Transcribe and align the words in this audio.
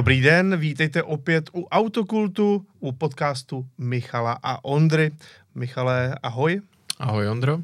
Dobrý 0.00 0.20
den, 0.20 0.56
vítejte 0.56 1.02
opět 1.02 1.50
u 1.54 1.64
Autokultu, 1.64 2.66
u 2.80 2.92
podcastu 2.92 3.66
Michala 3.78 4.38
a 4.42 4.64
Ondry. 4.64 5.10
Michale, 5.54 6.14
ahoj. 6.22 6.60
Ahoj 6.98 7.28
Ondro. 7.28 7.58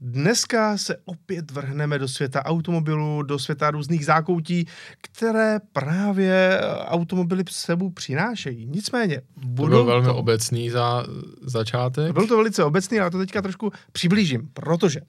Dneska 0.00 0.76
se 0.78 0.96
opět 1.04 1.50
vrhneme 1.50 1.98
do 1.98 2.08
světa 2.08 2.44
automobilů, 2.44 3.22
do 3.22 3.38
světa 3.38 3.70
různých 3.70 4.04
zákoutí, 4.04 4.66
které 5.00 5.58
právě 5.72 6.60
automobily 6.86 7.44
sebou 7.50 7.90
přinášejí. 7.90 8.66
Nicméně, 8.66 9.20
budou 9.36 9.76
to 9.78 9.84
byl 9.84 9.92
velmi 9.92 10.06
to... 10.06 10.16
obecný 10.16 10.70
za 10.70 11.04
začátek. 11.42 12.12
Byl 12.12 12.26
to 12.26 12.36
velice 12.36 12.64
obecný, 12.64 13.00
ale 13.00 13.10
to 13.10 13.18
teďka 13.18 13.42
trošku 13.42 13.72
přiblížím, 13.92 14.48
protože 14.54 15.00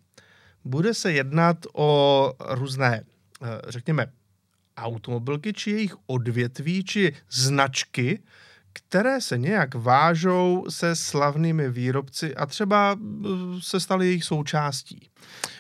bude 0.66 0.94
se 0.94 1.12
jednat 1.12 1.58
o 1.74 2.34
různé, 2.50 3.04
eh, 3.44 3.62
řekněme, 3.68 4.08
automobilky, 4.78 5.54
či 5.54 5.72
jejich 5.72 5.96
odvětví, 6.08 6.84
či 6.84 7.14
značky, 7.30 8.20
které 8.74 9.22
se 9.22 9.38
nějak 9.38 9.76
vážou 9.76 10.66
se 10.70 10.96
slavnými 10.96 11.70
výrobci 11.70 12.36
a 12.36 12.46
třeba 12.46 12.96
eh, 13.00 13.28
se 13.60 13.80
staly 13.80 14.06
jejich 14.06 14.24
součástí. 14.24 15.10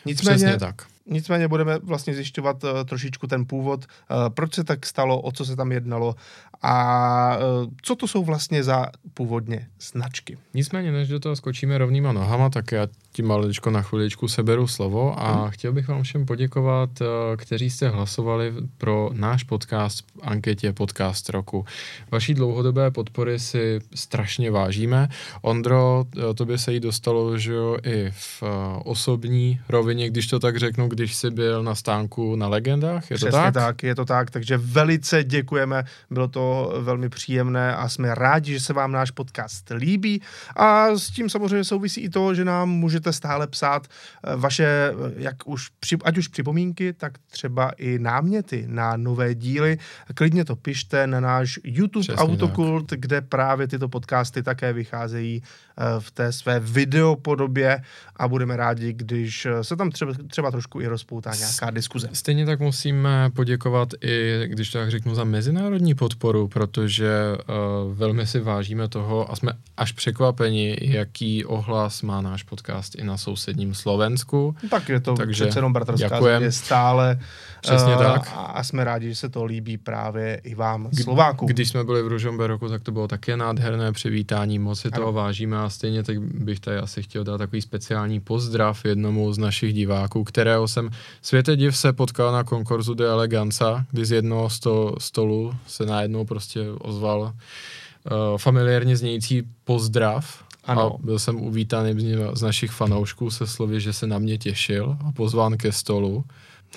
Nicméně, 0.05 0.37
Přesně 0.37 0.59
tak. 0.59 0.87
Nicméně 1.05 1.47
budeme 1.47 1.79
vlastně 1.79 2.15
zjišťovat 2.15 2.63
uh, 2.63 2.69
trošičku 2.85 3.27
ten 3.27 3.45
původ, 3.45 3.85
uh, 3.85 4.29
proč 4.29 4.53
se 4.53 4.63
tak 4.63 4.85
stalo, 4.85 5.21
o 5.21 5.31
co 5.31 5.45
se 5.45 5.55
tam 5.55 5.71
jednalo 5.71 6.15
a 6.63 7.37
uh, 7.37 7.69
co 7.81 7.95
to 7.95 8.07
jsou 8.07 8.23
vlastně 8.23 8.63
za 8.63 8.85
původně 9.13 9.67
značky. 9.81 10.37
Nicméně, 10.53 10.91
než 10.91 11.07
do 11.07 11.19
toho 11.19 11.35
skočíme 11.35 11.77
rovnýma 11.77 12.11
nohama, 12.11 12.49
tak 12.49 12.71
já 12.71 12.87
ti 13.11 13.21
maličko 13.21 13.71
na 13.71 13.81
chviličku 13.81 14.27
seberu 14.27 14.67
slovo 14.67 15.19
a 15.19 15.31
hmm. 15.31 15.51
chtěl 15.51 15.73
bych 15.73 15.87
vám 15.87 16.03
všem 16.03 16.25
poděkovat, 16.25 16.89
kteří 17.37 17.69
jste 17.69 17.89
hlasovali 17.89 18.53
pro 18.77 19.09
náš 19.13 19.43
podcast 19.43 20.01
v 20.01 20.05
anketě 20.21 20.73
Podcast 20.73 21.29
roku. 21.29 21.65
Vaší 22.11 22.33
dlouhodobé 22.33 22.91
podpory 22.91 23.39
si 23.39 23.79
strašně 23.95 24.51
vážíme. 24.51 25.07
Ondro, 25.41 26.05
tobě 26.35 26.57
se 26.57 26.73
jí 26.73 26.79
dostalo, 26.79 27.37
že 27.37 27.53
jo, 27.53 27.77
i 27.83 28.11
v 28.11 28.43
osobní 28.85 29.59
rovině, 29.69 30.09
když 30.09 30.27
to 30.27 30.39
tak 30.39 30.57
řeknu, 30.57 30.87
když 30.87 31.15
jsi 31.15 31.31
byl 31.31 31.63
na 31.63 31.75
stánku 31.75 32.35
na 32.35 32.47
legendách, 32.47 33.11
je 33.11 33.17
Přesně 33.17 33.31
to 33.31 33.37
tak? 33.37 33.53
tak, 33.53 33.83
je 33.83 33.95
to 33.95 34.05
tak, 34.05 34.31
takže 34.31 34.57
velice 34.57 35.23
děkujeme, 35.23 35.83
bylo 36.09 36.27
to 36.27 36.52
velmi 36.79 37.09
příjemné 37.09 37.75
a 37.75 37.89
jsme 37.89 38.15
rádi, 38.15 38.53
že 38.53 38.59
se 38.59 38.73
vám 38.73 38.91
náš 38.91 39.11
podcast 39.11 39.69
líbí 39.69 40.21
a 40.55 40.87
s 40.95 41.09
tím 41.09 41.29
samozřejmě 41.29 41.63
souvisí 41.63 42.01
i 42.01 42.09
to, 42.09 42.33
že 42.33 42.45
nám 42.45 42.69
můžete 42.69 43.13
stále 43.13 43.47
psát 43.47 43.87
eh, 43.87 44.35
vaše, 44.35 44.65
eh, 44.65 45.13
jak 45.17 45.47
už, 45.47 45.69
ať 46.03 46.17
už 46.17 46.27
připomínky, 46.27 46.93
tak 46.93 47.13
třeba 47.31 47.71
i 47.77 47.99
náměty 47.99 48.65
na 48.67 48.97
nové 48.97 49.35
díly. 49.35 49.77
Klidně 50.15 50.45
to 50.45 50.55
pište 50.55 51.07
na 51.07 51.19
náš 51.19 51.59
YouTube 51.63 52.03
Přesně 52.03 52.15
Autokult, 52.15 52.87
tak. 52.87 52.99
kde 52.99 53.21
právě 53.21 53.67
tyto 53.67 53.89
podcasty 53.89 54.43
také 54.43 54.73
vycházejí 54.73 55.43
eh, 55.43 55.83
v 55.99 56.11
té 56.11 56.31
své 56.31 56.59
videopodobě 56.59 57.81
a 58.15 58.27
budeme 58.27 58.57
rádi, 58.57 58.93
když 58.93 59.47
se 59.61 59.75
tam 59.75 59.91
třeba, 59.91 60.13
třeba 60.27 60.51
trošku 60.51 60.81
i 60.81 60.87
rozpoutá 60.87 61.35
nějaká 61.35 61.69
diskuze. 61.69 62.09
Stejně 62.13 62.45
tak 62.45 62.59
musíme 62.59 63.29
poděkovat 63.35 63.89
i, 64.01 64.43
když 64.47 64.69
to 64.69 64.77
tak 64.77 64.91
řeknu, 64.91 65.15
za 65.15 65.23
mezinárodní 65.23 65.95
podporu, 65.95 66.42
protože 66.47 67.37
uh, 67.37 67.97
velmi 67.97 68.27
si 68.27 68.39
vážíme 68.39 68.87
toho 68.87 69.31
a 69.31 69.35
jsme 69.35 69.51
až 69.77 69.91
překvapeni, 69.91 70.77
jaký 70.81 71.45
ohlas 71.45 72.01
má 72.01 72.21
náš 72.21 72.43
podcast 72.43 72.95
i 72.95 73.03
na 73.03 73.17
sousedním 73.17 73.73
Slovensku. 73.73 74.55
Tak 74.69 74.89
je 74.89 74.99
to 74.99 75.13
Takže 75.13 75.43
přece 75.43 75.59
jenom 75.59 75.73
bratrská 75.73 76.21
země 76.21 76.51
stále. 76.51 77.19
Přesně 77.61 77.95
uh, 77.95 78.03
tak. 78.03 78.31
A 78.35 78.63
jsme 78.63 78.83
rádi, 78.83 79.09
že 79.09 79.15
se 79.15 79.29
to 79.29 79.43
líbí 79.43 79.77
právě 79.77 80.41
i 80.43 80.55
vám, 80.55 80.89
Slovákům. 81.03 81.47
Když 81.47 81.69
jsme 81.69 81.83
byli 81.83 82.03
v 82.03 82.07
Ružomberoku, 82.07 82.69
tak 82.69 82.81
to 82.81 82.91
bylo 82.91 83.07
také 83.07 83.37
nádherné 83.37 83.91
přivítání, 83.91 84.59
moc 84.59 84.79
si 84.79 84.91
toho 84.91 85.11
vážíme 85.11 85.57
a 85.57 85.69
stejně 85.69 86.03
tak 86.03 86.21
bych 86.21 86.59
tady 86.59 86.77
asi 86.77 87.03
chtěl 87.03 87.23
dát 87.23 87.37
takový 87.37 87.61
speciální 87.61 88.19
pozdrav 88.19 88.85
jednomu 88.85 89.33
z 89.33 89.37
našich 89.37 89.73
diváků, 89.73 90.23
kterého 90.23 90.67
jsem 90.67 90.89
světe 91.21 91.55
div 91.55 91.77
se 91.77 91.93
potkal 91.93 92.31
na 92.31 92.43
konkurzu 92.43 92.93
de 92.93 93.05
Eleganza, 93.05 93.85
kdy 93.91 94.05
z 94.05 94.11
jednoho 94.11 94.49
sto, 94.49 94.95
stolu 94.99 95.53
se 95.67 95.85
najednou 95.85 96.22
prostě 96.25 96.71
ozval 96.79 97.21
uh, 97.21 98.37
familiárně 98.37 98.97
znějící 98.97 99.43
pozdrav 99.63 100.43
ano. 100.63 100.95
A 100.95 101.05
byl 101.05 101.19
jsem 101.19 101.41
uvítán 101.41 101.85
z 102.33 102.41
našich 102.41 102.71
fanoušků 102.71 103.31
se 103.31 103.47
slovy, 103.47 103.81
že 103.81 103.93
se 103.93 104.07
na 104.07 104.19
mě 104.19 104.37
těšil 104.37 104.97
a 105.07 105.11
pozván 105.11 105.57
ke 105.57 105.71
stolu. 105.71 106.25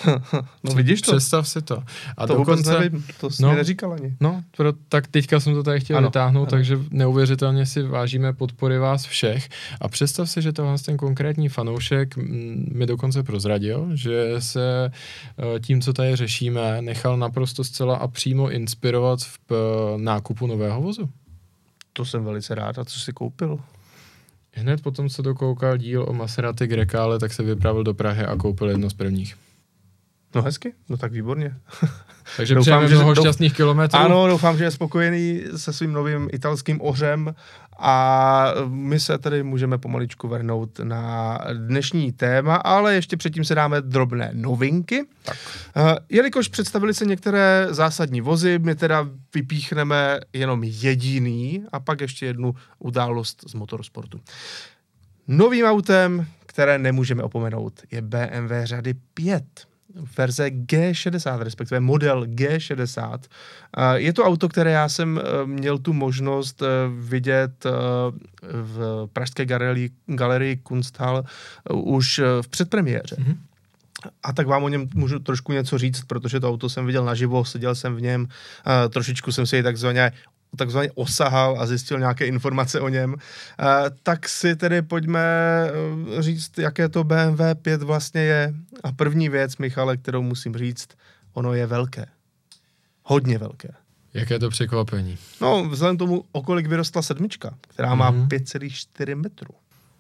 no 0.65 0.75
vidíš 0.75 1.01
to? 1.01 1.11
Představ 1.11 1.49
si 1.49 1.63
to. 1.63 1.83
A 2.17 2.27
to 2.27 2.35
dokonce, 2.35 2.79
nevím, 2.81 3.05
to 3.21 3.31
jsi 3.31 3.43
no, 3.43 3.55
neříkal 3.55 3.93
ani. 3.93 4.17
No, 4.21 4.43
pro, 4.57 4.73
tak 4.89 5.07
teďka 5.07 5.41
jsem 5.41 5.55
to 5.55 5.63
tady 5.63 5.81
chtěl 5.81 5.97
ano, 5.97 6.09
vytáhnout, 6.09 6.43
ano. 6.43 6.51
takže 6.51 6.79
neuvěřitelně 6.91 7.67
si 7.67 7.83
vážíme 7.83 8.33
podpory 8.33 8.79
vás 8.79 9.05
všech. 9.05 9.49
A 9.81 9.89
představ 9.89 10.31
si, 10.31 10.43
že 10.43 10.53
tohle 10.53 10.79
ten 10.79 10.97
konkrétní 10.97 11.49
fanoušek 11.49 12.17
mi 12.73 12.87
dokonce 12.87 13.23
prozradil, 13.23 13.91
že 13.95 14.35
se 14.39 14.91
eh, 15.39 15.61
tím, 15.61 15.81
co 15.81 15.93
tady 15.93 16.17
řešíme, 16.17 16.83
nechal 16.83 17.17
naprosto 17.17 17.65
zcela 17.65 17.97
a 17.97 18.09
přímo 18.09 18.51
inspirovat 18.51 19.21
v 19.21 19.39
eh, 19.51 19.55
nákupu 19.99 20.47
nového 20.47 20.83
vozu. 20.83 21.09
To 21.93 22.05
jsem 22.05 22.25
velice 22.25 22.55
rád. 22.55 22.79
A 22.79 22.85
co 22.85 23.01
jsi 23.01 23.13
koupil? 23.13 23.59
Hned 24.53 24.83
potom, 24.83 25.09
co 25.09 25.23
dokoukal 25.23 25.77
díl 25.77 26.05
o 26.09 26.13
Maserati 26.13 26.67
Grecale, 26.67 27.19
tak 27.19 27.33
se 27.33 27.43
vypravil 27.43 27.85
do 27.85 27.95
Prahy 27.95 28.25
a 28.25 28.37
koupil 28.37 28.69
jedno 28.69 28.91
z 28.91 28.95
prvních. 28.95 29.37
No 30.37 30.43
hezky, 30.43 30.75
no 30.89 30.97
tak 30.97 31.13
výborně. 31.13 31.55
Takže 32.37 32.55
doufám, 32.55 32.89
že 32.89 32.95
mnoho 32.95 33.15
douf... 33.15 33.25
šťastných 33.25 33.57
kilometrů. 33.57 33.99
Ano, 33.99 34.27
doufám, 34.29 34.59
že 34.59 34.65
je 34.65 34.71
spokojený 34.71 35.43
se 35.57 35.73
svým 35.73 35.93
novým 35.93 36.29
italským 36.33 36.81
ořem 36.81 37.35
a 37.79 38.55
my 38.69 39.01
se 39.01 39.19
tady 39.19 39.43
můžeme 39.43 39.79
pomaličku 39.79 40.29
vrhnout 40.29 40.79
na 40.79 41.39
dnešní 41.53 42.13
téma, 42.13 42.57
ale 42.57 42.95
ještě 42.95 43.17
předtím 43.17 43.45
se 43.45 43.55
dáme 43.55 43.81
drobné 43.81 44.31
novinky. 44.33 45.05
Tak. 45.23 45.37
Uh, 45.77 45.83
jelikož 46.09 46.49
představili 46.49 46.95
se 46.95 47.05
některé 47.05 47.67
zásadní 47.71 48.21
vozy, 48.21 48.59
my 48.59 48.75
teda 48.75 49.09
vypíchneme 49.35 50.21
jenom 50.33 50.65
jediný 50.65 51.65
a 51.73 51.81
pak 51.81 52.01
ještě 52.01 52.27
jednu 52.27 52.55
událost 52.79 53.45
z 53.49 53.55
motorsportu. 53.55 54.21
Novým 55.29 55.65
autem, 55.65 56.27
které 56.47 56.79
nemůžeme 56.79 57.23
opomenout, 57.23 57.81
je 57.91 58.03
BMW 58.03 58.53
řady 58.65 58.95
5 59.15 59.45
verze 60.19 60.51
G60, 60.51 61.39
respektive 61.39 61.81
model 61.81 62.25
G60. 62.25 63.19
Je 63.95 64.13
to 64.13 64.25
auto, 64.25 64.49
které 64.49 64.71
já 64.71 64.89
jsem 64.89 65.19
eh, 65.19 65.47
měl 65.47 65.79
tu 65.79 65.93
možnost 65.93 66.63
eh, 66.63 66.67
vidět 67.01 67.67
eh, 67.67 67.71
v 68.43 69.09
pražské 69.13 69.47
galerii, 69.47 69.91
galerii 70.07 70.57
Kunsthal 70.57 71.25
už 71.73 72.21
v 72.43 72.49
předpremiéře. 72.49 73.17
Mm-hmm. 73.17 73.37
A 74.23 74.33
tak 74.33 74.47
vám 74.47 74.65
o 74.65 74.69
něm 74.69 74.89
můžu 74.95 75.19
trošku 75.19 75.53
něco 75.53 75.79
říct, 75.79 76.05
protože 76.05 76.41
to 76.41 76.49
auto 76.49 76.69
jsem 76.69 76.87
viděl 76.87 77.05
naživo, 77.05 77.45
seděl 77.45 77.75
jsem 77.75 77.97
v 77.97 78.01
něm, 78.01 78.29
trošičku 78.91 79.33
jsem 79.33 79.47
si 79.47 79.57
jej 79.57 79.63
takzvaně 79.63 80.13
takzvaně 80.57 80.91
osahal 80.95 81.57
a 81.61 81.67
zjistil 81.67 81.99
nějaké 81.99 82.27
informace 82.27 82.81
o 82.81 82.89
něm, 82.89 83.15
tak 84.03 84.29
si 84.29 84.57
tedy 84.57 84.83
pojďme 84.83 85.21
eh, 86.19 86.23
říct, 86.23 86.59
jaké 86.59 86.89
to 86.89 87.05
BMW 87.05 87.41
5 87.63 87.83
vlastně 87.83 88.21
je. 88.21 88.55
A 88.85 88.93
první 88.93 89.29
věc, 89.29 89.57
Michale, 89.57 89.97
kterou 89.97 90.23
musím 90.23 90.57
říct, 90.57 90.89
ono 91.33 91.53
je 91.55 91.67
velké. 91.67 92.07
Hodně 93.03 93.39
velké. 93.39 93.69
Jaké 94.15 94.39
to 94.39 94.51
překvapení? 94.51 95.19
No, 95.41 95.69
vzhledem 95.69 95.97
tomu, 95.97 96.25
okolik 96.33 96.67
vyrostla 96.67 97.03
sedmička, 97.03 97.55
která 97.61 97.95
má 97.95 98.13
mm-hmm. 98.13 98.29
5,4 98.29 99.17
metru. 99.17 99.55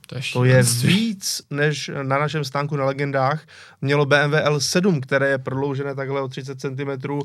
To 0.06 0.15
je, 0.17 0.22
to 0.33 0.44
je 0.44 0.62
víc, 0.62 1.43
než 1.50 1.91
na 2.03 2.19
našem 2.19 2.44
stánku 2.44 2.76
na 2.76 2.85
legendách 2.85 3.47
mělo 3.81 4.06
BMW 4.06 4.35
L7, 4.35 5.00
které 5.00 5.29
je 5.29 5.38
prodloužené 5.38 5.94
takhle 5.94 6.20
o 6.20 6.29
30 6.29 6.61
cm 6.61 7.11
uh, 7.11 7.20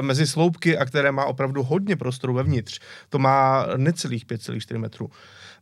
mezi 0.00 0.26
sloupky 0.26 0.78
a 0.78 0.84
které 0.84 1.12
má 1.12 1.24
opravdu 1.24 1.62
hodně 1.62 1.96
prostoru 1.96 2.34
vevnitř. 2.34 2.80
To 3.08 3.18
má 3.18 3.66
necelých 3.76 4.26
5,4 4.26 4.78
metrů. 4.78 5.10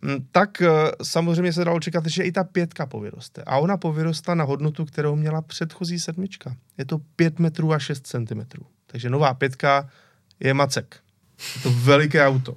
Mm, 0.02 0.26
tak 0.32 0.62
uh, 0.62 0.68
samozřejmě 1.02 1.52
se 1.52 1.64
dalo 1.64 1.80
čekat, 1.80 2.06
že 2.06 2.22
i 2.22 2.32
ta 2.32 2.44
pětka 2.44 2.86
povyroste. 2.86 3.42
A 3.46 3.58
ona 3.58 3.76
povyrostla 3.76 4.34
na 4.34 4.44
hodnotu, 4.44 4.84
kterou 4.84 5.16
měla 5.16 5.42
předchozí 5.42 6.00
sedmička. 6.00 6.56
Je 6.78 6.84
to 6.84 6.98
5 7.16 7.38
metrů 7.38 7.72
a 7.72 7.78
6 7.78 8.06
cm. 8.06 8.40
Takže 8.86 9.10
nová 9.10 9.34
pětka 9.34 9.88
je 10.40 10.54
macek. 10.54 10.96
Je 11.56 11.62
to 11.62 11.70
veliké 11.70 12.26
auto. 12.26 12.56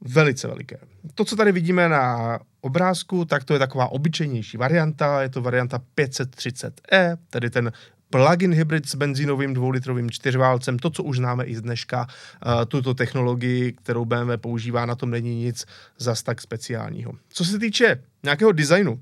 Velice 0.00 0.48
veliké. 0.48 0.78
To, 1.14 1.24
co 1.24 1.36
tady 1.36 1.52
vidíme 1.52 1.88
na 1.88 2.38
obrázku, 2.60 3.24
tak 3.24 3.44
to 3.44 3.52
je 3.52 3.58
taková 3.58 3.88
obyčejnější 3.88 4.56
varianta, 4.56 5.22
je 5.22 5.28
to 5.28 5.42
varianta 5.42 5.80
530e, 5.96 7.16
tedy 7.30 7.50
ten 7.50 7.72
plug-in 8.10 8.54
hybrid 8.54 8.88
s 8.88 8.94
benzínovým 8.94 9.54
dvoulitrovým 9.54 10.10
čtyřválcem, 10.10 10.78
to, 10.78 10.90
co 10.90 11.02
už 11.02 11.16
známe 11.16 11.44
i 11.44 11.56
z 11.56 11.60
dneška, 11.60 12.06
uh, 12.06 12.64
tuto 12.64 12.94
technologii, 12.94 13.72
kterou 13.72 14.04
BMW 14.04 14.36
používá, 14.36 14.86
na 14.86 14.94
tom 14.94 15.10
není 15.10 15.44
nic 15.44 15.66
zas 15.98 16.22
tak 16.22 16.40
speciálního. 16.40 17.12
Co 17.28 17.44
se 17.44 17.58
týče 17.58 18.02
nějakého 18.22 18.52
designu, 18.52 19.00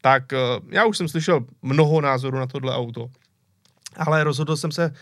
tak 0.00 0.32
uh, 0.32 0.68
já 0.70 0.84
už 0.84 0.96
jsem 0.96 1.08
slyšel 1.08 1.44
mnoho 1.62 2.00
názorů 2.00 2.38
na 2.38 2.46
tohle 2.46 2.74
auto, 2.74 3.10
ale 3.96 4.24
rozhodl 4.24 4.56
jsem 4.56 4.72
se 4.72 4.92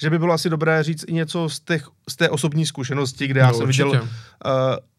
že 0.00 0.10
by 0.10 0.18
bylo 0.18 0.32
asi 0.34 0.50
dobré 0.50 0.82
říct 0.82 1.04
i 1.08 1.12
něco 1.12 1.48
z, 1.48 1.60
těch, 1.60 1.88
z 2.08 2.16
té 2.16 2.28
osobní 2.30 2.66
zkušenosti, 2.66 3.26
kde 3.26 3.40
já 3.40 3.46
No, 3.48 3.54
jsem 3.54 3.66
určitě. 3.66 3.84
viděl 3.84 4.02
uh, 4.02 4.08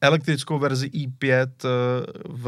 elektrickou 0.01 0.59
verzi 0.59 0.87
i5 0.87 1.47
uh, 1.63 1.69
v, 2.37 2.47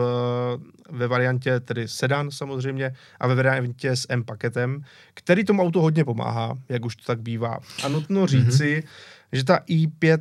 ve 0.90 1.08
variantě 1.08 1.60
tedy 1.60 1.88
sedan 1.88 2.32
samozřejmě 2.32 2.94
a 3.20 3.28
ve 3.28 3.36
variantě 3.36 3.92
s 3.96 4.06
M 4.10 4.24
paketem, 4.24 4.84
který 5.14 5.44
tomu 5.46 5.62
autu 5.64 5.80
hodně 5.82 6.04
pomáhá, 6.06 6.58
jak 6.70 6.86
už 6.86 6.96
to 6.96 7.04
tak 7.06 7.22
bývá. 7.22 7.60
A 7.84 7.88
nutno 7.88 8.28
říci, 8.28 8.84
mm-hmm. 8.84 8.88
že 9.32 9.44
ta 9.44 9.60
i5 9.70 10.20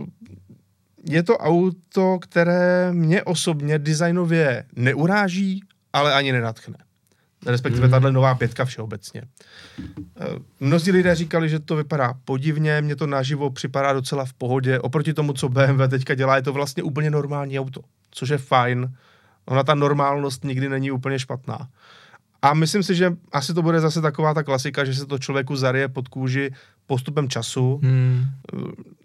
uh, 0.00 0.06
je 1.10 1.22
to 1.22 1.38
auto, 1.38 2.18
které 2.18 2.92
mě 2.92 3.22
osobně 3.22 3.78
designově 3.78 4.64
neuráží, 4.76 5.62
ale 5.92 6.14
ani 6.14 6.32
nenatchne. 6.32 6.74
Respektive 7.46 7.80
Mhm. 7.80 7.88
mm. 7.88 7.90
tahle 7.90 8.12
nová 8.12 8.34
pětka 8.34 8.64
všeobecně. 8.64 9.22
Eh, 10.20 10.26
Mnozí 10.60 10.92
lidé 10.92 11.14
říkali, 11.14 11.48
že 11.48 11.58
to 11.58 11.76
vypadá 11.76 12.14
podivně, 12.24 12.80
mně 12.82 12.96
to 12.96 13.06
naživo 13.06 13.50
připadá 13.50 13.92
docela 13.92 14.24
v 14.24 14.32
pohodě. 14.32 14.78
Oproti 14.80 15.14
tomu, 15.14 15.32
co 15.32 15.48
BMW 15.48 15.88
teďka 15.88 16.14
dělá, 16.14 16.36
je 16.36 16.42
to 16.42 16.52
vlastně 16.52 16.82
úplně 16.82 17.10
normální 17.10 17.60
auto, 17.60 17.80
což 18.10 18.28
je 18.28 18.38
fajn. 18.38 18.94
Ona 19.46 19.62
ta 19.64 19.74
normálnost 19.74 20.44
nikdy 20.44 20.68
není 20.68 20.90
úplně 20.90 21.18
špatná. 21.18 21.68
A 22.42 22.54
myslím 22.54 22.82
si, 22.82 22.94
že 22.94 23.16
asi 23.32 23.54
to 23.54 23.62
bude 23.62 23.80
zase 23.80 24.00
taková 24.00 24.34
ta 24.34 24.42
klasika, 24.42 24.84
že 24.84 24.94
se 24.94 25.06
to 25.06 25.18
člověku 25.18 25.56
zarije 25.56 25.88
pod 25.88 26.08
kůži 26.08 26.50
postupem 26.88 27.28
času. 27.28 27.80
Hmm. 27.82 28.24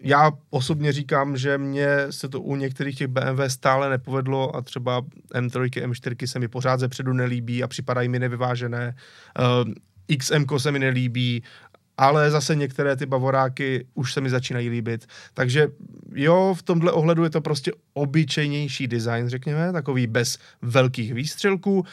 Já 0.00 0.32
osobně 0.50 0.92
říkám, 0.92 1.36
že 1.36 1.58
mně 1.58 1.88
se 2.10 2.28
to 2.28 2.40
u 2.40 2.56
některých 2.56 2.98
těch 2.98 3.06
BMW 3.06 3.42
stále 3.46 3.90
nepovedlo 3.90 4.56
a 4.56 4.62
třeba 4.62 5.02
M3, 5.34 5.68
M4 5.68 6.26
se 6.26 6.38
mi 6.38 6.48
pořád 6.48 6.80
ze 6.80 6.88
předu 6.88 7.12
nelíbí 7.12 7.62
a 7.62 7.68
připadají 7.68 8.08
mi 8.08 8.18
nevyvážené. 8.18 8.96
Uh, 9.38 10.16
XM 10.18 10.58
se 10.58 10.72
mi 10.72 10.78
nelíbí, 10.78 11.42
ale 11.98 12.30
zase 12.30 12.54
některé 12.54 12.96
ty 12.96 13.06
bavoráky 13.06 13.86
už 13.94 14.12
se 14.12 14.20
mi 14.20 14.30
začínají 14.30 14.68
líbit. 14.68 15.06
Takže 15.34 15.68
jo, 16.14 16.54
v 16.58 16.62
tomhle 16.62 16.92
ohledu 16.92 17.24
je 17.24 17.30
to 17.30 17.40
prostě 17.40 17.72
obyčejnější 17.94 18.86
design, 18.86 19.28
řekněme, 19.28 19.72
takový 19.72 20.06
bez 20.06 20.38
velkých 20.62 21.14
výstřelků, 21.14 21.84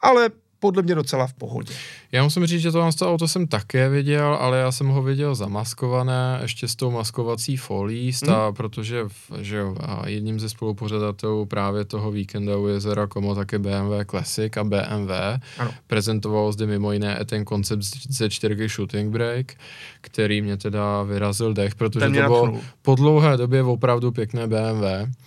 ale 0.00 0.30
podle 0.62 0.82
mě 0.82 0.94
docela 0.94 1.26
v 1.26 1.34
pohodě. 1.34 1.74
Já 2.12 2.22
musím 2.22 2.46
říct, 2.46 2.62
že 2.62 2.72
to, 2.72 2.90
to 2.98 3.10
auto 3.10 3.28
jsem 3.28 3.46
také 3.46 3.88
viděl, 3.88 4.38
ale 4.40 4.58
já 4.58 4.72
jsem 4.72 4.88
ho 4.88 5.02
viděl 5.02 5.34
zamaskované, 5.34 6.38
ještě 6.42 6.68
s 6.68 6.76
tou 6.76 6.90
maskovací 6.90 7.56
folí, 7.56 8.12
sta, 8.12 8.44
hmm. 8.44 8.54
protože 8.54 9.04
že 9.40 9.56
jo, 9.56 9.76
a 9.80 10.08
jedním 10.08 10.40
ze 10.40 10.48
spolupořadatelů 10.48 11.46
právě 11.46 11.84
toho 11.84 12.10
víkendu 12.10 12.68
jezera 12.68 13.06
Komo 13.06 13.34
také 13.34 13.58
BMW 13.58 14.04
Classic 14.10 14.56
a 14.56 14.64
BMW. 14.64 15.10
Ano. 15.58 15.70
Prezentoval 15.86 16.52
zde 16.52 16.66
mimo 16.66 16.92
jiné 16.92 17.18
i 17.20 17.24
ten 17.24 17.44
koncept 17.44 17.82
ze 18.08 18.30
4 18.30 18.68
Shooting 18.68 19.12
Brake, 19.12 19.54
který 20.00 20.42
mě 20.42 20.56
teda 20.56 21.02
vyrazil 21.02 21.54
dech, 21.54 21.74
protože 21.74 22.06
to 22.06 22.12
bylo 22.12 22.46
natchnul. 22.46 22.62
po 22.82 22.94
dlouhé 22.94 23.36
době 23.36 23.62
opravdu 23.62 24.12
pěkné 24.12 24.46
BMW. 24.46 24.84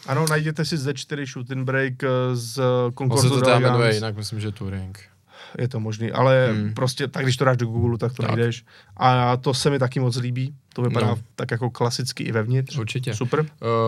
Ano, 0.07 0.25
najděte 0.29 0.65
si 0.65 0.75
Z4 0.75 1.25
Shooting 1.25 1.65
Break 1.65 2.03
eh, 2.03 2.07
z 2.33 2.61
On 2.95 3.17
se 3.17 3.29
to 3.29 3.59
jmenuje 3.59 3.93
jinak, 3.93 4.17
myslím, 4.17 4.39
že 4.39 4.51
Touring. 4.51 5.15
Je 5.59 5.67
to 5.67 5.79
možný, 5.79 6.11
ale 6.11 6.49
Hmm. 6.51 6.73
prostě 6.73 7.07
tak, 7.07 7.23
když 7.23 7.37
to 7.37 7.45
dáš 7.45 7.57
do 7.57 7.65
Google, 7.65 7.97
tak 7.97 8.13
to 8.13 8.21
Tak. 8.23 8.31
najdeš. 8.31 8.65
A 8.97 9.37
to 9.37 9.53
se 9.53 9.69
mi 9.69 9.79
taky 9.79 9.99
moc 9.99 10.15
líbí. 10.17 10.55
To 10.73 10.81
vypadá 10.81 11.07
No. 11.07 11.17
tak 11.35 11.51
jako 11.51 11.69
klasicky 11.69 12.23
i 12.23 12.31
vevnitř. 12.31 12.77
Určitě. 12.77 13.13
Super. 13.13 13.39
Uh, 13.39 13.45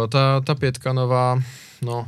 ta, 0.09 0.41
ta 0.41 0.55
pětka 0.55 0.93
nová, 0.93 1.41
no, 1.81 2.07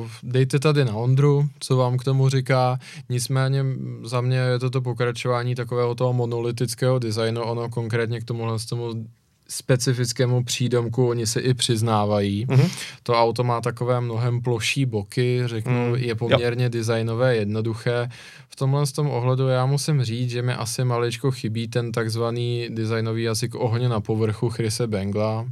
uh, 0.00 0.08
dejte 0.22 0.58
tady 0.58 0.84
na 0.84 0.92
Ondru, 0.94 1.48
co 1.60 1.76
vám 1.76 1.96
k 1.98 2.04
tomu 2.04 2.28
říká. 2.28 2.78
Nicméně 3.08 3.64
za 4.04 4.20
mě 4.20 4.36
je 4.36 4.58
to 4.58 4.70
to 4.70 4.80
pokračování 4.80 5.54
takového 5.54 5.94
toho 5.94 6.12
monolitického 6.12 6.98
designu. 6.98 7.42
Ono 7.42 7.68
konkrétně 7.68 8.20
k 8.20 8.24
tomuhle 8.24 8.58
z 8.58 8.66
tomu 8.66 9.04
specifickému 9.48 10.44
přídomku 10.44 11.08
oni 11.08 11.26
se 11.26 11.40
i 11.40 11.54
přiznávají. 11.54 12.46
Mhm. 12.48 12.68
To 13.02 13.12
auto 13.14 13.44
má 13.44 13.60
takové 13.60 14.00
mnohem 14.00 14.42
ploší 14.42 14.86
boky, 14.86 15.42
řeknu, 15.46 15.88
Mm, 15.88 15.94
je 15.94 16.14
poměrně 16.14 16.68
designové, 16.68 17.36
jednoduché. 17.36 18.08
V 18.48 18.56
tomhle 18.56 18.86
z 18.86 18.92
tom 18.92 19.06
ohledu 19.10 19.48
já 19.48 19.66
musím 19.66 20.02
říct, 20.02 20.30
že 20.30 20.42
mi 20.42 20.52
asi 20.52 20.84
maličko 20.84 21.30
chybí 21.30 21.68
ten 21.68 21.92
takzvaný 21.92 22.68
designový 22.70 23.22
jazyk 23.22 23.54
ohně 23.54 23.88
na 23.88 24.00
povrchu 24.00 24.48
Chrise 24.50 24.86
Bengla. 24.86 25.46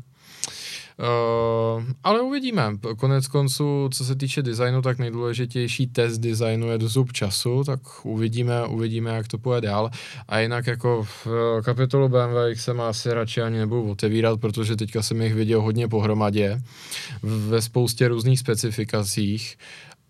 Uh, 0.99 1.85
ale 2.05 2.21
uvidíme. 2.21 2.73
Konec 2.97 3.27
konců, 3.27 3.89
co 3.93 4.05
se 4.05 4.17
týče 4.17 4.43
designu, 4.43 4.83
tak 4.83 4.99
nejdůležitější 4.99 5.87
test 5.87 6.19
designu 6.19 6.71
je 6.71 6.79
do 6.79 6.89
zub 6.89 7.13
času, 7.13 7.65
tak 7.65 7.81
uvidíme, 8.03 8.67
uvidíme, 8.67 9.11
jak 9.11 9.29
to 9.29 9.39
půjde 9.39 9.61
dál. 9.61 9.91
A 10.29 10.39
jinak 10.39 10.67
jako 10.67 11.05
v 11.05 11.27
eh, 11.27 11.63
kapitolu 11.63 12.09
BMW 12.09 12.49
jsem 12.55 12.81
asi 12.81 13.13
radši 13.13 13.43
ani 13.43 13.59
nebudu 13.59 13.91
otevírat, 13.91 14.41
protože 14.41 14.77
teďka 14.77 15.03
jsem 15.03 15.23
jich 15.23 15.35
viděl 15.35 15.63
hodně 15.63 15.89
pohromadě 15.89 16.61
ve 17.23 17.63
spoustě 17.63 18.09
různých 18.09 18.39
specifikacích 18.39 19.59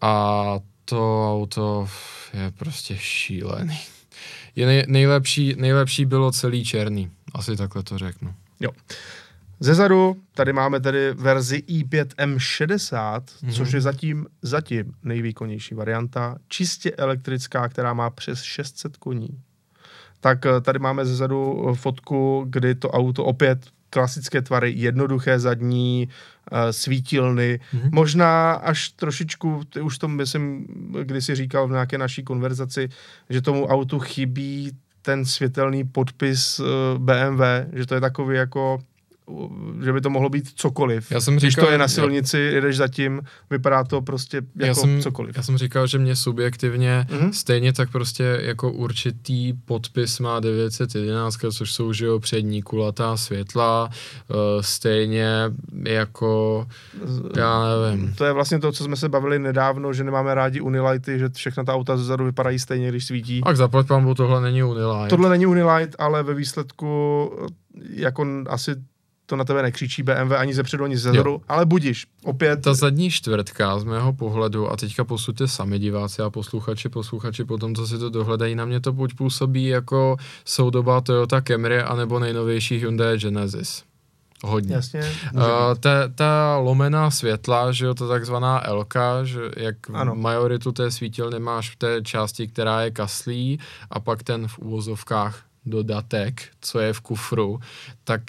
a 0.01 0.45
to 0.85 1.33
auto 1.33 1.89
je 2.35 2.51
prostě 2.51 2.97
šílený. 2.99 3.79
Je 4.57 4.67
nej, 4.67 4.85
nejlepší, 4.89 5.55
nejlepší 5.59 6.05
bylo 6.05 6.33
celý 6.33 6.65
černý, 6.65 7.11
asi 7.35 7.57
takhle 7.57 7.83
to 7.83 7.99
řeknu. 7.99 8.35
Jo. 8.61 8.71
Zezadu 9.61 10.17
tady 10.35 10.53
máme 10.53 10.81
tedy 10.81 11.13
verzi 11.15 11.57
i5 11.69 12.05
M60, 12.19 13.21
Mhm. 13.43 13.51
mm-hmm. 13.51 13.57
což 13.57 13.73
je 13.73 13.81
zatím, 13.81 14.27
zatím 14.43 14.93
nejvýkonnější 15.03 15.75
varianta, 15.75 16.37
čistě 16.49 16.91
elektrická, 16.91 17.69
která 17.69 17.95
má 17.95 18.11
přes 18.11 18.43
600 18.43 18.97
koní. 18.97 19.29
Tak 20.21 20.47
eh, 20.47 20.61
tady 20.61 20.79
máme 20.79 21.05
zezadu 21.07 21.69
eh, 21.71 21.75
fotku, 21.75 22.47
kdy 22.51 22.75
to 22.75 22.91
auto 22.91 23.25
opět 23.25 23.67
klasické 23.91 24.43
tvary, 24.43 24.73
jednoduché 24.77 25.39
zadní, 25.39 26.09
eh, 26.53 26.73
svítilny, 26.73 27.61
Mhm. 27.73 27.83
mm-hmm. 27.83 27.91
možná 27.95 28.53
až 28.53 28.89
trošičku, 28.89 29.61
ty 29.73 29.81
už 29.81 29.99
to 29.99 30.09
myslím, 30.09 30.67
když 31.03 31.25
si 31.25 31.35
říkal 31.35 31.69
v 31.69 31.71
nějaké 31.71 31.99
naší 31.99 32.23
konverzaci, 32.23 32.89
že 33.31 33.43
tomu 33.43 33.67
autu 33.67 33.99
chybí 33.99 34.73
ten 35.03 35.25
světelný 35.25 35.85
podpis 35.85 36.61
BMW, 36.99 37.43
že 37.73 37.87
to 37.87 37.95
je 37.95 38.01
takový 38.01 38.37
jako 38.37 38.79
že 39.85 39.93
by 39.93 40.01
to 40.01 40.11
mohlo 40.11 40.29
být 40.29 40.49
cokoliv. 40.55 41.11
Já 41.13 41.21
jsem 41.21 41.37
Když 41.37 41.51
říkal, 41.53 41.65
to 41.67 41.73
je 41.73 41.79
na 41.79 41.85
já- 41.85 41.89
silnici, 41.89 42.39
jedeš 42.39 42.77
zatím, 42.77 43.21
vypadá 43.51 43.85
to 43.85 44.03
prostě 44.03 44.37
jako 44.37 44.67
já 44.67 44.75
jsem, 44.75 45.03
cokoliv. 45.03 45.37
Já 45.37 45.43
jsem 45.43 45.59
říkal, 45.59 45.87
že 45.87 45.99
mě 45.99 46.17
subjektivně 46.17 47.07
Mhm. 47.11 47.33
stejně 47.33 47.73
tak 47.73 47.91
prostě 47.91 48.41
jako 48.43 48.73
určitý 48.73 49.53
podpis 49.53 50.19
má 50.21 50.41
911, 50.41 51.37
což 51.53 51.73
jsou 51.73 51.93
že 51.93 52.07
jo 52.07 52.21
přední 52.21 52.63
kulatá 52.63 53.17
světla, 53.17 53.91
uh, 54.29 54.37
stejně 54.61 55.29
jako, 55.83 56.67
já 57.37 57.63
nevím, 57.69 58.15
To 58.15 58.25
je 58.25 58.33
vlastně 58.33 58.59
to, 58.59 58.73
co 58.73 58.85
jsme 58.85 58.97
se 58.97 59.09
bavili 59.09 59.39
nedávno, 59.39 59.93
že 59.93 60.05
nemáme 60.05 60.35
rádi 60.35 60.61
Unilighty, 60.61 61.19
že 61.19 61.29
všechna 61.29 61.65
ta 61.65 61.75
auta 61.75 61.97
zezadu 61.97 62.25
vypadají 62.25 62.59
stejně, 62.59 62.89
když 62.89 63.05
svítí. 63.05 63.41
tak 63.41 63.57
zaplať 63.57 63.87
pambu, 63.87 64.15
tohle 64.15 64.41
není 64.41 64.63
Unilight. 64.63 65.11
Tohle 65.11 65.29
není 65.31 65.47
Unilight, 65.47 65.97
ale 65.99 66.23
ve 66.23 66.35
výsledku 66.35 66.87
eh, 67.45 67.47
jako 67.91 68.27
asi 68.49 68.71
to 69.27 69.37
na 69.37 69.45
tebe 69.45 69.63
nekřičí 69.63 70.03
BMW 70.03 70.33
ani 70.37 70.55
ze 70.55 70.63
předu, 70.63 70.85
ani 70.85 70.97
ze 70.97 71.13
zadu, 71.13 71.43
ale 71.49 71.67
budíš. 71.67 72.07
Opět, 72.25 72.63
Ta 72.63 72.75
zadní 72.75 73.11
čtvrtka 73.11 73.79
z 73.79 73.85
mého 73.85 74.13
pohledu, 74.13 74.71
a 74.73 74.77
teďka 74.77 75.05
posuďte 75.05 75.49
sami 75.49 75.79
diváci 75.79 76.23
a 76.23 76.31
posluchači, 76.31 76.89
posluchači 76.89 77.45
potom, 77.45 77.75
co 77.75 77.87
si 77.87 77.99
to 77.99 78.11
dohledají, 78.11 78.55
na 78.55 78.65
mě 78.65 78.81
to 78.81 78.93
buď 78.93 79.15
působí 79.15 79.67
jako 79.67 80.17
soudoba 80.45 81.01
Toyota 81.01 81.41
Camry, 81.41 81.83
anebo 81.83 82.19
nejnovější 82.19 82.77
Hyundai 82.77 83.19
Genesis. 83.19 83.83
Hodně. 84.45 84.75
jasně, 84.75 85.01
Uh, 85.35 85.43
ta, 85.81 86.09
ta 86.15 86.57
lomená 86.57 87.11
světla, 87.11 87.73
že 87.73 87.87
jo, 87.87 87.95
to 87.95 88.09
takzvaná 88.09 88.67
Elka, 88.67 89.25
že 89.25 89.41
jak 89.57 89.77
ano. 89.89 89.99
Ano. 89.99 90.15
majoritu 90.15 90.73
té 90.73 90.91
svítilny 90.91 91.39
máš 91.39 91.71
v 91.71 91.77
té 91.77 92.03
části, 92.03 92.47
která 92.47 92.83
je 92.83 92.91
kaslí 92.91 93.61
a 93.91 94.01
pak 94.01 94.23
ten 94.23 94.49
v 94.49 94.59
úvozovkách 94.59 95.46
dodatek, 95.67 96.43
co 96.61 96.79
je 96.81 96.93
v 96.93 97.01
kufru, 97.01 97.61
tak 98.05 98.23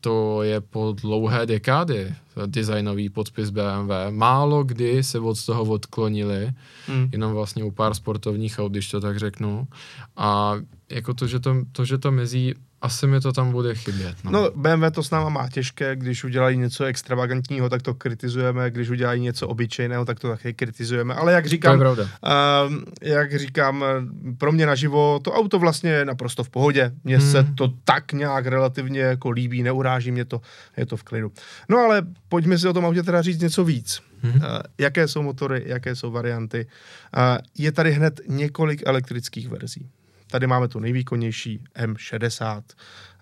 to 0.00 0.42
je 0.42 0.60
po 0.60 0.94
dlouhé 1.00 1.46
dekády 1.46 2.14
designový 2.46 3.08
podpis 3.08 3.50
BMW. 3.50 3.90
Málo 4.10 4.64
kdy 4.64 5.02
se 5.02 5.18
od 5.18 5.44
toho 5.46 5.64
odklonili, 5.64 6.50
Hmm. 6.86 7.08
jenom 7.12 7.32
vlastně 7.32 7.64
u 7.64 7.70
pár 7.70 7.94
sportovních 7.94 8.58
aut, 8.58 8.72
když 8.72 8.90
to 8.90 9.00
tak 9.00 9.18
řeknu. 9.18 9.68
A 10.16 10.54
jako 10.90 11.14
to, 11.14 11.26
že 11.26 11.40
to, 11.40 11.56
to, 11.72 11.84
že 11.84 11.98
to 11.98 12.10
mizí, 12.10 12.54
asi 12.82 13.06
mi 13.06 13.20
to 13.20 13.32
tam 13.32 13.52
bude 13.52 13.74
chybět. 13.74 14.16
No. 14.24 14.30
No, 14.30 14.50
BMW 14.56 14.90
to 14.92 15.02
s 15.02 15.10
náma 15.10 15.28
má 15.28 15.48
těžké, 15.48 15.96
když 15.96 16.24
udělají 16.24 16.58
něco 16.58 16.84
extravagantního, 16.84 17.68
tak 17.68 17.82
to 17.82 17.94
kritizujeme, 17.94 18.70
když 18.70 18.90
udělají 18.90 19.20
něco 19.20 19.48
obyčejného, 19.48 20.04
tak 20.04 20.20
to 20.20 20.28
také 20.28 20.52
kritizujeme, 20.52 21.14
ale 21.14 21.32
jak 21.32 21.46
říkám. 21.46 21.80
Uh, 21.80 22.74
jak 23.02 23.38
říkám, 23.38 23.84
eh, 23.84 24.34
pro 24.38 24.52
mě 24.52 24.66
naživo 24.66 25.20
to 25.22 25.32
auto 25.32 25.58
vlastně 25.58 25.90
je 25.90 26.04
naprosto 26.04 26.44
v 26.44 26.50
pohodě. 26.50 26.92
Mně 27.04 27.16
Hmm. 27.16 27.26
hmm. 27.26 27.32
se 27.32 27.46
to 27.54 27.72
tak 27.84 28.12
nějak 28.12 28.46
relativně 28.46 29.00
jako 29.00 29.30
líbí, 29.30 29.62
neuráží 29.62 30.12
mě 30.12 30.24
to, 30.24 30.40
je 30.76 30.86
to 30.86 30.96
v 30.96 31.02
klidu. 31.02 31.32
No 31.68 31.78
ale 31.78 32.02
pojďme 32.28 32.58
si 32.58 32.68
o 32.68 32.72
tom 32.72 32.84
autě 32.86 33.02
teda 33.02 33.22
říct 33.22 33.40
něco 33.40 33.64
víc. 33.64 34.00
Mhm. 34.22 34.36
Uh, 34.36 34.42
jaké 34.78 35.08
jsou 35.08 35.22
motory, 35.22 35.62
jaké 35.66 35.96
jsou 35.96 36.10
varianty. 36.10 36.66
Uh, 37.16 37.38
je 37.58 37.72
tady 37.72 37.92
hned 37.92 38.20
několik 38.28 38.82
elektrických 38.86 39.48
verzí. 39.48 39.88
Tady 40.30 40.46
máme 40.46 40.68
tu 40.68 40.80
nejvýkonnější 40.80 41.64
M60. 41.78 42.62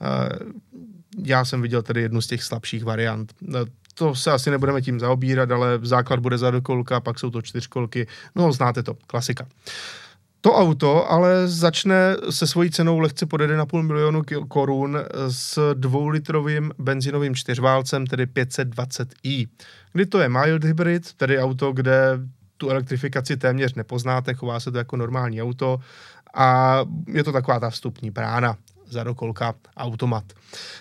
Eh, 0.02 0.38
já 1.24 1.44
jsem 1.44 1.62
viděl 1.62 1.82
tady 1.82 2.02
jednu 2.02 2.20
z 2.20 2.26
těch 2.26 2.42
slabších 2.42 2.84
variant. 2.84 3.32
Eh, 3.54 3.58
to 3.94 4.14
se 4.14 4.30
asi 4.30 4.50
nebudeme 4.50 4.82
tím 4.82 5.00
zaobírat, 5.00 5.50
ale 5.50 5.78
základ 5.82 6.20
bude 6.20 6.38
za 6.38 6.50
dokolka, 6.50 7.00
pak 7.00 7.18
jsou 7.18 7.30
to 7.30 7.42
čtyřkolky. 7.42 8.06
No, 8.34 8.52
znáte 8.52 8.82
to, 8.82 8.94
klasika. 9.06 9.46
To 10.40 10.54
auto 10.54 11.10
ale 11.10 11.48
začne 11.48 12.16
se 12.30 12.46
svojí 12.46 12.70
cenou 12.70 12.98
lehce 12.98 13.26
pod 13.26 13.40
1,5 13.40 13.82
milionu 13.82 14.22
korun 14.48 14.98
s 15.28 15.74
dvoulitrovým 15.74 16.72
benzinovým 16.78 17.34
čtyřválcem, 17.34 18.06
tedy 18.06 18.26
520i. 18.26 19.48
Kdy 19.92 20.06
to 20.06 20.20
je 20.20 20.28
mild 20.28 20.64
hybrid, 20.64 21.12
tedy 21.12 21.38
auto, 21.38 21.72
kde 21.72 22.18
tu 22.56 22.70
elektrifikaci 22.70 23.36
téměř 23.36 23.74
nepoznáte, 23.74 24.34
chová 24.34 24.60
se 24.60 24.70
to 24.72 24.78
jako 24.78 24.96
normální 24.96 25.42
auto 25.42 25.80
a 26.38 26.78
je 27.06 27.24
to 27.24 27.32
taková 27.32 27.60
ta 27.60 27.70
vstupní 27.70 28.10
brána 28.10 28.56
za 28.90 29.04
dokolka 29.04 29.54
automat. 29.76 30.24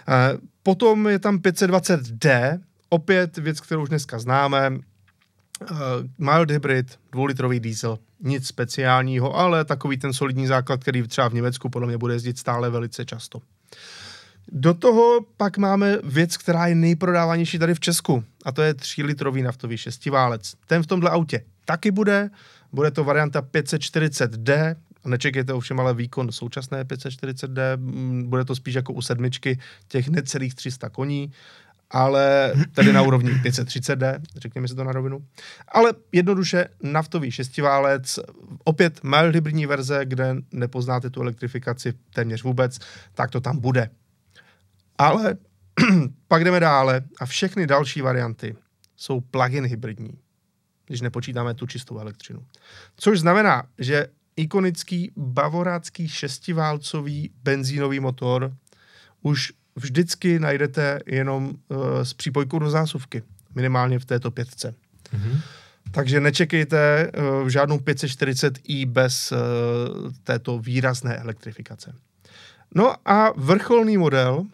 Eh, 0.08 0.38
potom 0.64 1.08
je 1.08 1.20
tam 1.20 1.38
520D, 1.38 2.60
opět 2.90 3.38
věc, 3.38 3.62
kterou 3.62 3.84
už 3.84 3.90
dneska 3.90 4.20
známe, 4.20 4.70
uh, 5.62 5.78
mild 6.18 6.52
hybrid, 6.52 7.00
dvoulitrový 7.12 7.60
diesel, 7.60 8.00
nic 8.20 8.48
speciálního, 8.48 9.36
ale 9.36 9.66
takový 9.66 9.98
ten 9.98 10.14
solidní 10.14 10.48
základ, 10.48 10.82
který 10.82 11.08
třeba 11.08 11.28
v 11.28 11.34
Německu 11.34 11.70
podle 11.70 11.88
mě 11.88 11.98
bude 11.98 12.14
jezdit 12.14 12.38
stále 12.38 12.70
velice 12.70 13.06
často. 13.06 13.42
Do 14.52 14.74
toho 14.74 15.20
pak 15.38 15.58
máme 15.58 15.98
věc, 16.04 16.38
která 16.38 16.68
je 16.68 16.76
nejprodávanější 16.76 17.60
tady 17.60 17.74
v 17.74 17.80
Česku, 17.80 18.24
a 18.46 18.52
to 18.52 18.62
je 18.62 18.74
3-litrový 18.74 19.44
naftový 19.44 19.78
šestiválec. 19.78 20.54
Ten 20.68 20.84
v 20.84 20.88
tomhle 20.88 21.10
autě 21.10 21.44
taky 21.66 21.92
bude, 21.92 22.30
bude 22.72 22.92
to 22.92 23.04
varianta 23.04 23.42
540D, 23.42 24.76
Nečekejte 25.08 25.54
ovšem 25.54 25.80
ale 25.80 25.94
výkon 25.94 26.32
současné 26.32 26.84
540D, 26.84 27.78
bude 28.28 28.46
to 28.46 28.56
spíš 28.56 28.76
jako 28.76 28.94
u 28.94 29.02
sedmičky 29.02 29.60
těch 29.88 30.08
necelých 30.08 30.56
300 30.56 30.90
koní 30.90 31.32
ale 31.92 32.54
tedy 32.74 32.94
na 32.94 33.02
úrovni 33.02 33.32
530D, 33.32 34.22
řekněme 34.36 34.68
si 34.68 34.76
to 34.76 34.84
na 34.84 34.92
rovinu. 34.92 35.26
Ale 35.68 35.94
jednoduše 36.12 36.68
naftový 36.84 37.32
šestiválec, 37.32 38.20
opět 38.64 39.04
mild 39.04 39.36
hybridní 39.36 39.66
verze, 39.66 40.06
kde 40.06 40.36
nepoznáte 40.52 41.10
tu 41.10 41.22
elektrifikaci 41.22 41.94
téměř 42.14 42.44
vůbec, 42.44 42.80
tak 43.14 43.32
to 43.32 43.42
tam 43.42 43.60
bude. 43.60 43.90
Ale 44.98 45.38
pak 46.28 46.44
jdeme 46.44 46.60
dále 46.60 47.02
a 47.20 47.26
všechny 47.26 47.68
další 47.68 48.02
varianty 48.02 48.56
jsou 48.96 49.22
plug-in 49.22 49.66
hybridní, 49.66 50.20
když 50.86 51.02
nepočítáme 51.02 51.54
tu 51.54 51.68
čistou 51.68 52.00
elektřinu. 52.00 52.46
Což 52.96 53.20
znamená, 53.20 53.64
že 53.78 54.08
ikonický 54.38 55.12
bavorácký 55.15 56.08
šestiválcový 56.08 57.32
benzínový 57.44 58.00
motor 58.00 58.53
už 59.22 59.51
vždycky 59.75 60.39
najdete 60.39 61.00
jenom 61.06 61.50
uh, 61.50 61.77
s 62.01 62.13
přípojkou 62.13 62.60
do 62.60 62.70
zásuvky, 62.70 63.24
minimálně 63.56 64.00
v 64.00 64.06
této 64.06 64.32
pětce. 64.32 64.75
Mm-hmm. 65.13 65.41
Takže 65.91 66.20
nečekejte 66.20 67.12
uh, 67.41 67.48
žádnou 67.48 67.77
540i 67.77 68.86
bez 68.86 69.32
uh, 69.32 69.38
této 70.24 70.60
výrazné 70.60 71.17
elektrifikace. 71.17 71.94
No 72.75 72.96
a 73.06 73.34
vrcholný 73.38 73.98
model, 73.98 74.46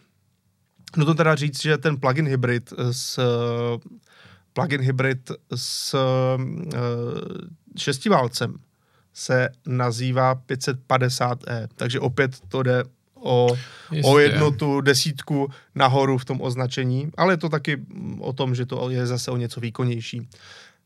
no 0.96 1.04
to 1.04 1.14
teda 1.14 1.34
říct, 1.34 1.62
že 1.62 1.78
ten 1.78 1.96
plug-in 1.96 2.28
hybrid 2.28 2.72
s 2.90 3.20
plug-in 4.52 4.80
hybrid 4.80 5.30
s 5.54 5.94
uh, 5.94 6.42
šestiválcem 7.76 8.56
se 9.14 9.48
nazývá 9.66 10.34
550e, 10.34 11.68
takže 11.76 12.00
opět 12.00 12.40
to 12.48 12.62
jde 12.62 12.82
o, 13.14 13.56
o 14.04 14.18
jednu 14.18 14.50
tu 14.50 14.80
desítku 14.80 15.50
nahoru 15.74 16.18
v 16.18 16.24
tom 16.24 16.40
označení, 16.40 17.10
ale 17.16 17.32
je 17.32 17.36
to 17.36 17.48
taky 17.48 17.80
o 18.20 18.32
tom, 18.32 18.54
že 18.54 18.66
to 18.66 18.90
je 18.90 19.06
zase 19.06 19.30
o 19.30 19.36
něco 19.36 19.60
výkonnější. 19.60 20.28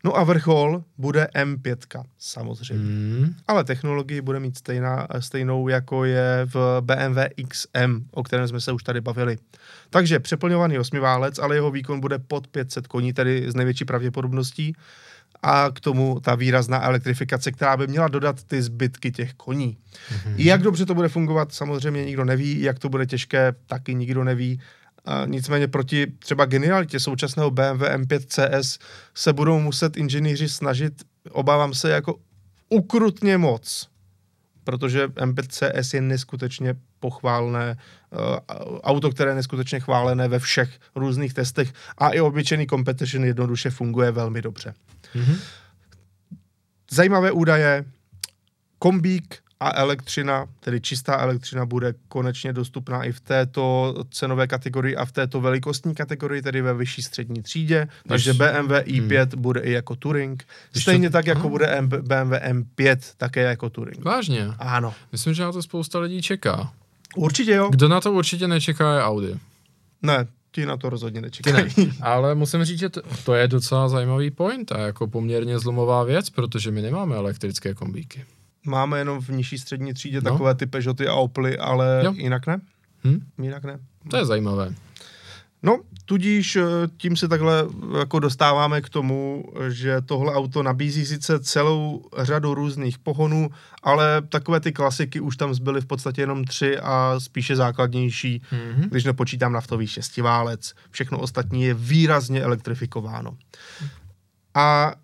No 0.05 0.17
a 0.17 0.25
vrchol 0.25 0.83
bude 0.99 1.29
M5, 1.35 2.05
samozřejmě. 2.19 2.85
Mm. 2.85 3.35
Ale 3.47 3.65
technologii 3.65 4.21
bude 4.21 4.41
mít 4.41 4.59
stejná, 4.59 5.07
stejnou, 5.19 5.69
jako 5.69 6.05
je 6.05 6.41
v 6.45 6.81
BMW 6.81 7.19
XM, 7.49 8.07
o 8.11 8.23
kterém 8.23 8.49
jsme 8.49 8.61
se 8.61 8.73
už 8.73 8.83
tady 8.83 9.01
bavili. 9.01 9.39
Takže 9.91 10.21
přeplňovaný 10.21 10.79
osmiválec, 10.79 11.39
ale 11.39 11.55
jeho 11.55 11.71
výkon 11.71 12.01
bude 12.01 12.19
pod 12.19 12.47
500 12.47 12.87
koní, 12.87 13.13
tedy 13.13 13.51
z 13.51 13.55
největší 13.55 13.85
pravděpodobností 13.85 14.75
a 15.43 15.71
k 15.75 15.81
tomu 15.81 16.21
ta 16.21 16.35
výrazná 16.35 16.85
elektrifikace, 16.85 17.53
která 17.53 17.77
by 17.77 17.87
měla 17.87 18.09
dodat 18.09 18.45
ty 18.45 18.63
zbytky 18.63 19.13
těch 19.13 19.35
koní. 19.35 19.77
Mm-hmm. 19.77 20.35
Jak 20.37 20.63
dobře 20.63 20.87
to 20.87 20.95
bude 20.95 21.09
fungovat, 21.09 21.53
samozřejmě 21.53 22.05
nikdo 22.05 22.25
neví, 22.25 22.61
jak 22.61 22.79
to 22.79 22.89
bude 22.89 23.07
těžké, 23.07 23.55
taky 23.67 23.95
nikdo 23.95 24.25
neví. 24.25 24.61
A 25.05 25.27
nicméně 25.27 25.69
proti 25.69 26.07
třeba 26.19 26.45
genialitě 26.45 27.01
současného 27.01 27.51
BMW 27.51 27.83
M5 27.83 28.21
CS 28.27 28.79
se 29.15 29.33
budou 29.33 29.61
muset 29.61 29.97
inženýři 29.97 30.49
snažit, 30.49 30.93
obávám 31.31 31.75
se, 31.75 31.91
jako 31.91 32.15
ukrutně 32.69 33.39
moc, 33.39 33.89
protože 34.65 35.07
M5 35.07 35.47
CS 35.49 35.95
je 35.95 36.01
neskutečně 36.01 36.75
pochválné 37.01 37.77
uh, 38.11 38.79
auto, 38.83 39.11
které 39.11 39.31
je 39.31 39.35
neskutečně 39.35 39.81
chválené 39.81 40.29
ve 40.29 40.39
všech 40.39 40.79
různých 40.95 41.35
testech 41.35 41.73
a 41.99 42.09
i 42.09 42.21
obyčejný 42.21 42.67
competition 42.67 43.25
jednoduše 43.25 43.71
funguje 43.71 44.11
velmi 44.11 44.43
dobře. 44.43 44.75
Mm-hmm. 45.15 45.39
Zajímavé 46.91 47.33
údaje. 47.33 47.85
Kombík 48.79 49.39
a 49.61 49.75
elektřina, 49.75 50.47
tedy 50.61 50.81
čistá 50.81 51.17
elektřina, 51.17 51.67
bude 51.67 51.95
konečně 52.09 52.53
dostupná 52.53 53.05
i 53.05 53.13
v 53.13 53.21
této 53.21 53.95
cenové 54.11 54.47
kategorii 54.47 54.97
a 54.97 55.05
v 55.05 55.13
této 55.13 55.41
velikostní 55.41 55.95
kategorii, 55.95 56.43
tedy 56.43 56.63
ve 56.63 56.75
vyšší 56.75 57.03
střední 57.03 57.43
třídě. 57.43 57.79
Než... 57.81 57.89
Takže 58.09 58.33
BMW 58.33 58.73
i5 58.73 59.29
hmm. 59.33 59.43
bude 59.43 59.61
i 59.61 59.73
jako 59.73 59.97
Touring. 59.97 60.45
Stejně 60.77 61.09
to... 61.09 61.13
tak, 61.13 61.27
jako 61.27 61.41
Aha. 61.41 61.49
bude 61.49 61.67
M- 61.67 61.89
BMW 61.89 62.33
M5 62.33 62.99
také 63.17 63.43
jako 63.43 63.71
Touring. 63.71 64.05
Vážně? 64.05 64.47
Ano. 64.59 64.95
Myslím, 65.13 65.35
že 65.35 65.43
na 65.43 65.53
to 65.53 65.63
spousta 65.63 65.99
lidí 65.99 66.23
čeká. 66.23 66.73
Určitě 67.17 67.53
jo. 67.55 67.69
Kdo 67.71 67.89
na 67.89 68.01
to 68.01 68.13
určitě 68.13 68.49
nečeká 68.49 68.95
je 68.95 69.03
Audi. 69.03 69.35
Ne, 70.03 70.27
ti 70.59 70.67
na 70.67 70.77
to 70.77 70.91
rozhodně 70.91 71.21
nečekají. 71.21 71.57
Ne. 71.77 71.85
Ale 72.03 72.35
musím 72.35 72.65
říct, 72.65 72.79
že 72.79 72.89
to, 72.89 73.03
to 73.25 73.35
je 73.35 73.49
docela 73.49 73.89
zajímavý 73.89 74.31
point 74.31 74.73
a 74.73 74.79
jako 74.79 75.07
poměrně 75.07 75.59
zlomová 75.59 76.05
věc, 76.05 76.31
protože 76.31 76.71
my 76.71 76.83
nemáme 76.83 77.17
elektrické 77.17 77.75
kombíky. 77.75 78.25
Máme 78.67 78.99
jenom 78.99 79.21
v 79.21 79.29
nižší 79.29 79.59
střední 79.59 79.95
třídě 79.95 80.21
no. 80.21 80.31
takové 80.31 80.55
ty 80.55 80.67
Peugeoty 80.67 81.09
a 81.09 81.15
Opely, 81.15 81.59
ale 81.59 82.03
jo. 82.05 82.13
jinak 82.17 82.47
ne. 82.47 82.61
Hm? 83.05 83.21
Jinak 83.43 83.65
ne. 83.65 83.79
To 84.11 84.17
je 84.17 84.25
zajímavé. 84.25 84.75
No, 85.63 85.81
tudíž 86.05 86.57
eh, 86.57 86.63
tím 86.97 87.17
se 87.17 87.29
takhle 87.29 87.67
jako 87.99 88.19
dostáváme 88.19 88.81
k 88.81 88.89
tomu, 88.89 89.45
že 89.69 90.01
tohle 90.01 90.35
auto 90.35 90.63
nabízí 90.63 91.07
sice 91.07 91.41
celou 91.41 92.05
řadu 92.19 92.55
různých 92.55 92.99
pohonů, 92.99 93.51
ale 93.83 94.23
takové 94.29 94.61
ty 94.61 94.73
klasiky 94.73 95.21
už 95.21 95.37
tam 95.37 95.55
zbyly 95.55 95.81
v 95.81 95.87
podstatě 95.87 96.23
jenom 96.23 96.45
tři 96.45 96.79
a 96.79 97.15
spíše 97.19 97.57
základnější, 97.57 98.43
mm-hmm. 98.53 98.89
když 98.89 99.05
nepočítám 99.05 99.53
naftový 99.53 99.87
šestiválec. 99.87 100.75
Všechno 100.91 101.19
ostatní 101.19 101.63
je 101.63 101.75
výrazně 101.75 102.43
elektrifikováno. 102.43 103.37
A 104.55 104.95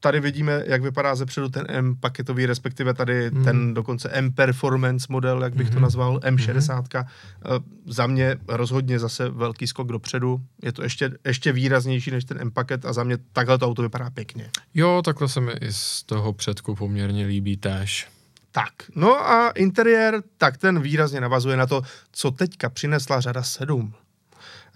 tady 0.00 0.20
vidíme, 0.20 0.62
jak 0.66 0.82
vypadá 0.82 1.14
zepředu 1.14 1.48
ten 1.48 1.66
M 1.68 1.96
paketový, 2.00 2.46
respektive 2.46 2.94
tady 2.94 3.30
mm. 3.30 3.44
ten 3.44 3.74
dokonce 3.74 4.08
M 4.08 4.32
performance 4.32 5.06
model, 5.10 5.42
jak 5.42 5.54
bych 5.54 5.66
mm. 5.66 5.72
to 5.72 5.76
mhm. 5.76 5.82
nazval, 5.82 6.18
M60. 6.18 6.82
Mm. 6.82 7.64
Za 7.86 8.06
mě 8.06 8.36
rozhodně 8.48 8.98
zase 8.98 9.28
velký 9.28 9.66
skok 9.66 9.88
dopředu. 9.88 10.40
Je 10.62 10.72
to 10.72 10.82
ještě, 10.82 11.10
ještě 11.24 11.52
výraznější 11.52 12.10
než 12.10 12.24
ten 12.24 12.40
M 12.40 12.50
paket 12.50 12.84
a 12.84 12.92
za 12.92 13.04
mě 13.04 13.18
takhle 13.32 13.58
to 13.58 13.66
auto 13.66 13.82
vypadá 13.82 14.10
pěkně. 14.10 14.50
Jo, 14.74 15.02
takhle 15.04 15.28
se 15.28 15.40
mi 15.40 15.52
i 15.52 15.72
z 15.72 16.02
toho 16.02 16.32
předku 16.32 16.74
poměrně 16.74 17.26
líbí 17.26 17.56
též. 17.56 18.08
Tak, 18.52 18.72
no 18.94 19.30
a 19.30 19.50
interiér, 19.50 20.22
tak 20.38 20.56
ten 20.56 20.80
výrazně 20.80 21.20
navazuje 21.20 21.56
na 21.56 21.66
to, 21.66 21.82
co 22.12 22.30
teďka 22.30 22.70
přinesla 22.70 23.20
řada 23.20 23.42
7. 23.42 23.94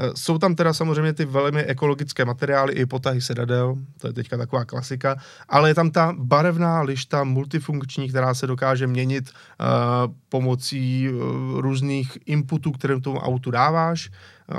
Eh, 0.00 0.10
jsou 0.14 0.38
tam 0.38 0.54
teda 0.54 0.72
samozřejmě 0.72 1.12
ty 1.12 1.24
velmi 1.24 1.62
ekologické 1.62 2.24
materiály 2.24 2.72
i 2.72 2.86
potahy 2.86 3.20
sedadel, 3.20 3.76
to 4.00 4.06
je 4.06 4.12
teďka 4.12 4.36
taková 4.36 4.64
klasika, 4.64 5.16
ale 5.48 5.70
je 5.70 5.74
tam 5.74 5.90
ta 5.90 6.14
barevná 6.18 6.80
lišta 6.82 7.24
multifunkční, 7.24 8.08
která 8.08 8.34
se 8.34 8.46
dokáže 8.46 8.86
měnit 8.86 9.30
uh, 9.30 10.14
pomocí 10.28 11.08
uh, 11.10 11.60
různých 11.60 12.18
inputů, 12.26 12.72
které 12.72 13.00
tomu 13.00 13.18
autu 13.18 13.50
dáváš, 13.50 14.10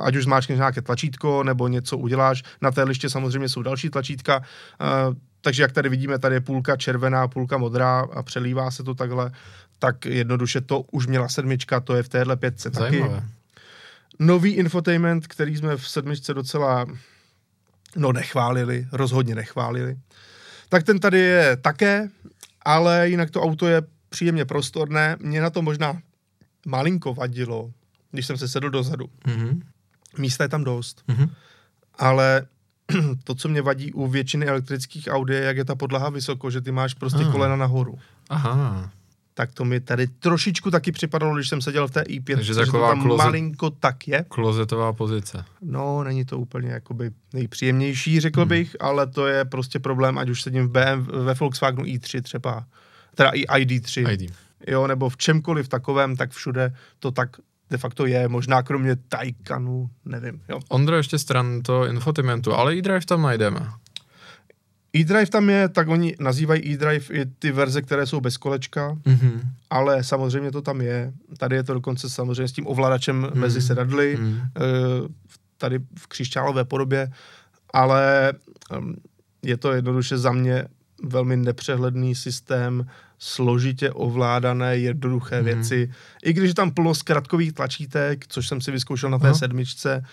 ať 0.04 0.16
už 0.16 0.24
zmáčkneš 0.24 0.58
nějaké 0.58 0.82
tlačítko 0.82 1.44
nebo 1.44 1.68
něco 1.68 1.98
uděláš. 1.98 2.44
Na 2.62 2.72
té 2.72 2.84
liště 2.84 3.10
samozřejmě 3.10 3.50
jsou 3.50 3.62
další 3.62 3.90
tlačítka, 3.90 4.38
uh, 4.38 5.16
takže 5.42 5.62
jak 5.62 5.72
tady 5.72 5.90
vidíme, 5.90 6.20
tady 6.20 6.36
je 6.36 6.42
půlka 6.42 6.78
červená, 6.78 7.28
půlka 7.28 7.58
modrá 7.58 8.00
a 8.00 8.24
přelívá 8.24 8.72
se 8.72 8.84
to 8.84 8.96
takhle, 8.96 9.32
tak 9.80 10.06
jednoduše 10.06 10.62
to 10.62 10.82
už 10.92 11.08
měla 11.08 11.28
sedmička, 11.28 11.80
to 11.80 11.96
je 11.96 12.04
v 12.04 12.10
téhle 12.10 12.36
pětce 12.36 12.70
Zajímavé. 12.74 13.16
taky 13.16 13.39
nový 14.20 14.52
infotainment, 14.52 15.28
který 15.28 15.58
jsme 15.58 15.78
v 15.78 15.90
sedmičce 15.90 16.34
docela 16.34 16.86
no 17.96 18.12
nechválili, 18.12 18.88
rozhodně 18.92 19.36
nechválili. 19.36 19.98
Tak 20.70 20.84
ten 20.84 21.00
tady 21.00 21.20
je 21.20 21.58
také, 21.58 22.10
ale 22.66 23.10
jinak 23.10 23.32
to 23.32 23.42
auto 23.42 23.68
je 23.68 23.82
příjemně 24.10 24.46
prostorné. 24.46 25.18
Mě 25.20 25.42
na 25.42 25.50
to 25.50 25.62
možná 25.62 26.02
malinko 26.66 27.14
vadilo, 27.14 27.72
když 28.12 28.26
jsem 28.26 28.38
se 28.38 28.48
sedl 28.48 28.70
dozadu. 28.70 29.10
Mhm. 29.28 29.62
Místa 30.18 30.44
je 30.44 30.48
tam 30.50 30.64
dost, 30.64 31.04
Mhm. 31.08 31.30
ale 31.98 32.46
to, 33.24 33.36
co 33.36 33.50
mě 33.50 33.62
vadí 33.62 33.94
u 33.94 34.08
většiny 34.08 34.46
elektrických 34.46 35.08
Audi, 35.12 35.34
je, 35.34 35.42
jak 35.42 35.58
je 35.58 35.66
ta 35.66 35.76
podlaha 35.76 36.10
vysoko, 36.10 36.52
že 36.52 36.62
ty 36.62 36.72
máš 36.72 36.94
prostě 36.94 37.24
Ah. 37.24 37.32
kolena 37.32 37.56
nahoru. 37.56 38.00
Aha. 38.30 38.92
Tak 39.40 39.52
to 39.54 39.66
mi 39.66 39.80
tady 39.80 40.08
trošičku 40.08 40.72
taky 40.72 40.92
připadalo, 40.92 41.36
když 41.36 41.50
jsem 41.50 41.62
seděl 41.62 41.88
v 41.88 41.92
té 41.92 42.02
i5, 42.02 42.36
Takže 42.36 42.54
že 42.54 42.66
to 42.66 42.72
tam 42.80 43.02
kloze- 43.04 43.18
malinko 43.24 43.70
tak 43.70 44.08
je. 44.08 44.26
Klozetová 44.28 44.94
pozice. 44.94 45.46
No, 45.62 46.04
není 46.04 46.26
to 46.26 46.40
úplně 46.40 46.70
jakoby 46.72 47.12
nejpříjemnější, 47.34 48.20
řekl 48.20 48.40
Hmm. 48.42 48.50
bych, 48.50 48.76
ale 48.80 49.08
to 49.08 49.28
je 49.28 49.46
prostě 49.46 49.80
problém, 49.80 50.18
ať 50.18 50.30
už 50.30 50.42
sedím 50.42 50.68
v 50.68 50.72
BMW, 50.72 51.08
ve 51.24 51.34
Volkswagenu 51.34 51.84
i3 51.84 52.22
třeba, 52.22 52.66
teda 53.16 53.30
i 53.30 53.44
ID3, 53.46 54.12
ID. 54.12 54.32
jo, 54.68 54.88
nebo 54.88 55.10
v 55.10 55.18
čemkoliv 55.18 55.68
takovém, 55.68 56.16
tak 56.16 56.32
všude 56.32 56.74
to 57.00 57.12
tak 57.12 57.30
de 57.70 57.78
facto 57.78 58.06
je, 58.06 58.28
možná 58.28 58.64
kromě 58.64 58.96
Taycanu, 58.96 59.90
nevím, 60.06 60.42
jo. 60.50 60.60
Ondro 60.70 60.98
ještě 60.98 61.20
stran 61.20 61.62
to 61.62 61.86
infotainmentu, 61.86 62.54
ale 62.54 62.76
e-drive 62.76 63.06
tam 63.06 63.22
najdeme. 63.22 63.60
E-Drive 64.96 65.30
tam 65.30 65.50
je, 65.50 65.70
tak 65.70 65.88
oni 65.88 66.16
nazývají 66.20 66.72
e-Drive 66.74 67.06
i 67.22 67.26
ty 67.26 67.52
verze, 67.52 67.82
které 67.82 68.06
jsou 68.06 68.22
bez 68.22 68.38
kolečka, 68.38 68.98
Mhm. 69.06 69.42
ale 69.70 70.04
samozřejmě 70.04 70.52
to 70.52 70.62
tam 70.62 70.82
je. 70.82 71.14
Tady 71.38 71.56
je 71.56 71.64
to 71.64 71.74
dokonce 71.74 72.10
samozřejmě 72.10 72.48
s 72.48 72.52
tím 72.52 72.68
ovladačem 72.68 73.16
Mhm. 73.20 73.40
mezi 73.40 73.62
sedadly, 73.62 74.18
Mhm. 74.22 74.40
eh, 74.58 74.62
tady 75.58 75.80
v 76.00 76.08
křišťálové 76.08 76.66
podobě, 76.66 77.12
ale 77.74 78.34
em, 78.72 78.96
je 79.44 79.58
to 79.58 79.72
jednoduše 79.74 80.18
za 80.18 80.32
mě 80.32 80.66
velmi 81.04 81.38
nepřehledný 81.38 82.16
systém, 82.16 82.86
složitě 83.20 83.92
ovládané, 83.92 84.78
jednoduché 84.78 85.36
Mhm. 85.36 85.46
věci. 85.46 85.92
I 86.24 86.34
když 86.34 86.48
je 86.48 86.54
tam 86.56 86.72
plno 86.72 86.96
zkratkových 86.96 87.54
tlačítek, 87.54 88.26
což 88.28 88.48
jsem 88.48 88.62
si 88.62 88.72
vyzkoušel 88.72 89.10
na 89.10 89.20
té 89.20 89.28
Aha. 89.28 89.38
sedmičce, 89.38 90.04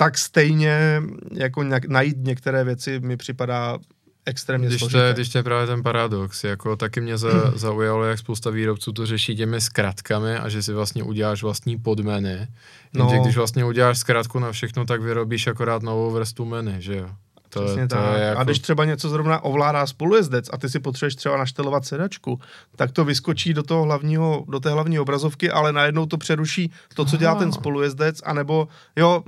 tak 0.00 0.18
stejně 0.18 1.02
jako 1.32 1.62
nějak, 1.62 1.84
najít 1.84 2.16
některé 2.20 2.64
věci 2.64 3.00
mi 3.00 3.16
připadá 3.16 3.78
extrémně 4.26 4.68
Když 4.68 4.80
to, 4.80 4.90
složité. 4.90 5.06
je, 5.06 5.14
když 5.14 5.28
to 5.28 5.38
je 5.38 5.42
právě 5.42 5.66
ten 5.66 5.82
paradox, 5.82 6.44
jako 6.44 6.76
taky 6.76 7.00
mě 7.00 7.18
za, 7.18 7.52
zaujalo, 7.54 8.04
jak 8.04 8.18
spousta 8.18 8.50
výrobců 8.50 8.92
to 8.92 9.06
řeší 9.06 9.36
těmi 9.36 9.60
zkratkami 9.60 10.36
a 10.36 10.48
že 10.48 10.62
si 10.62 10.72
vlastně 10.72 11.02
uděláš 11.02 11.42
vlastní 11.42 11.78
podmeny. 11.78 12.48
No. 12.94 13.22
když 13.22 13.36
vlastně 13.36 13.64
uděláš 13.64 13.98
zkratku 13.98 14.38
na 14.38 14.52
všechno, 14.52 14.84
tak 14.84 15.02
vyrobíš 15.02 15.46
akorát 15.46 15.82
novou 15.82 16.10
vrstvu 16.10 16.44
menu, 16.44 16.72
že 16.78 16.96
jo? 16.96 17.10
To, 17.48 17.64
Přesně 17.64 17.82
je, 17.82 17.88
to 17.88 17.94
tak. 17.96 18.16
je 18.18 18.22
jako... 18.24 18.40
A 18.40 18.44
když 18.44 18.58
třeba 18.58 18.84
něco 18.84 19.08
zrovna 19.08 19.44
ovládá 19.44 19.86
spolujezdec 19.86 20.48
a 20.52 20.58
ty 20.58 20.68
si 20.68 20.80
potřebuješ 20.80 21.14
třeba 21.14 21.36
naštelovat 21.36 21.84
sedačku, 21.84 22.40
tak 22.76 22.92
to 22.92 23.04
vyskočí 23.04 23.54
do 23.54 23.62
toho 23.62 23.82
hlavního, 23.82 24.44
do 24.48 24.60
té 24.60 24.70
hlavní 24.70 24.98
obrazovky, 24.98 25.50
ale 25.50 25.72
najednou 25.72 26.06
to 26.06 26.18
přeruší 26.18 26.72
to, 26.94 27.04
co 27.04 27.16
dělá 27.16 27.32
Aha. 27.32 27.40
ten 27.40 27.52
spolujezdec, 27.52 28.20
anebo 28.24 28.68
jo, 28.96 29.22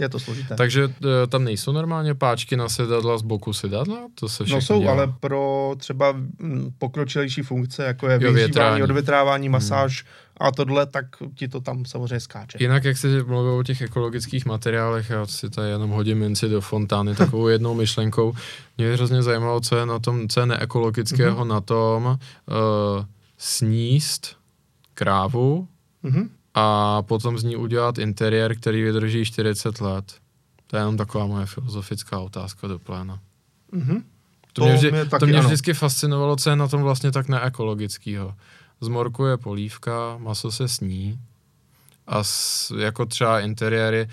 je 0.00 0.08
to 0.08 0.18
složité. 0.20 0.54
Takže 0.56 0.84
e, 0.84 1.26
tam 1.26 1.44
nejsou 1.44 1.72
normálně 1.72 2.14
páčky 2.14 2.56
na 2.56 2.68
sedadla 2.68 3.18
z 3.18 3.22
boku 3.22 3.52
sedadla? 3.52 3.98
To 4.14 4.28
se 4.28 4.44
všechno 4.44 4.56
No 4.56 4.62
jsou, 4.62 4.80
dělá. 4.80 4.92
ale 4.92 5.12
pro 5.20 5.74
třeba 5.78 6.14
pokročilejší 6.78 7.42
funkce, 7.42 7.84
jako 7.84 8.06
je 8.08 8.14
Jo, 8.14 8.18
vyhřívání, 8.18 8.36
větrání. 8.46 8.82
odvětrávání, 8.82 9.48
masáž 9.48 10.04
a 10.40 10.52
tohle, 10.52 10.86
tak 10.86 11.04
ti 11.34 11.48
to 11.48 11.60
tam 11.60 11.84
samozřejmě 11.84 12.20
skáče. 12.20 12.58
Jinak, 12.60 12.84
jak 12.84 12.96
jsi 12.96 13.22
mluvil 13.22 13.52
o 13.52 13.62
těch 13.62 13.80
ekologických 13.82 14.46
materiálech, 14.46 15.10
já 15.10 15.26
si 15.26 15.50
tady 15.50 15.68
jenom 15.68 15.90
hodím 15.90 16.18
minci 16.18 16.48
do 16.48 16.60
fontány 16.60 17.14
takovou 17.14 17.48
jednou 17.54 17.74
myšlenkou. 17.74 18.32
Mě 18.78 18.92
hrozně 18.92 19.22
zajímalo, 19.22 19.60
co 19.60 19.76
je 19.76 19.86
na 19.86 19.98
tom, 19.98 20.28
co 20.28 20.40
je 20.40 20.46
neekologického 20.46 21.38
Mhm. 21.38 21.48
na 21.48 21.60
tom 21.60 22.04
uh, 22.06 23.04
sníst 23.38 24.36
krávu 24.94 25.68
Mhm. 26.02 26.30
a 26.54 27.02
potom 27.02 27.38
z 27.38 27.44
ní 27.44 27.56
udělat 27.56 27.98
interiér, 27.98 28.56
který 28.56 28.82
vydrží 28.82 29.24
40 29.24 29.80
let. 29.80 30.14
To 30.66 30.76
je 30.76 30.80
jenom 30.80 30.96
taková 30.96 31.26
moje 31.26 31.46
filozofická 31.46 32.18
otázka 32.18 32.66
do 32.68 32.78
pléna. 32.78 33.18
Mhm. 33.72 34.02
To, 34.52 34.64
mě, 34.64 34.74
vždy, 34.74 34.92
mě 34.92 35.04
to 35.04 35.10
taky 35.10 35.26
mě 35.26 35.38
ano. 35.38 35.48
vždycky 35.48 35.74
fascinovalo, 35.74 36.36
co 36.36 36.50
je 36.50 36.56
na 36.56 36.68
tom 36.68 36.82
vlastně 36.82 37.12
tak 37.12 37.28
neekologického. 37.28 38.34
Z 38.80 38.88
morku 38.88 39.24
je 39.24 39.36
polívka, 39.36 40.16
maso 40.18 40.52
se 40.52 40.68
sní 40.68 41.20
a 42.06 42.24
s, 42.24 42.70
jako 42.78 43.06
třeba 43.06 43.40
interiéry, 43.40 44.08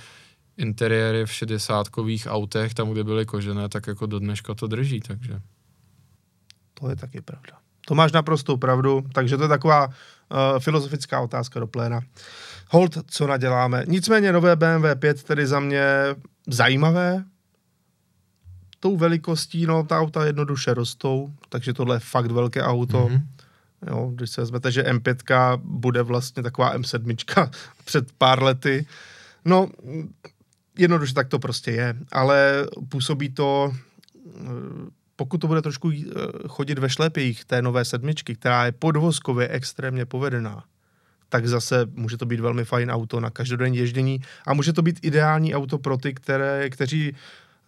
interiéry 0.58 1.26
v 1.26 1.34
šedesátkových 1.34 2.28
autech, 2.30 2.74
tam, 2.74 2.92
kde 2.92 3.04
byly 3.04 3.26
kožené, 3.26 3.70
tak 3.70 3.88
jako 3.88 4.06
do 4.06 4.20
dneška 4.20 4.54
to 4.54 4.68
drží, 4.68 5.00
takže. 5.00 5.42
To 6.74 6.90
je 6.90 6.96
taky 6.96 7.22
pravda. 7.22 7.58
To 7.88 7.96
máš 7.96 8.12
naprostou 8.12 8.58
pravdu, 8.58 9.04
takže 9.14 9.38
to 9.38 9.44
je 9.44 9.50
taková 9.50 9.88
uh, 9.88 9.94
filozofická 10.60 11.22
otázka 11.22 11.60
do 11.60 11.68
pléna. 11.68 12.02
Hold, 12.70 12.98
co 13.08 13.28
naděláme. 13.28 13.84
Nicméně 13.88 14.32
nové 14.32 14.56
BMW 14.56 14.86
5 15.00 15.24
tedy 15.24 15.48
za 15.48 15.60
mě 15.60 15.86
zajímavé. 16.48 17.24
Tou 18.80 18.98
velikostí, 18.98 19.66
no 19.66 19.84
ta 19.84 20.00
auta 20.00 20.26
jednoduše 20.26 20.74
rostou, 20.74 21.34
takže 21.50 21.74
tohle 21.74 21.96
je 21.96 22.00
fakt 22.00 22.32
velké 22.32 22.64
auto. 22.64 23.08
Mm-hmm. 23.08 23.22
Mhm. 23.86 23.98
Jo, 23.98 24.12
když 24.16 24.30
se 24.30 24.42
vezmete, 24.42 24.72
že 24.72 24.84
M5 24.84 25.58
bude 25.64 26.02
vlastně 26.02 26.44
taková 26.44 26.78
M7 26.78 27.50
před 27.86 28.12
pár 28.12 28.44
lety. 28.44 28.86
No, 29.46 29.70
jednoduše 30.78 31.14
tak 31.14 31.28
to 31.28 31.40
prostě 31.40 31.72
je, 31.72 31.96
ale 32.12 32.68
působí 32.90 33.30
to, 33.30 33.74
eh, 34.28 34.42
pokud 35.16 35.38
to 35.38 35.48
bude 35.48 35.62
trošku 35.62 35.92
eh, 35.92 36.02
chodit 36.48 36.80
ve 36.80 36.90
šlepích 36.90 37.46
té 37.46 37.62
nové 37.62 37.86
sedmičky, 37.86 38.36
která 38.36 38.66
je 38.66 38.72
podvozkově 38.72 39.48
extrémně 39.48 40.06
povedená, 40.06 40.64
tak 41.30 41.48
zase 41.48 41.86
může 41.94 42.18
to 42.18 42.26
být 42.26 42.40
velmi 42.40 42.66
fajn 42.66 42.92
auto 42.92 43.20
na 43.20 43.30
každodenní 43.30 43.78
ježdění 43.78 44.22
a 44.48 44.54
může 44.54 44.74
to 44.74 44.82
být 44.82 45.00
ideální 45.02 45.56
auto 45.56 45.78
pro 45.78 45.98
ty, 45.98 46.14
které, 46.14 46.70
kteří 46.70 47.16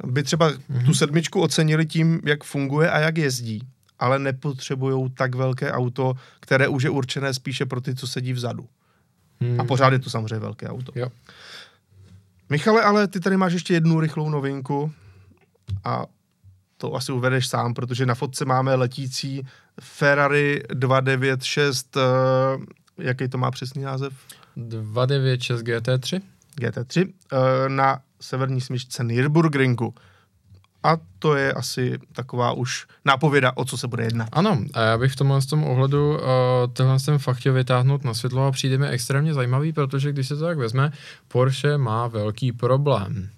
by 0.06 0.24
třeba 0.24 0.52
mm-hmm. 0.52 0.86
tu 0.86 0.94
sedmičku 0.94 1.42
ocenili 1.42 1.86
tím, 1.86 2.22
jak 2.26 2.44
funguje 2.44 2.92
a 2.92 3.00
jak 3.00 3.18
jezdí, 3.18 3.62
ale 4.00 4.20
nepotřebují 4.20 5.10
tak 5.12 5.36
velké 5.36 5.72
auto, 5.72 6.14
které 6.40 6.68
už 6.68 6.84
je 6.84 6.90
určené 6.90 7.34
spíše 7.34 7.66
pro 7.66 7.82
ty, 7.82 7.96
co 7.96 8.08
sedí 8.08 8.34
vzadu. 8.34 8.68
Hmm. 9.42 9.62
A 9.62 9.64
pořád 9.64 9.94
je 9.94 10.00
to 10.00 10.10
samozřejmě 10.10 10.40
velké 10.40 10.68
auto. 10.68 10.92
Jo. 10.96 11.08
Michale, 12.50 12.84
ale 12.84 13.08
ty 13.08 13.20
tady 13.20 13.38
máš 13.38 13.54
ještě 13.54 13.74
jednu 13.74 14.00
rychlou 14.00 14.30
novinku 14.30 14.92
a 15.84 16.06
to 16.78 16.96
asi 16.96 17.12
uvedeš 17.12 17.48
sám, 17.48 17.74
protože 17.74 18.06
na 18.06 18.16
fotce 18.16 18.46
máme 18.46 18.76
letící 18.76 19.48
Ferrari 19.82 20.64
296, 20.74 21.98
eh, 21.98 22.02
jaký 22.98 23.28
to 23.28 23.38
má 23.38 23.52
přesný 23.52 23.84
název? 23.84 24.14
296 24.56 25.62
GT3? 25.62 26.22
GT3 26.62 27.14
eh, 27.32 27.70
na 27.70 28.00
severní 28.22 28.62
smyčce 28.62 29.04
Nürburgringu. 29.04 29.94
A 30.86 30.98
to 31.20 31.36
je 31.36 31.54
asi 31.54 32.00
taková 32.14 32.52
už 32.52 32.88
nápověda, 33.06 33.52
o 33.56 33.66
co 33.66 33.78
se 33.78 33.88
bude 33.88 34.04
jednat. 34.04 34.30
Ano, 34.32 34.58
a 34.74 34.82
já 34.82 34.98
bych 34.98 35.14
v 35.14 35.16
tomhle 35.16 35.42
tom 35.42 35.64
ohledu 35.64 36.14
uh, 36.14 36.20
tenhle 36.74 37.00
jsem 37.00 37.18
fakt 37.20 37.38
chtěl 37.38 37.54
vytáhnout 37.54 38.04
na 38.04 38.14
světlo 38.14 38.48
a 38.48 38.52
přijde 38.52 38.78
mi 38.78 38.88
extrémně 38.88 39.34
zajímavý, 39.34 39.74
protože 39.74 40.12
když 40.12 40.28
se 40.28 40.36
to 40.36 40.44
tak 40.44 40.58
vezme, 40.58 40.92
Porsche 41.28 41.78
má 41.78 42.08
velký 42.08 42.52
problém. 42.52 43.30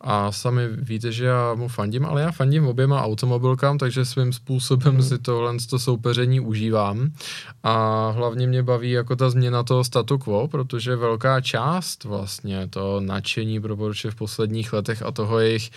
A 0.00 0.32
sami 0.32 0.68
víte, 0.68 1.12
že 1.12 1.24
já 1.24 1.54
mu 1.54 1.68
fandím, 1.68 2.06
ale 2.06 2.22
já 2.22 2.30
fandím 2.30 2.66
oběma 2.66 3.02
automobilkám, 3.02 3.78
takže 3.78 4.04
svým 4.04 4.32
způsobem 4.32 5.02
si 5.02 5.18
tohle 5.18 5.56
to 5.70 5.78
soupeření 5.78 6.40
užívám. 6.40 7.12
A 7.62 8.10
hlavně 8.10 8.46
mě 8.46 8.62
baví 8.62 8.90
jako 8.90 9.16
ta 9.16 9.30
změna 9.30 9.62
toho 9.62 9.84
statu 9.84 10.18
quo, 10.18 10.48
protože 10.48 10.96
velká 10.96 11.40
část 11.40 12.04
vlastně 12.04 12.68
to 12.68 13.00
nadšení 13.00 13.60
pro 13.60 13.76
Porsche 13.76 14.10
v 14.10 14.14
posledních 14.14 14.72
letech 14.72 15.02
a 15.02 15.10
toho 15.10 15.38
jejich 15.38 15.70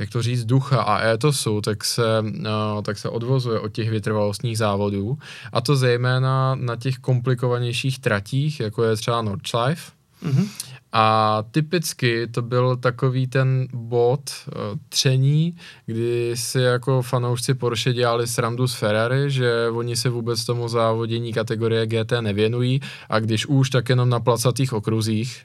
jak 0.00 0.10
to 0.10 0.22
říct, 0.22 0.44
ducha 0.44 0.82
a 0.82 1.06
étosu, 1.06 1.60
tak 1.60 1.84
se, 1.84 2.02
no, 2.22 2.82
tak 2.82 2.98
se 2.98 3.08
odvozuje 3.08 3.60
od 3.60 3.72
těch 3.72 3.90
vytrvalostních 3.90 4.58
závodů. 4.58 5.18
A 5.52 5.60
to 5.60 5.76
zejména 5.76 6.54
na 6.54 6.76
těch 6.76 6.98
komplikovanějších 6.98 7.98
tratích, 7.98 8.60
jako 8.60 8.84
je 8.84 8.96
třeba 8.96 9.22
Nordschleife. 9.22 9.92
Mhm. 10.22 10.48
A 10.92 11.44
typicky 11.50 12.26
to 12.26 12.42
byl 12.42 12.76
takový 12.76 13.26
ten 13.26 13.68
bod 13.72 14.20
uh, 14.46 14.78
tření, 14.88 15.56
kdy 15.86 16.32
si 16.34 16.60
jako 16.60 17.02
fanoušci 17.02 17.54
Porsche 17.54 17.92
dělali 17.92 18.26
srandu 18.26 18.68
z 18.68 18.74
Ferrari, 18.74 19.30
že 19.30 19.68
oni 19.72 19.96
se 19.96 20.08
vůbec 20.08 20.44
tomu 20.44 20.68
závodění 20.68 21.32
kategorie 21.32 21.86
GT 21.86 22.12
nevěnují 22.20 22.80
a 23.08 23.20
když 23.20 23.46
už, 23.46 23.70
tak 23.70 23.88
jenom 23.88 24.08
na 24.08 24.20
placatých 24.20 24.72
okruzích. 24.72 25.42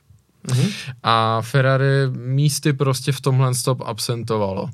Mhm. 0.50 0.68
A 1.04 1.42
Ferrari 1.42 2.08
místy 2.12 2.74
prostě 2.74 3.12
v 3.12 3.22
tomhle 3.22 3.56
stop 3.56 3.82
absentovalo. 3.86 4.70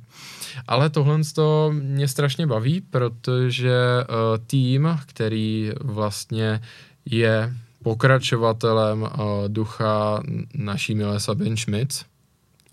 Ale 0.68 0.90
tohle 0.90 1.20
to 1.36 1.72
mě 1.74 2.08
strašně 2.08 2.48
baví, 2.48 2.82
protože 2.82 3.74
uh, 4.02 4.16
tým, 4.48 5.00
který 5.06 5.72
vlastně 5.82 6.62
je 7.06 7.54
pokračovatelem 7.84 9.02
uh, 9.02 9.10
ducha 9.48 10.24
naší 10.54 10.96
milé 10.96 11.20
Sabine 11.20 11.58
Schmitz, 11.58 12.06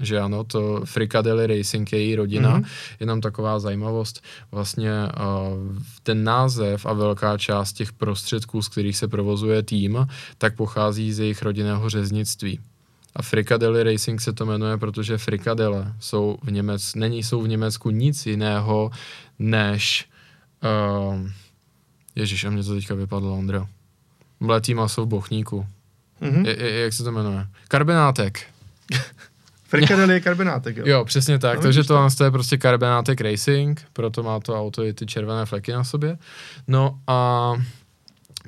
že 0.00 0.20
ano, 0.20 0.44
to 0.44 0.80
Frikadelli 0.84 1.46
Racing 1.46 1.92
je 1.92 1.98
její 1.98 2.14
rodina, 2.14 2.60
mm-hmm. 2.60 2.66
jenom 3.00 3.20
taková 3.20 3.58
zajímavost, 3.58 4.22
vlastně 4.52 4.90
uh, 4.90 5.76
ten 6.02 6.24
název 6.24 6.86
a 6.86 6.92
velká 6.92 7.38
část 7.38 7.72
těch 7.72 7.92
prostředků, 7.92 8.62
z 8.62 8.68
kterých 8.68 8.96
se 8.96 9.08
provozuje 9.08 9.62
tým, 9.62 10.06
tak 10.38 10.56
pochází 10.56 11.12
z 11.12 11.18
jejich 11.18 11.42
rodinného 11.42 11.90
řeznictví. 11.90 12.60
A 13.18 13.22
Frikadelli 13.22 13.82
Racing 13.82 14.20
se 14.20 14.32
to 14.32 14.46
jmenuje, 14.46 14.76
protože 14.76 15.18
frikadele 15.18 15.94
jsou 16.00 16.38
v 16.42 16.52
Němec, 16.52 16.94
není 16.94 17.22
jsou 17.22 17.42
v 17.42 17.48
Německu 17.48 17.90
nic 17.90 18.26
jiného 18.26 18.90
než 19.38 20.08
uh, 21.10 21.28
Ježíš, 22.14 22.44
a 22.44 22.50
mě 22.50 22.62
to 22.62 22.74
teďka 22.74 22.94
vypadlo, 22.94 23.38
Ondro. 23.38 23.66
Mletý 24.40 24.74
maso 24.74 25.04
v 25.04 25.08
bochníku. 25.08 25.66
Mm-hmm. 26.22 26.46
Je, 26.46 26.62
je, 26.62 26.80
jak 26.80 26.92
se 26.92 27.04
to 27.04 27.12
jmenuje? 27.12 27.46
Karbenátek. 27.68 28.46
Frikadelli 29.68 30.14
je 30.14 30.20
karbenátek, 30.20 30.76
jo? 30.76 30.84
Jo, 30.86 31.04
přesně 31.04 31.38
tak. 31.38 31.56
No, 31.56 31.62
takže 31.62 31.84
to, 31.84 32.08
to 32.18 32.24
je 32.24 32.30
prostě 32.30 32.56
karbenátek 32.56 33.20
racing, 33.20 33.82
proto 33.92 34.22
má 34.22 34.40
to 34.40 34.60
auto 34.60 34.84
i 34.84 34.92
ty 34.92 35.06
červené 35.06 35.46
fleky 35.46 35.72
na 35.72 35.84
sobě. 35.84 36.18
No 36.68 36.98
a 37.06 37.52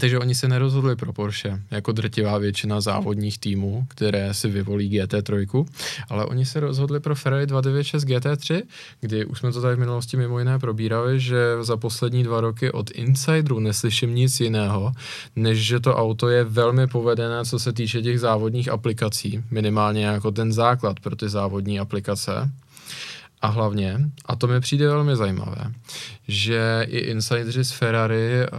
takže 0.01 0.19
oni 0.19 0.35
se 0.35 0.49
nerozhodli 0.49 0.97
pro 0.97 1.13
Porsche, 1.13 1.61
jako 1.71 1.93
drtivá 1.93 2.39
většina 2.39 2.81
závodních 2.81 3.39
týmů, 3.39 3.87
které 3.89 4.35
si 4.35 4.49
vyvolí 4.49 4.91
GT3, 4.91 5.65
ale 6.09 6.25
oni 6.25 6.47
se 6.47 6.61
rozhodli 6.61 7.01
pro 7.01 7.15
Ferrari 7.15 7.47
296 7.47 8.05
GT3, 8.05 8.63
kdy 9.01 9.25
už 9.25 9.39
jsme 9.39 9.53
to 9.53 9.63
tady 9.63 9.77
v 9.77 9.79
minulosti 9.79 10.17
mimo 10.17 10.39
jiné 10.39 10.59
probírali, 10.59 11.21
že 11.21 11.39
za 11.61 11.77
poslední 11.77 12.23
dva 12.23 12.41
roky 12.41 12.71
od 12.71 12.91
Insideru 12.91 13.61
neslyším 13.61 14.15
nic 14.15 14.41
jiného, 14.41 14.93
než 15.37 15.59
že 15.59 15.81
to 15.81 15.97
auto 15.97 16.29
je 16.29 16.45
velmi 16.45 16.87
povedené, 16.87 17.45
co 17.45 17.59
se 17.59 17.73
týče 17.73 18.03
těch 18.03 18.21
závodních 18.21 18.69
aplikací, 18.69 19.43
minimálně 19.51 20.05
jako 20.05 20.31
ten 20.31 20.53
základ 20.53 21.01
pro 21.01 21.17
ty 21.17 21.29
závodní 21.29 21.81
aplikace. 21.81 22.51
A 23.42 23.46
hlavně, 23.46 23.98
a 24.26 24.37
to 24.37 24.46
mi 24.46 24.61
přijde 24.61 24.88
velmi 24.88 25.16
zajímavé, 25.16 25.72
že 26.29 26.87
i 26.88 26.98
insideri 26.98 27.64
z 27.64 27.72
Ferrari 27.72 28.31
uh, 28.53 28.59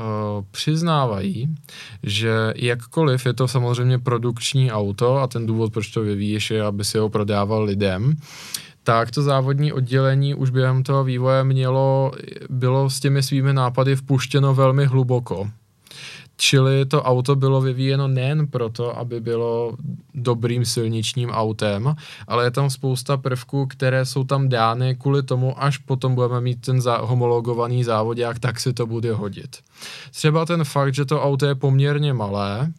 přiznávají, 0.52 1.56
že 2.04 2.54
jakkoliv 2.56 3.26
je 3.26 3.34
to 3.34 3.48
samozřejmě 3.48 4.00
produkční 4.00 4.72
auto 4.72 5.18
a 5.18 5.28
ten 5.28 5.46
důvod, 5.46 5.74
proč 5.74 5.88
to 5.88 6.02
vyvíjíš, 6.02 6.52
je, 6.52 6.64
aby 6.64 6.86
si 6.86 6.98
ho 6.98 7.10
prodával 7.10 7.64
lidem, 7.64 8.16
tak 8.84 9.12
to 9.12 9.22
závodní 9.22 9.74
oddělení 9.74 10.36
už 10.36 10.50
během 10.50 10.84
toho 10.84 11.04
vývoje 11.04 11.44
mělo, 11.44 12.12
bylo 12.50 12.90
s 12.90 13.00
těmi 13.00 13.24
svými 13.24 13.54
nápady 13.54 13.96
vpuštěno 13.96 14.54
velmi 14.54 14.86
hluboko. 14.86 15.50
Čili 16.42 16.86
to 16.86 17.04
auto 17.04 17.36
bylo 17.36 17.62
vyvíjeno 17.62 18.08
nejen 18.08 18.48
proto, 18.48 18.98
aby 18.98 19.22
bylo 19.22 19.78
dobrým 20.14 20.66
silničním 20.66 21.30
autem, 21.30 21.96
ale 22.28 22.44
je 22.44 22.52
tam 22.52 22.70
spousta 22.70 23.18
prvků, 23.18 23.66
které 23.66 24.06
jsou 24.06 24.24
tam 24.24 24.50
dány 24.50 24.96
kvůli 24.96 25.24
tomu, 25.24 25.64
až 25.64 25.78
potom 25.78 26.16
budeme 26.16 26.42
mít 26.42 26.62
ten 26.62 26.80
zá- 26.80 27.06
homologovaný 27.06 27.84
závodák, 27.84 28.40
tak 28.40 28.60
si 28.60 28.74
to 28.74 28.86
bude 28.86 29.14
hodit. 29.14 29.58
Třeba 30.12 30.46
ten 30.46 30.64
fakt, 30.64 30.94
že 30.94 31.06
to 31.06 31.22
auto 31.22 31.46
je 31.46 31.56
poměrně 31.56 32.14
malé, 32.14 32.72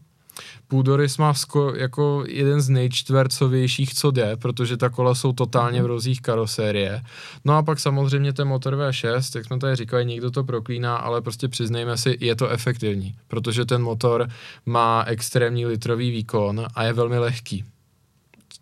Půdorys 0.68 1.18
má 1.18 1.34
sko, 1.34 1.72
jako 1.76 2.24
jeden 2.28 2.60
z 2.60 2.68
nejčtvercovějších, 2.68 3.94
co 3.94 4.10
jde, 4.10 4.36
protože 4.36 4.76
ta 4.76 4.88
kola 4.88 5.14
jsou 5.14 5.32
totálně 5.32 5.78
v 5.78 5.82
mhm. 5.82 5.88
rozích 5.88 6.20
karosérie. 6.20 7.02
No 7.44 7.56
a 7.56 7.62
pak 7.62 7.80
samozřejmě 7.80 8.32
ten 8.32 8.48
motor 8.48 8.74
V6, 8.74 9.38
jak 9.38 9.46
jsme 9.46 9.58
tady 9.58 9.76
říkali, 9.76 10.06
někdo 10.06 10.30
to 10.30 10.44
proklíná, 10.44 10.96
ale 10.96 11.22
prostě 11.22 11.48
přiznejme 11.48 11.96
si, 11.96 12.16
je 12.20 12.36
to 12.36 12.48
efektivní, 12.48 13.14
protože 13.28 13.64
ten 13.64 13.82
motor 13.82 14.28
má 14.66 15.04
extrémní 15.06 15.66
litrový 15.66 16.10
výkon 16.10 16.66
a 16.74 16.84
je 16.84 16.92
velmi 16.92 17.18
lehký 17.18 17.64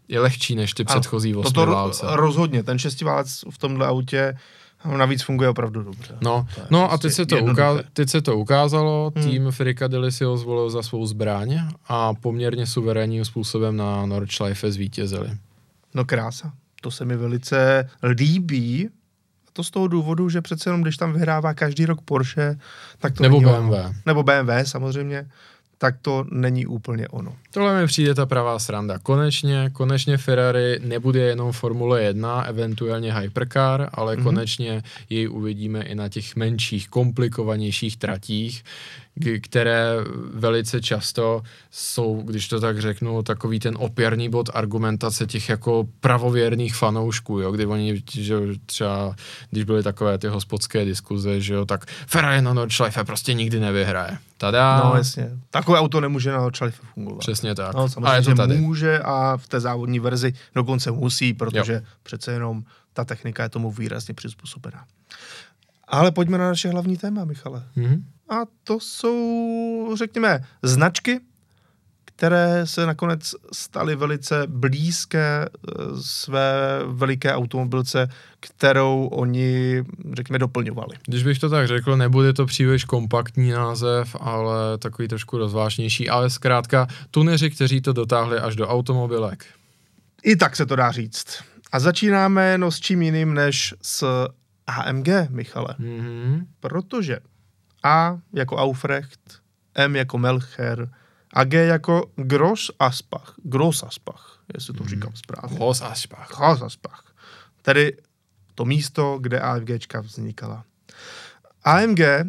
je 0.08 0.20
lehčí 0.20 0.54
než 0.54 0.74
ty 0.74 0.84
předchozí 0.84 1.34
osmiválce. 1.34 2.06
To 2.06 2.16
rozhodně, 2.16 2.62
ten 2.62 2.78
šestiválec 2.78 3.44
v 3.50 3.58
tomhle 3.58 3.86
autě 3.86 4.36
No, 4.84 4.96
navíc 4.96 5.22
funguje 5.22 5.48
opravdu 5.48 5.82
dobře. 5.82 6.16
No, 6.20 6.46
no 6.70 6.88
prostě 6.88 6.94
a 6.94 6.98
teď 6.98 7.12
se, 7.12 7.26
to 7.26 7.36
uká- 7.36 7.82
teď 7.92 8.08
se 8.10 8.20
to 8.20 8.36
ukázalo, 8.36 9.12
hmm. 9.16 9.24
tým 9.24 9.50
Frikadeli 9.50 10.12
si 10.12 10.24
ho 10.24 10.36
zvolil 10.36 10.70
za 10.70 10.82
svou 10.82 11.06
zbraň 11.06 11.60
a 11.88 12.14
poměrně 12.14 12.66
suverénním 12.66 13.24
způsobem 13.24 13.76
na 13.76 14.06
Nordschleife 14.06 14.72
zvítězili. 14.72 15.30
No 15.94 16.04
krása, 16.04 16.52
to 16.80 16.90
se 16.90 17.04
mi 17.04 17.16
velice 17.16 17.88
líbí, 18.02 18.88
a 19.48 19.50
to 19.52 19.64
z 19.64 19.70
toho 19.70 19.88
důvodu, 19.88 20.28
že 20.28 20.40
přece 20.40 20.68
jenom, 20.68 20.82
když 20.82 20.96
tam 20.96 21.12
vyhrává 21.12 21.54
každý 21.54 21.86
rok 21.86 22.00
Porsche, 22.00 22.58
tak 22.98 23.14
to 23.14 23.22
Nebo 23.22 23.40
BMW. 23.40 23.72
Ono. 23.72 23.94
Nebo 24.06 24.22
BMW 24.22 24.50
samozřejmě, 24.64 25.30
tak 25.82 25.96
to 26.02 26.24
není 26.30 26.66
úplně 26.66 27.08
ono. 27.08 27.36
Tohle 27.50 27.80
mi 27.80 27.86
přijde 27.86 28.14
ta 28.14 28.26
pravá 28.26 28.58
sranda. 28.58 28.98
Konečně, 28.98 29.70
konečně 29.72 30.16
Ferrari 30.16 30.78
nebude 30.82 31.20
jenom 31.20 31.52
Formule 31.52 32.02
1, 32.02 32.42
eventuálně 32.42 33.14
Hypercar, 33.14 33.88
ale 33.92 34.16
mm-hmm. 34.16 34.22
konečně 34.22 34.82
jej 35.10 35.28
uvidíme 35.28 35.82
i 35.82 35.94
na 35.94 36.08
těch 36.08 36.36
menších, 36.36 36.88
komplikovanějších 36.88 37.96
tratích, 37.96 38.64
které 39.42 39.96
velice 40.34 40.80
často 40.80 41.42
jsou, 41.70 42.22
když 42.22 42.48
to 42.48 42.60
tak 42.60 42.80
řeknu, 42.80 43.22
takový 43.22 43.58
ten 43.58 43.74
opěrný 43.78 44.28
bod 44.28 44.50
argumentace 44.54 45.26
těch 45.26 45.48
jako 45.48 45.88
pravověrných 46.00 46.74
fanoušků, 46.74 47.40
jo, 47.40 47.52
kdy 47.52 47.66
oni, 47.66 48.02
že 48.12 48.36
třeba, 48.66 49.14
když 49.50 49.64
byly 49.64 49.82
takové 49.82 50.18
ty 50.18 50.26
hospodské 50.26 50.84
diskuze, 50.84 51.40
že 51.40 51.54
jo, 51.54 51.64
tak 51.66 51.86
Ferrari 52.06 52.42
na 52.42 52.54
Nordschleife 52.54 53.04
prostě 53.04 53.34
nikdy 53.34 53.60
nevyhraje. 53.60 54.18
Tada. 54.38 54.82
No 54.84 54.96
jasně. 54.96 55.30
Takové 55.50 55.78
auto 55.78 56.00
nemůže 56.00 56.30
na 56.30 56.38
Nordschleife 56.38 56.82
fungovat. 56.94 57.18
Přesně 57.18 57.54
tak. 57.54 57.74
No, 57.74 57.88
samozřejmě, 57.88 58.10
a 58.10 58.16
je 58.16 58.22
to 58.22 58.34
tady. 58.34 58.56
může 58.56 58.98
a 58.98 59.36
v 59.36 59.48
té 59.48 59.60
závodní 59.60 60.00
verzi 60.00 60.32
dokonce 60.54 60.90
musí, 60.90 61.34
protože 61.34 61.72
jo. 61.72 61.80
přece 62.02 62.32
jenom 62.32 62.62
ta 62.92 63.04
technika 63.04 63.42
je 63.42 63.48
tomu 63.48 63.70
výrazně 63.70 64.14
přizpůsobená. 64.14 64.84
Ale 65.90 66.12
pojďme 66.12 66.38
na 66.38 66.48
naše 66.48 66.68
hlavní 66.68 66.96
téma, 66.96 67.24
Michale. 67.24 67.62
Mm-hmm 67.76 68.02
a 68.30 68.42
to 68.64 68.80
jsou, 68.80 69.94
řekněme, 69.98 70.40
značky, 70.62 71.20
které 72.04 72.66
se 72.66 72.86
nakonec 72.86 73.34
staly 73.52 73.96
velice 73.96 74.42
blízké 74.46 75.46
eh, 75.46 75.72
své 76.02 76.80
veliké 76.86 77.34
automobilce, 77.34 78.08
kterou 78.40 79.08
oni, 79.12 79.84
řekněme, 80.12 80.38
doplňovali. 80.38 80.96
Když 81.06 81.22
bych 81.22 81.38
to 81.38 81.48
tak 81.48 81.68
řekl, 81.68 81.96
nebude 81.96 82.32
to 82.32 82.46
příliš 82.46 82.84
kompaktní 82.84 83.50
název, 83.50 84.16
ale 84.20 84.78
takový 84.78 85.08
trošku 85.08 85.38
rozvážnější, 85.38 86.08
ale 86.08 86.30
zkrátka 86.30 86.86
tuneři, 87.10 87.50
kteří 87.50 87.80
to 87.80 87.92
dotáhli 87.92 88.38
až 88.38 88.56
do 88.56 88.68
automobilek. 88.68 89.44
I 90.22 90.36
tak 90.36 90.56
se 90.56 90.66
to 90.66 90.76
dá 90.76 90.90
říct. 90.90 91.42
A 91.72 91.80
začínáme 91.80 92.58
no 92.58 92.70
s 92.70 92.80
čím 92.80 93.02
jiným 93.02 93.34
než 93.34 93.74
s 93.82 94.28
AMG, 94.70 95.08
Michale. 95.28 95.74
Mm-hmm. 95.80 96.46
Protože 96.60 97.18
a 97.82 98.18
jako 98.32 98.56
Aufrecht, 98.56 99.42
M 99.74 99.96
jako 99.96 100.18
Melcher 100.18 100.90
a 101.34 101.44
G 101.44 101.66
jako 101.66 102.10
Gross 102.16 102.70
Aspach. 102.78 103.34
Gross 103.42 103.82
Aspach, 103.82 104.42
jestli 104.54 104.74
to 104.74 104.82
hmm. 104.82 104.88
říkám 104.88 105.12
správně. 105.14 105.56
Gross 105.56 105.82
Aspach. 105.82 106.28
Gross 106.36 106.62
Aspach. 106.62 107.14
Tedy 107.62 107.96
to 108.54 108.64
místo, 108.64 109.18
kde 109.20 109.40
AMGčka 109.40 110.00
vznikala. 110.00 110.64
AMG 111.64 112.00
eh, 112.00 112.24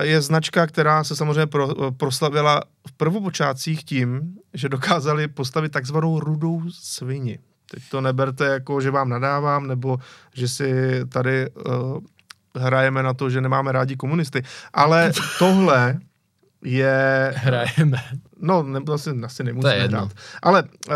je 0.00 0.20
značka, 0.20 0.66
která 0.66 1.04
se 1.04 1.16
samozřejmě 1.16 1.46
pro, 1.46 1.92
proslavila 1.92 2.62
v 2.88 2.92
prvopočátcích 2.92 3.84
tím, 3.84 4.38
že 4.54 4.68
dokázali 4.68 5.28
postavit 5.28 5.72
takzvanou 5.72 6.20
rudou 6.20 6.62
svini. 6.70 7.38
Teď 7.70 7.82
to 7.90 8.00
neberte 8.00 8.44
jako, 8.44 8.80
že 8.80 8.90
vám 8.90 9.08
nadávám, 9.08 9.66
nebo 9.66 9.98
že 10.34 10.48
si 10.48 11.00
tady 11.08 11.50
uh, 11.50 11.98
hrajeme 12.56 13.02
na 13.02 13.14
to, 13.14 13.30
že 13.30 13.40
nemáme 13.40 13.72
rádi 13.72 13.96
komunisty. 13.96 14.42
Ale 14.72 15.12
tohle 15.38 15.98
je... 16.64 17.32
Hrajeme. 17.36 17.98
No, 18.40 18.62
nebo 18.62 18.92
asi, 18.92 19.10
asi 19.24 19.44
nemusíme 19.44 19.74
to 19.74 19.80
je 19.80 19.88
hrát. 19.88 20.12
Ale 20.42 20.62
uh, 20.62 20.94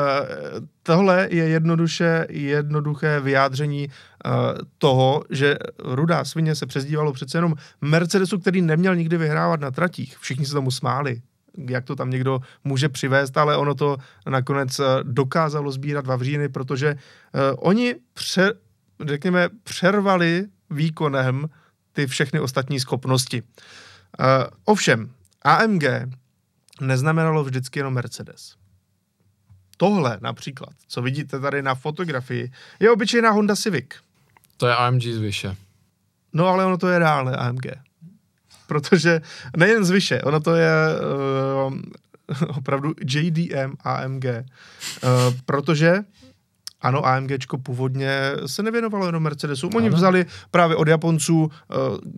tohle 0.82 1.28
je 1.30 1.48
jednoduše, 1.48 2.26
jednoduché 2.30 3.20
vyjádření 3.20 3.88
uh, 3.88 4.32
toho, 4.78 5.24
že 5.30 5.56
rudá 5.78 6.24
svině 6.24 6.54
se 6.54 6.66
přezdívalo 6.66 7.12
přece 7.12 7.38
jenom 7.38 7.54
Mercedesu, 7.80 8.38
který 8.38 8.62
neměl 8.62 8.96
nikdy 8.96 9.16
vyhrávat 9.16 9.60
na 9.60 9.70
tratích. 9.70 10.18
Všichni 10.18 10.46
se 10.46 10.52
tomu 10.52 10.70
smáli 10.70 11.22
jak 11.58 11.84
to 11.84 11.96
tam 11.96 12.10
někdo 12.10 12.40
může 12.64 12.88
přivést, 12.88 13.36
ale 13.36 13.56
ono 13.56 13.74
to 13.74 13.96
nakonec 14.26 14.78
eh, 14.78 14.84
dokázalo 15.02 15.72
sbírat 15.72 16.06
Vavříny, 16.06 16.48
protože 16.48 16.94
uh, 16.94 17.40
oni 17.58 17.94
pře, 18.14 18.52
řekněme, 19.06 19.48
přervali 19.62 20.46
výkonem 20.70 21.48
ty 21.92 22.06
všechny 22.06 22.40
ostatní 22.40 22.80
schopnosti. 22.80 23.42
Uh, 23.42 24.26
ovšem, 24.64 25.10
AMG 25.42 25.84
neznamenalo 26.80 27.44
vždycky 27.44 27.78
jenom 27.78 27.94
Mercedes. 27.94 28.54
Tohle 29.76 30.18
například, 30.20 30.72
co 30.88 31.02
vidíte 31.02 31.40
tady 31.40 31.62
na 31.62 31.74
fotografii, 31.74 32.52
je 32.80 32.90
obyčejná 32.90 33.30
Honda 33.30 33.56
Civic. 33.56 33.86
To 34.56 34.66
je 34.66 34.76
AMG 34.76 35.02
z 35.02 35.18
vyše. 35.18 35.56
No 36.32 36.46
ale 36.46 36.64
ono 36.64 36.78
to 36.78 36.88
je 36.88 36.98
reálné 36.98 37.36
AMG. 37.36 37.66
Protože 38.66 39.20
nejen 39.56 39.84
z 39.84 39.90
vyše, 39.90 40.22
ono 40.22 40.40
to 40.40 40.54
je 40.54 40.70
uh, 41.66 41.74
opravdu 42.56 42.94
JDM 43.00 43.74
AMG. 43.84 44.24
Uh, 44.24 45.34
protože 45.44 45.98
ano, 46.80 47.06
AMGčko 47.06 47.58
původně 47.58 48.32
se 48.46 48.62
nevěnovalo 48.62 49.06
jenom 49.06 49.22
Mercedesu. 49.22 49.70
Oni 49.74 49.86
Ano. 49.86 49.96
vzali 49.96 50.26
právě 50.50 50.76
od 50.76 50.88
Japonců 50.88 51.42
uh, 51.42 51.50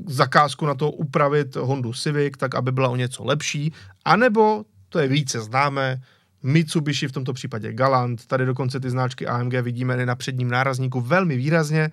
zakázku 0.07 0.67
na 0.67 0.75
to 0.75 0.91
upravit 0.91 1.57
Hondu 1.57 1.93
Civic, 1.93 2.35
tak 2.39 2.55
aby 2.55 2.73
byla 2.73 2.89
o 2.89 2.97
něco 2.97 3.25
lepší. 3.25 3.73
A 4.05 4.17
nebo, 4.17 4.65
to 4.89 4.99
je 4.99 5.09
více 5.09 5.41
známé, 5.41 6.01
Mitsubishi 6.45 7.09
v 7.09 7.13
tomto 7.13 7.33
případě 7.33 7.73
Galant, 7.73 8.27
tady 8.27 8.47
dokonce 8.47 8.81
ty 8.81 8.91
značky 8.91 9.27
AMG 9.27 9.53
vidíme 9.53 10.07
na 10.07 10.15
předním 10.17 10.51
nárazníku 10.51 11.01
velmi 11.01 11.37
výrazně. 11.37 11.91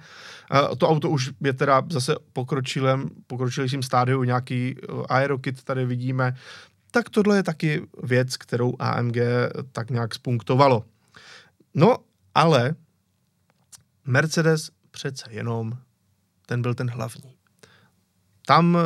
To 0.78 0.90
auto 0.90 1.10
už 1.10 1.32
je 1.42 1.54
teda 1.54 1.84
zase 1.90 2.16
pokročilém, 2.34 3.10
pokročilejším 3.28 3.84
stádiu, 3.84 4.24
nějaký 4.24 4.76
uh, 4.76 5.06
aerokit 5.10 5.64
tady 5.64 5.86
vidíme. 5.86 6.36
Tak 6.92 7.10
tohle 7.10 7.36
je 7.36 7.44
taky 7.44 7.82
věc, 8.04 8.38
kterou 8.38 8.74
AMG 8.80 9.18
tak 9.72 9.90
nějak 9.90 10.16
spunktovalo. 10.16 10.86
No, 11.76 11.98
ale 12.36 12.76
Mercedes 14.06 14.72
přece 14.92 15.26
jenom, 15.30 15.74
ten 16.46 16.62
byl 16.62 16.74
ten 16.74 16.90
hlavní. 16.90 17.36
Tam 18.46 18.76
uh, 18.76 18.82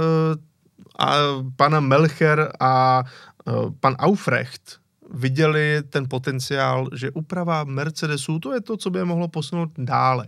a 0.99 1.15
pana 1.55 1.79
Melcher 1.79 2.51
a 2.59 3.03
uh, 3.45 3.71
pan 3.79 3.95
Aufrecht 3.99 4.84
viděli 5.13 5.83
ten 5.89 6.09
potenciál, 6.09 6.89
že 6.93 7.11
úprava 7.11 7.63
Mercedesů, 7.63 8.39
to 8.39 8.53
je 8.53 8.61
to, 8.61 8.77
co 8.77 8.89
by 8.89 8.99
je 8.99 9.05
mohlo 9.05 9.27
posunout 9.27 9.69
dále. 9.77 10.27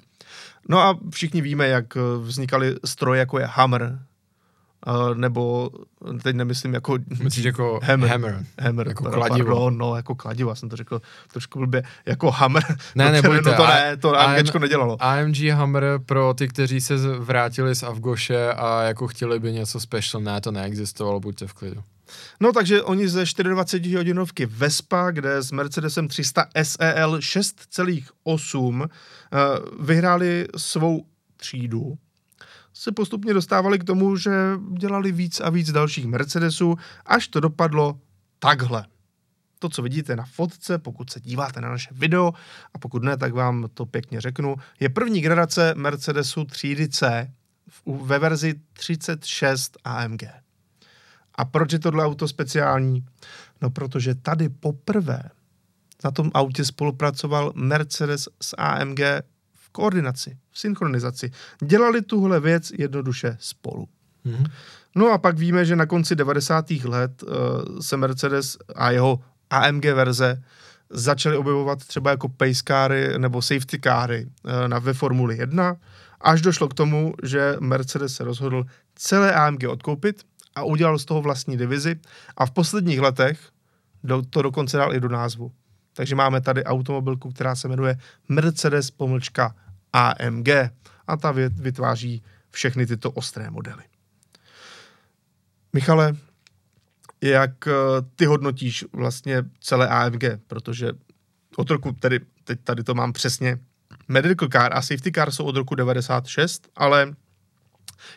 No 0.70 0.80
a 0.80 1.00
všichni 1.12 1.42
víme, 1.42 1.68
jak 1.68 1.98
eh, 1.98 2.00
vznikaly 2.20 2.76
stroje, 2.86 3.20
jako 3.20 3.40
je 3.40 3.46
Hammer, 3.46 4.00
uh, 4.88 5.16
nebo 5.16 5.70
teď 6.24 6.36
nemyslím 6.36 6.74
jako... 6.74 6.98
Myslíš 7.24 7.46
jako 7.46 7.80
Hammer. 7.84 8.10
hammer. 8.10 8.46
Hammer, 8.60 8.88
Jako 8.88 9.04
pardon, 9.04 9.22
kladivo. 9.22 9.56
Pardon, 9.56 9.78
no, 9.78 9.96
jako 9.96 10.16
kladivo, 10.16 10.50
já 10.50 10.56
jsem 10.56 10.70
to 10.70 10.76
řekl 10.76 11.02
trošku 11.32 11.60
blbě, 11.60 11.84
jako 12.06 12.32
Hammer. 12.32 12.64
Ne, 12.96 13.12
nebojte, 13.22 13.50
no 13.50 13.56
to 13.56 13.68
ne, 13.68 13.98
to 13.98 14.20
AMGčko 14.20 14.60
nedělalo. 14.60 14.98
AMG 15.00 15.38
Hammer 15.38 15.84
pro 16.06 16.34
ty, 16.34 16.48
kteří 16.48 16.82
se 16.82 16.98
vrátili 17.20 17.76
z 17.76 17.84
Avgoše 17.84 18.54
a 18.54 18.82
jako 18.82 19.08
chtěli 19.08 19.40
by 19.40 19.54
něco 19.54 19.80
special, 19.80 20.22
ne, 20.22 20.42
to 20.42 20.52
neexistovalo, 20.52 21.20
buďte 21.20 21.48
v 21.48 21.54
klidu. 21.54 21.84
No 22.40 22.52
takže 22.52 22.84
oni 22.84 23.08
ze 23.08 23.24
24 23.44 23.96
hodinovky 23.96 24.46
Vespa, 24.46 25.12
kde 25.12 25.42
s 25.44 25.52
Mercedesem 25.52 26.08
300 26.08 26.46
SEL 26.64 27.18
6,8 27.18 28.90
eh, 28.90 29.38
vyhráli 29.80 30.48
svou 30.58 31.06
třídu, 31.38 31.98
se 32.74 32.92
postupně 32.92 33.34
dostávali 33.34 33.80
k 33.80 33.84
tomu, 33.84 34.16
že 34.16 34.32
dělali 34.78 35.12
víc 35.12 35.40
a 35.40 35.50
víc 35.50 35.72
dalších 35.72 36.08
Mercedesů, 36.08 36.76
až 37.06 37.28
to 37.28 37.40
dopadlo 37.40 38.00
takhle. 38.40 38.86
To, 39.60 39.70
co 39.70 39.82
vidíte 39.82 40.16
na 40.16 40.26
fotce, 40.26 40.78
pokud 40.78 41.10
se 41.10 41.20
díváte 41.20 41.62
na 41.62 41.70
naše 41.70 41.90
video, 41.92 42.34
a 42.74 42.80
pokud 42.80 43.04
ne, 43.04 43.18
tak 43.18 43.34
vám 43.34 43.66
to 43.74 43.86
pěkně 43.86 44.22
řeknu, 44.22 44.56
je 44.80 44.90
první 44.90 45.22
generace 45.22 45.74
Mercedesu 45.78 46.46
třídy 46.46 46.90
C 46.90 47.32
ve 47.86 48.20
verzi 48.20 48.56
36 48.74 49.78
AMG. 49.84 50.24
A 51.38 51.46
proč 51.46 51.74
je 51.74 51.80
tohle 51.80 52.06
auto 52.06 52.28
speciální? 52.28 53.06
No, 53.62 53.70
protože 53.70 54.16
tady 54.16 54.50
poprvé 54.50 55.24
na 56.04 56.12
tom 56.12 56.32
autě 56.34 56.66
spolupracoval 56.66 57.52
Mercedes 57.56 58.28
s 58.42 58.56
AMG 58.58 59.00
v 59.54 59.70
koordinaci, 59.72 60.38
v 60.52 60.60
synchronizaci. 60.60 61.32
Dělali 61.64 62.02
tuhle 62.02 62.40
věc 62.40 62.72
jednoduše 62.78 63.38
spolu. 63.40 63.88
Mhm. 64.24 64.46
No 64.96 65.12
a 65.12 65.18
pak 65.18 65.38
víme, 65.38 65.66
že 65.66 65.76
na 65.76 65.86
konci 65.86 66.16
90. 66.16 66.72
let 66.72 67.24
uh, 67.24 67.30
se 67.80 67.98
Mercedes 67.98 68.58
a 68.76 68.92
jeho 68.92 69.20
AMG 69.50 69.86
verze 69.86 70.44
začaly 70.90 71.38
objevovat 71.38 71.86
třeba 71.86 72.12
jako 72.12 72.30
pace 72.30 72.62
káry 72.64 73.20
nebo 73.20 73.42
safety 73.42 73.80
káry 73.80 74.26
uh, 74.26 74.68
na, 74.68 74.80
ve 74.80 74.94
Formuli 74.94 75.38
1, 75.38 75.76
až 76.22 76.42
došlo 76.42 76.68
k 76.68 76.74
tomu, 76.74 77.14
že 77.24 77.56
Mercedes 77.60 78.16
se 78.16 78.24
rozhodl 78.24 78.66
celé 78.96 79.34
AMG 79.34 79.64
odkoupit 79.70 80.24
a 80.58 80.64
udělal 80.64 81.00
z 81.00 81.06
toho 81.06 81.22
vlastní 81.22 81.58
divizi 81.58 82.00
a 82.38 82.46
v 82.46 82.52
posledních 82.52 83.00
letech 83.00 83.40
do, 84.04 84.22
to 84.22 84.42
dokonce 84.42 84.78
dal 84.78 84.96
i 84.96 85.00
do 85.00 85.10
názvu. 85.10 85.52
Takže 85.94 86.16
máme 86.16 86.42
tady 86.42 86.64
automobilku, 86.64 87.32
která 87.32 87.56
se 87.56 87.68
jmenuje 87.68 87.98
Mercedes 88.30 88.92
pomlčka 88.92 89.56
AMG 89.94 90.50
a 91.08 91.18
ta 91.18 91.32
vy- 91.32 91.50
vytváří 91.50 92.24
všechny 92.52 92.86
tyto 92.86 93.12
ostré 93.12 93.50
modely. 93.50 93.84
Michale, 95.74 96.16
jak 97.22 97.68
eh, 97.68 97.72
ty 98.16 98.26
hodnotíš 98.26 98.86
vlastně 98.94 99.44
celé 99.60 99.88
AMG, 99.88 100.24
protože 100.48 100.92
od 101.58 101.70
roku, 101.70 101.92
tedy 101.92 102.20
teď 102.44 102.60
tady 102.64 102.84
to 102.84 102.94
mám 102.94 103.14
přesně, 103.14 103.60
medical 104.08 104.50
car 104.50 104.74
a 104.74 104.82
safety 104.82 105.12
car 105.12 105.32
jsou 105.32 105.46
od 105.46 105.56
roku 105.56 105.76
96, 105.76 106.70
ale 106.76 107.16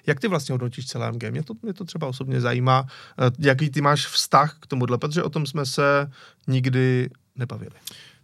jak 0.07 0.21
ty 0.21 0.29
vlastně 0.29 0.53
hodnotíš 0.53 0.87
celé 0.87 1.07
AMG? 1.09 1.25
Mě 1.31 1.43
to, 1.43 1.55
mě 1.62 1.73
to 1.75 1.85
třeba 1.85 2.07
osobně 2.07 2.40
zajímá, 2.40 2.87
eh, 3.19 3.31
jaký 3.38 3.71
ty 3.71 3.81
máš 3.81 4.07
vztah 4.07 4.57
k 4.61 4.66
tomuhle, 4.66 4.99
protože 4.99 5.23
o 5.23 5.31
tom 5.31 5.47
jsme 5.47 5.66
se 5.66 6.11
nikdy 6.47 7.11
nebavili. 7.37 7.71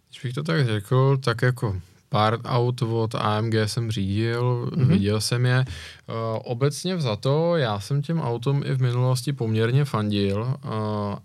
Když 0.09 0.21
bych 0.23 0.33
to 0.33 0.43
tak 0.43 0.65
řekl, 0.65 1.17
tak 1.17 1.41
jako 1.41 1.81
pár 2.09 2.37
aut 2.45 2.81
od 2.81 3.15
AMG 3.15 3.53
jsem 3.67 3.91
řídil, 3.91 4.69
Mhm. 4.71 4.83
mm-hmm. 4.83 4.87
viděl 4.87 5.21
jsem 5.21 5.45
je. 5.45 5.65
Uh, 5.67 6.15
obecně 6.43 6.95
vzato, 6.95 7.55
já 7.57 7.79
jsem 7.79 8.01
těm 8.01 8.19
autům 8.21 8.63
i 8.65 8.73
v 8.73 8.81
minulosti 8.81 9.33
poměrně 9.33 9.85
fandil 9.85 10.41
uh, 10.41 10.71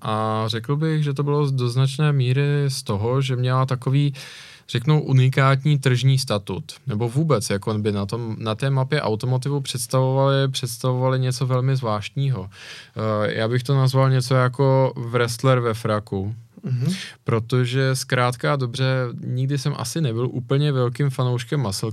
a 0.02 0.44
řekl 0.46 0.76
bych, 0.76 1.04
že 1.04 1.14
to 1.14 1.22
bylo 1.22 1.50
do 1.50 1.68
značné 1.68 2.12
míry 2.12 2.64
z 2.68 2.82
toho, 2.82 3.20
že 3.22 3.36
měla 3.36 3.66
takový 3.66 4.14
řeknu 4.72 5.02
unikátní 5.02 5.78
tržní 5.78 6.18
statut, 6.18 6.64
nebo 6.86 7.08
vůbec, 7.08 7.50
jako 7.50 7.74
by 7.74 7.92
na, 7.92 8.06
tom, 8.06 8.36
na 8.38 8.54
té 8.54 8.70
mapě 8.70 9.02
automotivu 9.02 9.60
představovali, 9.60 10.48
představovali 10.48 11.20
něco 11.20 11.46
velmi 11.46 11.76
zvláštního. 11.76 12.40
Uh, 12.40 12.48
já 13.24 13.48
bych 13.48 13.62
to 13.62 13.76
nazval 13.76 14.10
něco 14.10 14.34
jako 14.34 14.92
wrestler 14.96 15.60
ve 15.60 15.74
fraku, 15.74 16.34
Mhm. 16.64 16.92
protože 17.24 17.96
zkrátka 17.96 18.56
dobře, 18.56 18.84
nikdy 19.26 19.58
jsem 19.58 19.74
asi 19.76 20.00
nebyl 20.00 20.28
úplně 20.32 20.72
velkým 20.72 21.10
fanouškem 21.10 21.60
muscle 21.60 21.92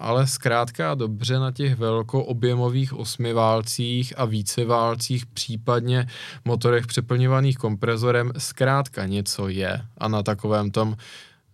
ale 0.00 0.26
zkrátka 0.26 0.94
dobře 0.94 1.38
na 1.38 1.52
těch 1.52 1.76
velkoobjemových 1.76 2.94
osmiválcích 2.94 4.12
a 4.16 4.24
víceválcích, 4.24 5.26
případně 5.26 6.06
motorech 6.44 6.86
přeplňovaných 6.86 7.58
komprezorem, 7.58 8.32
zkrátka 8.38 9.06
něco 9.06 9.48
je. 9.48 9.82
A 9.98 10.08
na 10.08 10.22
takovém 10.22 10.70
tom 10.70 10.96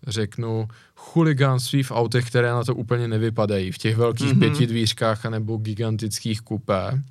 řeknu, 0.07 0.69
chuligánství 0.97 1.83
v 1.83 1.93
autech, 1.93 2.27
které 2.27 2.51
na 2.51 2.65
to 2.65 2.75
úplně 2.75 3.09
nevypadají, 3.09 3.73
v 3.73 3.79
těch 3.79 3.97
velkých 3.97 4.27
Mhm. 4.33 4.37
mm-hmm. 4.37 4.41
pětidvířkách 4.41 5.25
nebo 5.25 5.57
gigantických 5.57 6.41
kupé. 6.41 7.03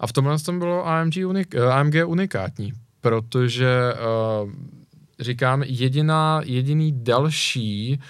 A 0.00 0.06
v 0.06 0.12
tomhle 0.12 0.38
tom 0.38 0.58
bylo 0.58 0.86
AMG, 0.86 1.14
unik, 1.26 1.54
eh, 1.54 1.66
AMG 1.66 1.94
unikátní, 2.06 2.72
protože 3.00 3.92
uh, 4.44 4.50
říkám, 5.20 5.62
jediná, 5.62 6.40
jediný 6.44 6.92
další, 6.96 8.00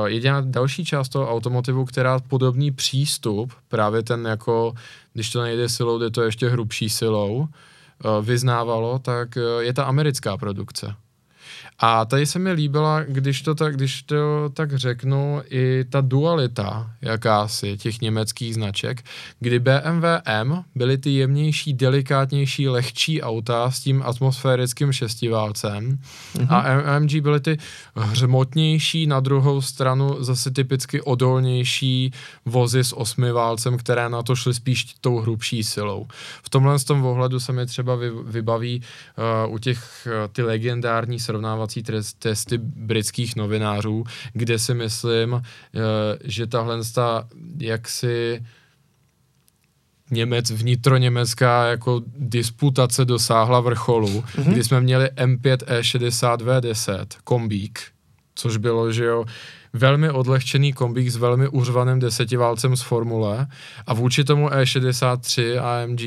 uh, 0.00 0.06
jediná 0.08 0.40
další 0.40 0.84
část 0.84 1.08
toho 1.08 1.30
automotivu, 1.30 1.84
která 1.84 2.18
podobný 2.18 2.70
přístup, 2.70 3.52
právě 3.68 4.02
ten 4.02 4.26
jako, 4.26 4.74
když 5.12 5.30
to 5.30 5.42
nejde 5.42 5.68
silou, 5.68 5.98
jde 5.98 6.10
to 6.10 6.22
ještě 6.22 6.48
hrubší 6.48 6.88
silou, 6.88 7.36
uh, 7.36 8.24
vyznávalo, 8.24 8.98
tak 8.98 9.36
uh, 9.36 9.62
je 9.62 9.72
ta 9.72 9.84
americká 9.84 10.36
produkce. 10.36 10.94
A 11.78 12.04
tady 12.04 12.26
se 12.26 12.38
mi 12.38 12.52
líbila, 12.52 13.02
když 13.02 13.42
to 13.42 13.54
tak, 13.54 13.76
když 13.76 14.02
to 14.02 14.50
tak 14.54 14.76
řeknu, 14.76 15.42
i 15.50 15.84
ta 15.90 16.00
dualita 16.00 16.90
jakási 17.02 17.76
těch 17.78 18.00
německých 18.00 18.54
značek, 18.54 19.04
kdy 19.40 19.58
BMW 19.58 20.04
M 20.24 20.64
byly 20.74 20.98
ty 20.98 21.10
jemnější, 21.10 21.72
delikátnější, 21.72 22.68
lehčí 22.68 23.22
auta 23.22 23.70
s 23.70 23.80
tím 23.80 24.02
atmosférickým 24.06 24.92
šestiválcem 24.92 25.98
mm-hmm. 26.34 26.46
a 26.50 26.58
AMG 26.96 27.14
byly 27.14 27.40
ty 27.40 27.58
hřmotnější, 27.96 29.06
na 29.06 29.20
druhou 29.20 29.60
stranu 29.60 30.24
zase 30.24 30.50
typicky 30.50 31.02
odolnější 31.02 32.12
vozy 32.44 32.84
s 32.84 32.96
osmiválcem, 32.96 33.76
které 33.76 34.08
na 34.08 34.22
to 34.22 34.36
šly 34.36 34.54
spíš 34.54 34.94
tou 35.00 35.18
hrubší 35.18 35.64
silou. 35.64 36.06
V 36.42 36.50
tomhle 36.50 36.78
z 36.78 36.84
tom 36.84 37.04
ohledu 37.04 37.40
se 37.40 37.52
mi 37.52 37.66
třeba 37.66 37.94
vy, 37.94 38.10
vybaví 38.10 38.82
uh, 39.46 39.54
u 39.54 39.58
těch 39.58 40.06
uh, 40.06 40.12
ty 40.32 40.42
legendární 40.42 41.20
srovnávací 41.20 41.63
trest, 41.66 42.18
testy 42.18 42.58
britských 42.58 43.36
novinářů, 43.36 44.04
kde 44.32 44.58
si 44.58 44.74
myslím, 44.74 45.32
uh, 45.32 45.40
že 46.24 46.46
tahle 46.46 46.78
ta 46.94 47.28
jaksi 47.58 48.42
Němec, 50.10 50.50
vnitroněmecká 50.50 51.66
jako 51.66 52.02
disputace 52.18 53.04
dosáhla 53.04 53.60
vrcholu, 53.60 54.08
mm-hmm. 54.08 54.52
kdy 54.52 54.64
jsme 54.64 54.80
měli 54.80 55.06
M5 55.06 55.56
E60 55.56 56.36
V10 56.36 57.06
kombík, 57.24 57.80
což 58.34 58.56
bylo, 58.56 58.92
že 58.92 59.04
jo, 59.04 59.24
velmi 59.72 60.10
odlehčený 60.10 60.72
kombík 60.72 61.08
s 61.08 61.16
velmi 61.16 61.48
uřvaným 61.48 61.98
desetiválcem 61.98 62.76
z 62.76 62.82
formule 62.82 63.46
a 63.86 63.94
vůči 63.94 64.24
tomu 64.24 64.48
E63 64.48 65.62
AMG 65.62 66.00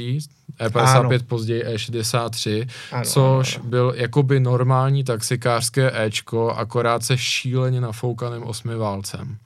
E55 0.59 1.13
Ano. 1.13 1.19
později 1.27 1.63
E63, 1.63 2.67
Ano, 2.91 3.03
což 3.05 3.55
ano, 3.55 3.61
ano. 3.63 3.69
byl 3.69 3.93
jakoby 3.97 4.39
normální 4.39 5.03
taxikářské 5.03 6.03
Ečko, 6.05 6.49
akorát 6.51 7.03
se 7.03 7.17
šíleně 7.17 7.81
nafoukaným 7.81 8.43
osmiválcem. 8.43 9.37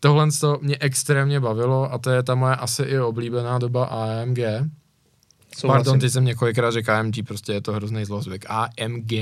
Tohle 0.00 0.26
to 0.40 0.58
mě 0.62 0.76
extrémně 0.80 1.40
bavilo 1.40 1.92
a 1.92 1.98
to 1.98 2.10
je 2.10 2.22
ta 2.22 2.34
moje 2.34 2.56
asi 2.56 2.82
i 2.82 2.98
oblíbená 2.98 3.58
doba 3.58 3.84
AMG. 3.84 4.38
Souhlasím. 4.38 5.68
Pardon, 5.68 5.98
teď 6.00 6.12
jsem 6.12 6.24
několikrát 6.24 6.70
řekl 6.70 6.92
AMG, 6.92 7.14
prostě 7.26 7.52
je 7.52 7.60
to 7.60 7.72
hrozný 7.72 8.04
zlozvyk. 8.04 8.44
AMG, 8.48 9.12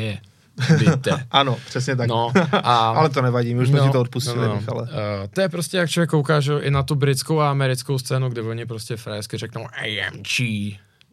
byte. 0.79 1.27
Ano, 1.31 1.57
přesně 1.67 1.97
tak. 1.97 2.09
No, 2.09 2.33
a 2.53 2.89
Ale 2.97 3.09
to 3.09 3.23
nevadí, 3.23 3.55
my 3.55 3.63
už 3.63 3.69
jsme 3.69 3.81
ti 3.81 3.91
to 3.91 4.01
odpustili, 4.01 4.49
Michale. 4.49 4.83
Uh, 4.83 4.89
to 5.31 5.41
je 5.41 5.49
prostě, 5.49 5.77
jak 5.77 5.91
člověk 5.91 6.11
kouká 6.11 6.41
že, 6.41 6.59
i 6.59 6.71
na 6.71 6.83
tu 6.83 6.95
britskou 6.95 7.41
a 7.41 7.51
americkou 7.51 7.99
scénu, 7.99 8.29
kde 8.29 8.43
oni 8.43 8.67
prostě 8.67 8.97
frézky 8.97 9.37
řeknou 9.39 9.63
AMG, 9.65 10.41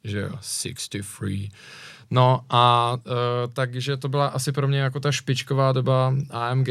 že 0.08 0.20
jo, 0.20 0.30
63. 0.42 1.50
No 2.12 2.42
a 2.50 2.94
uh, 3.06 3.14
takže 3.54 3.98
to 3.98 4.10
byla 4.10 4.28
asi 4.28 4.52
pro 4.52 4.68
mě 4.68 4.80
jako 4.80 5.00
ta 5.00 5.12
špičková 5.12 5.72
doba 5.72 6.16
AMG. 6.30 6.70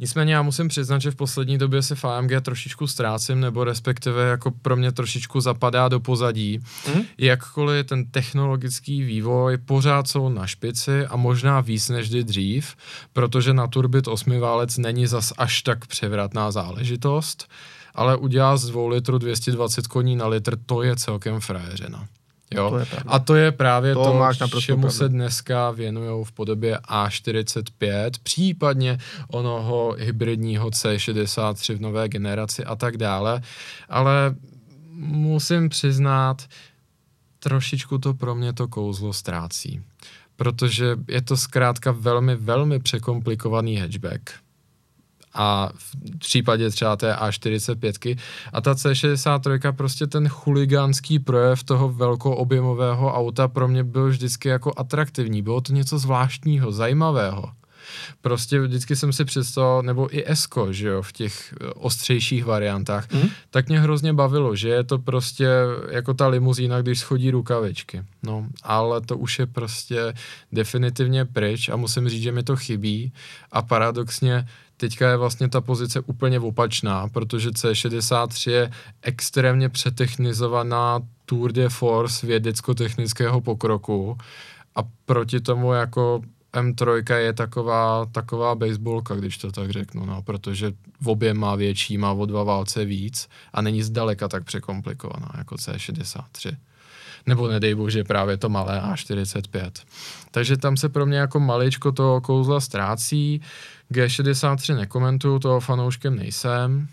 Nicméně 0.00 0.34
já 0.34 0.42
musím 0.42 0.68
přiznat, 0.68 0.98
že 0.98 1.10
v 1.10 1.16
poslední 1.16 1.58
době 1.58 1.82
se 1.82 1.94
v 1.94 2.04
AMG 2.04 2.30
trošičku 2.42 2.86
ztrácím, 2.86 3.40
nebo 3.40 3.64
respektive 3.64 4.28
jako 4.28 4.50
pro 4.50 4.76
mě 4.76 4.92
trošičku 4.92 5.40
zapadá 5.40 5.88
do 5.88 6.00
pozadí. 6.00 6.60
Mhm. 6.88 7.02
Jakkoliv 7.18 7.86
ten 7.86 8.06
technologický 8.06 9.02
vývoj 9.02 9.58
pořád 9.58 10.08
jsou 10.08 10.28
na 10.28 10.46
špici 10.46 11.06
a 11.06 11.16
možná 11.16 11.60
víc 11.60 11.88
než 11.88 12.10
kdy 12.10 12.24
dřív, 12.24 12.76
protože 13.12 13.52
na 13.54 13.66
Turbit 13.66 14.08
8 14.08 14.40
válec 14.40 14.78
není 14.78 15.06
zas 15.06 15.32
až 15.38 15.62
tak 15.62 15.86
převratná 15.86 16.50
záležitost, 16.50 17.48
ale 17.94 18.16
udělá 18.16 18.56
z 18.56 18.66
2 18.66 18.88
litru 18.88 19.18
220 19.18 19.86
koní 19.86 20.16
na 20.16 20.26
litr, 20.26 20.56
to 20.66 20.82
je 20.82 20.96
celkem 20.96 21.40
frajeřina. 21.40 22.06
Jo? 22.54 22.70
To 22.70 22.78
je 22.78 22.86
pravda. 22.86 23.10
a 23.10 23.18
to 23.18 23.34
je 23.34 23.52
právě 23.52 23.94
To 23.94 24.04
to, 24.04 24.14
máš 24.14 24.38
čemu 24.60 24.80
pravdu. 24.80 24.90
se 24.96 25.08
dneska 25.08 25.70
věnují 25.70 26.24
v 26.24 26.32
podobě 26.32 26.76
A45, 26.76 28.10
případně 28.22 28.98
onoho 29.28 29.96
hybridního 29.98 30.68
C63 30.68 31.76
v 31.76 31.80
nové 31.80 32.08
generaci 32.08 32.64
a 32.64 32.76
tak 32.76 32.96
dále. 32.96 33.42
Ale 33.88 34.34
musím 35.02 35.68
přiznat, 35.68 36.42
trošičku 37.38 37.98
to 37.98 38.14
pro 38.14 38.34
mě 38.34 38.52
to 38.52 38.68
kouzlo 38.68 39.12
ztrácí. 39.12 39.82
Protože 40.36 40.96
je 41.08 41.22
to 41.22 41.36
zkrátka 41.36 41.92
velmi, 41.92 42.36
velmi 42.36 42.78
překomplikovaný 42.78 43.76
hatchback. 43.76 44.30
A 45.34 45.70
v 45.74 46.18
případě 46.18 46.70
třeba 46.70 46.96
té 46.96 47.14
A45 47.14 48.18
a 48.52 48.60
ta 48.60 48.72
C63 48.74 49.72
prostě 49.72 50.06
ten 50.06 50.28
chuligánský 50.28 51.18
projev 51.18 51.64
toho 51.64 51.88
velkoobjemového 51.88 53.14
auta 53.14 53.48
pro 53.48 53.68
mě 53.68 53.84
byl 53.84 54.08
vždycky 54.08 54.48
jako 54.48 54.72
atraktivní. 54.76 55.42
Bylo 55.42 55.60
to 55.60 55.72
něco 55.72 55.98
zvláštního, 55.98 56.72
zajímavého. 56.72 57.44
Prostě 58.20 58.60
vždycky 58.60 58.96
jsem 58.96 59.12
si 59.12 59.24
představoval, 59.24 59.82
nebo 59.82 60.16
i 60.16 60.24
Esko, 60.26 60.72
že 60.72 60.88
jo, 60.88 61.02
v 61.02 61.12
těch 61.12 61.54
eh, 61.60 61.66
ostřejších 61.66 62.44
variantách, 62.44 63.12
Mhm. 63.12 63.28
tak 63.50 63.68
mě 63.68 63.80
hrozně 63.80 64.12
bavilo, 64.12 64.56
že 64.56 64.68
je 64.68 64.84
to 64.84 64.98
prostě 64.98 65.48
jako 65.90 66.14
ta 66.14 66.26
limuzína, 66.28 66.82
když 66.82 66.98
schodí 66.98 67.30
rukavičky. 67.30 68.02
No, 68.22 68.46
ale 68.62 69.00
to 69.00 69.18
už 69.18 69.38
je 69.38 69.46
prostě 69.46 70.14
definitivně 70.52 71.24
pryč 71.24 71.68
a 71.68 71.76
musím 71.76 72.08
říct, 72.08 72.22
že 72.22 72.32
mi 72.32 72.42
to 72.42 72.56
chybí 72.56 73.12
a 73.52 73.62
paradoxně 73.62 74.46
teďka 74.80 75.10
je 75.10 75.16
vlastně 75.16 75.48
ta 75.48 75.60
pozice 75.60 76.00
úplně 76.00 76.40
opačná, 76.40 77.08
protože 77.08 77.50
C63 77.50 78.50
je 78.50 78.70
extrémně 79.02 79.68
přetechnizovaná 79.68 81.00
Tour 81.24 81.52
de 81.52 81.68
Force 81.68 82.26
vědecko-technického 82.26 83.40
pokroku 83.40 84.18
a 84.76 84.80
proti 85.04 85.40
tomu 85.40 85.72
jako 85.72 86.22
M3 86.52 87.16
je 87.16 87.32
taková, 87.32 88.06
taková 88.12 88.54
baseballka, 88.54 89.14
když 89.14 89.38
to 89.38 89.52
tak 89.52 89.70
řeknu, 89.70 90.06
no, 90.06 90.22
protože 90.22 90.72
v 91.00 91.08
objem 91.08 91.36
má 91.36 91.54
větší, 91.54 91.98
má 91.98 92.12
o 92.12 92.26
dva 92.26 92.44
válce 92.44 92.84
víc 92.84 93.28
a 93.52 93.62
není 93.62 93.82
zdaleka 93.82 94.28
tak 94.28 94.44
překomplikovaná 94.44 95.30
jako 95.38 95.54
C63. 95.54 96.56
Nebo 97.26 97.48
nedej 97.48 97.74
bože 97.74 98.04
právě 98.04 98.36
to 98.36 98.48
malé 98.48 98.80
A45. 98.80 99.70
Takže 100.30 100.56
tam 100.56 100.76
se 100.76 100.88
pro 100.88 101.06
mě 101.06 101.18
jako 101.18 101.40
maličko 101.40 101.92
to 101.92 102.20
kouzla 102.20 102.60
ztrácí. 102.60 103.40
G63 103.92 104.76
nekomentuju, 104.76 105.38
toho 105.38 105.60
fanouškem 105.60 106.16
nejsem 106.16 106.88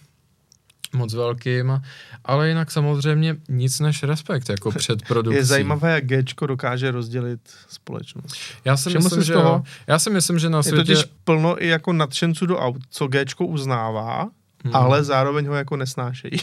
moc 0.94 1.14
velkým, 1.14 1.82
ale 2.26 2.48
jinak 2.50 2.72
samozřejmě 2.72 3.36
nic 3.50 3.80
než 3.80 4.04
respekt 4.04 4.50
jako 4.50 4.72
před 4.72 5.02
produkcí. 5.02 5.38
Je 5.38 5.46
zajímavé, 5.56 5.92
jak 5.94 6.06
Gčko 6.06 6.48
dokáže 6.48 6.92
rozdělit 6.92 7.40
společnost. 7.68 8.36
Já 8.66 8.78
si 8.78 8.90
myslím, 8.90 9.22
jsi 9.22 9.28
že 9.28 9.34
toho? 9.34 9.50
jo. 9.50 9.64
Já 9.88 10.00
si 10.00 10.10
myslím, 10.10 10.40
že 10.40 10.50
na 10.50 10.60
Je 10.60 10.64
světě... 10.64 10.94
totiž 10.96 11.12
plno 11.24 11.64
i 11.64 11.68
jako 11.68 11.94
nadšenců 11.94 12.46
do 12.46 12.58
aut, 12.60 12.82
co 12.90 13.08
Gčko 13.08 13.46
uznává, 13.46 14.30
Hmm. 14.64 14.76
ale 14.76 15.04
zároveň 15.04 15.48
ho 15.48 15.56
jako 15.56 15.78
nesnášejí. 15.78 16.32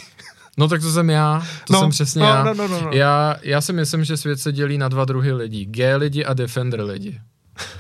No 0.59 0.69
tak 0.69 0.81
to 0.81 0.93
jsem 0.93 1.11
já, 1.11 1.43
to 1.67 1.73
no, 1.73 1.81
jsem 1.81 1.91
přesně 1.91 2.23
no, 2.23 2.27
já. 2.29 2.45
No, 2.45 2.55
no, 2.55 2.69
no, 2.69 2.81
no. 2.81 2.91
já. 2.93 3.37
Já 3.43 3.61
si 3.61 3.73
myslím, 3.73 4.05
že 4.05 4.17
svět 4.17 4.41
se 4.41 4.53
dělí 4.53 4.79
na 4.79 4.89
dva 4.89 5.05
druhy 5.05 5.33
lidí. 5.33 5.67
G 5.67 5.97
lidi 5.97 6.25
a 6.25 6.35
Defender 6.35 6.81
lidi. 6.81 7.21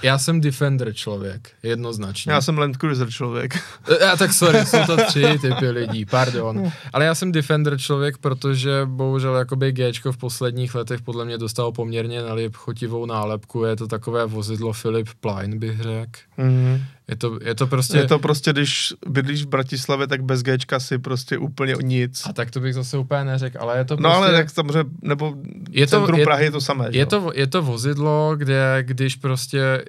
Já 0.02 0.18
jsem 0.18 0.40
Defender 0.40 0.92
člověk, 0.92 1.50
jednoznačně. 1.62 2.32
Já 2.32 2.40
jsem 2.40 2.58
Land 2.58 2.76
Cruiser 2.76 3.10
člověk. 3.10 3.58
Já 4.00 4.16
tak 4.16 4.32
sorry, 4.32 4.66
jsou 4.66 4.78
to 4.86 4.96
tři 5.06 5.38
typy 5.40 5.70
lidí, 5.70 6.04
pardon. 6.04 6.72
Ale 6.92 7.04
já 7.04 7.14
jsem 7.14 7.32
Defender 7.32 7.78
člověk, 7.78 8.18
protože 8.18 8.82
bohužel 8.84 9.34
jakoby 9.34 9.72
Gčko 9.72 10.12
v 10.12 10.16
posledních 10.16 10.74
letech 10.74 11.02
podle 11.02 11.24
mě 11.24 11.38
dostalo 11.38 11.72
poměrně 11.72 12.22
nalipchotivou 12.22 13.06
nálepku. 13.06 13.64
Je 13.64 13.76
to 13.76 13.86
takové 13.86 14.26
vozidlo 14.26 14.72
Philip 14.82 15.08
Plein, 15.20 15.58
bych 15.58 15.80
řekl. 15.80 16.20
Mm. 16.36 16.82
Je 17.08 17.16
to, 17.16 17.38
je 17.44 17.54
to 17.54 17.66
prostě... 17.66 17.98
Je 17.98 18.06
to 18.06 18.18
prostě, 18.18 18.52
když 18.52 18.94
bydlíš 19.08 19.42
v 19.42 19.48
Bratislavě, 19.48 20.06
tak 20.06 20.22
bez 20.22 20.42
Gčka 20.42 20.80
si 20.80 20.98
prostě 20.98 21.38
úplně 21.38 21.74
nic. 21.82 22.22
A 22.26 22.32
tak 22.32 22.50
to 22.50 22.60
bych 22.60 22.74
zase 22.74 22.98
úplně 22.98 23.24
neřekl, 23.24 23.58
ale 23.60 23.78
je 23.78 23.84
to 23.84 23.94
No 23.94 24.00
prostě... 24.00 24.16
ale 24.16 24.32
tak 24.32 24.50
samozřejmě, 24.50 24.90
nebo 25.02 25.34
Je 25.70 25.86
to- 25.86 25.90
centrum 25.96 26.18
je- 26.18 26.24
Prahy 26.24 26.44
je 26.44 26.50
to 26.50 26.60
samé. 26.60 26.88
Je 26.90 27.06
to, 27.06 27.30
je 27.34 27.46
to 27.46 27.62
vozidlo, 27.62 28.32
kde 28.36 28.78
když 28.82 29.16
prostě 29.16 29.84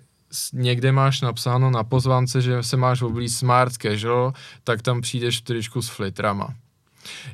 někde 0.53 0.91
máš 0.91 1.21
napsáno 1.21 1.71
na 1.71 1.83
pozvánce, 1.83 2.41
že 2.41 2.63
se 2.63 2.77
máš 2.77 3.01
oblíct 3.01 3.37
smart 3.37 3.73
casual, 3.73 4.33
tak 4.63 4.81
tam 4.81 5.01
přijdeš 5.01 5.37
v 5.39 5.41
tričku 5.41 5.81
s 5.81 5.89
flitrama. 5.89 6.53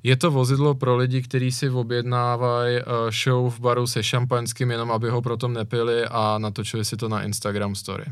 Je 0.03 0.15
to 0.15 0.31
vozidlo 0.31 0.75
pro 0.75 0.95
lidi, 0.97 1.21
kteří 1.21 1.51
si 1.51 1.69
objednávají 1.69 2.77
uh, 2.77 2.83
show 3.23 3.53
v 3.53 3.59
baru 3.59 3.87
se 3.87 4.03
šampaňským, 4.03 4.71
jenom 4.71 4.91
aby 4.91 5.09
ho 5.09 5.21
potom 5.21 5.53
nepili 5.53 6.05
a 6.05 6.37
natočili 6.37 6.85
si 6.85 6.97
to 6.97 7.09
na 7.09 7.23
Instagram 7.23 7.75
story. 7.75 8.03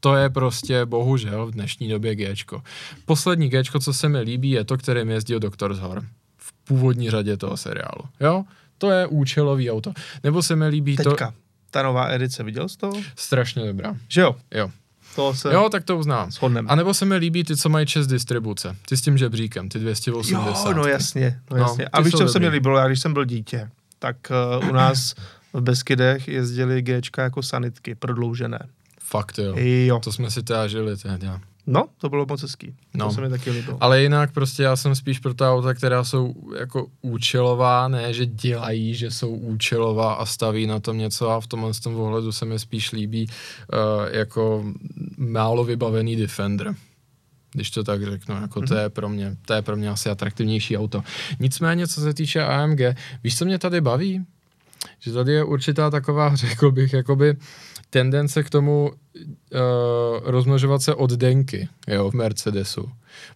To 0.00 0.16
je 0.16 0.30
prostě 0.30 0.84
bohužel 0.86 1.46
v 1.46 1.50
dnešní 1.50 1.88
době 1.88 2.14
Gčko. 2.14 2.62
Poslední 3.04 3.48
Gčko, 3.48 3.80
co 3.80 3.92
se 3.92 4.08
mi 4.08 4.20
líbí, 4.20 4.50
je 4.50 4.64
to, 4.64 4.76
kterým 4.78 5.10
jezdil 5.10 5.38
Dr. 5.40 5.74
Zhor 5.74 6.04
v 6.36 6.52
původní 6.52 7.10
řadě 7.10 7.36
toho 7.36 7.56
seriálu. 7.56 8.02
Jo? 8.20 8.44
To 8.78 8.90
je 8.90 9.06
účelový 9.06 9.70
auto. 9.70 9.92
Nebo 10.24 10.42
se 10.42 10.56
mi 10.56 10.66
líbí 10.68 10.96
to... 10.96 11.10
Teďka, 11.10 11.34
ta 11.70 11.82
nová 11.82 12.08
edice, 12.08 12.42
viděl 12.42 12.68
jsi 12.68 12.78
to? 12.78 12.90
Strašně 13.16 13.66
dobrá. 13.66 13.96
Že 14.08 14.20
jo? 14.20 14.36
Jo. 14.54 14.70
To 15.16 15.34
se 15.34 15.54
Jo, 15.54 15.68
tak 15.72 15.84
to 15.84 15.98
uznám. 15.98 16.30
shodneme. 16.30 16.68
A 16.68 16.74
nebo 16.74 16.94
se 16.94 17.04
mi 17.04 17.16
líbí 17.16 17.44
ty, 17.44 17.56
co 17.56 17.68
mají 17.68 17.86
čes 17.86 18.06
distribuce. 18.06 18.76
Ty 18.88 18.96
s 18.96 19.00
tím 19.02 19.18
žebříkem, 19.18 19.68
ty 19.68 19.78
280. 19.78 20.68
Jo, 20.68 20.74
no 20.76 20.86
jasně, 20.86 21.40
no 21.50 21.56
No, 21.56 21.62
jasně. 21.62 21.84
ty 21.84 21.90
A 21.90 22.00
víš, 22.00 22.12
co 22.14 22.28
se 22.28 22.38
mi 22.38 22.48
líbilo, 22.48 22.78
já 22.78 22.86
když 22.86 23.00
jsem 23.00 23.12
byl 23.12 23.24
dítě, 23.24 23.70
tak 23.98 24.16
uh, 24.62 24.68
u 24.68 24.72
nás 24.72 25.14
v 25.52 25.60
Beskydech 25.60 26.28
jezdili 26.28 26.82
Gčka 26.82 27.22
jako 27.22 27.42
sanitky, 27.42 27.94
prodloužené. 27.94 28.58
Fakt 29.08 29.38
jo. 29.38 29.54
Jo. 29.58 30.00
To 30.04 30.12
jsme 30.12 30.30
si 30.30 30.42
teda 30.42 30.68
žili 30.68 30.96
teda. 30.96 31.40
No, 31.66 31.84
to 31.98 32.08
bylo 32.08 32.26
moc 32.28 32.42
hezký. 32.42 32.74
No. 32.94 33.06
To 33.06 33.12
se 33.12 33.20
mi 33.20 33.30
taky 33.30 33.50
líbilo. 33.50 33.78
Ale 33.80 34.02
jinak 34.02 34.32
prostě 34.32 34.62
já 34.62 34.76
jsem 34.76 34.94
spíš 34.94 35.18
pro 35.18 35.34
ta 35.34 35.52
auta, 35.52 35.74
která 35.74 36.04
jsou 36.04 36.34
jako 36.58 36.86
účelová, 37.02 37.88
ne, 37.88 38.14
že 38.14 38.26
dělají, 38.26 38.94
že 38.94 39.10
jsou 39.10 39.30
účelová 39.30 40.14
a 40.14 40.26
staví 40.26 40.66
na 40.66 40.80
tom 40.80 40.98
něco 40.98 41.30
a 41.30 41.40
v 41.40 41.46
tomhle 41.46 41.74
z 41.74 41.80
tom 41.80 42.00
ohledu 42.00 42.32
se 42.32 42.44
mi 42.44 42.58
spíš 42.58 42.92
líbí 42.92 43.28
uh, 43.28 43.78
jako 44.10 44.64
málo 45.16 45.64
vybavený 45.64 46.16
Defender. 46.16 46.74
Když 47.52 47.70
to 47.70 47.84
tak 47.84 48.04
řeknu, 48.04 48.34
jako 48.40 48.60
to, 48.60 48.74
je 48.74 48.88
pro 48.88 49.08
mě, 49.08 49.36
to 49.46 49.54
je 49.54 49.62
pro 49.62 49.76
mě 49.76 49.90
asi 49.90 50.10
atraktivnější 50.10 50.78
auto. 50.78 51.02
Nicméně, 51.40 51.86
co 51.86 52.00
se 52.00 52.14
týče 52.14 52.44
AMG, 52.44 52.80
víš, 53.24 53.38
co 53.38 53.44
mě 53.44 53.58
tady 53.58 53.80
baví? 53.80 54.24
Že 55.00 55.12
tady 55.12 55.32
je 55.32 55.44
určitá 55.44 55.90
taková, 55.90 56.36
řekl 56.36 56.70
bych, 56.70 56.92
jakoby 56.92 57.36
tendence 58.00 58.42
k 58.42 58.50
tomu 58.50 58.90
uh, 58.90 59.60
rozmnožovat 60.24 60.82
se 60.82 60.94
od 60.94 61.10
denky, 61.10 61.68
jo, 61.88 62.10
v 62.10 62.14
Mercedesu. 62.14 62.88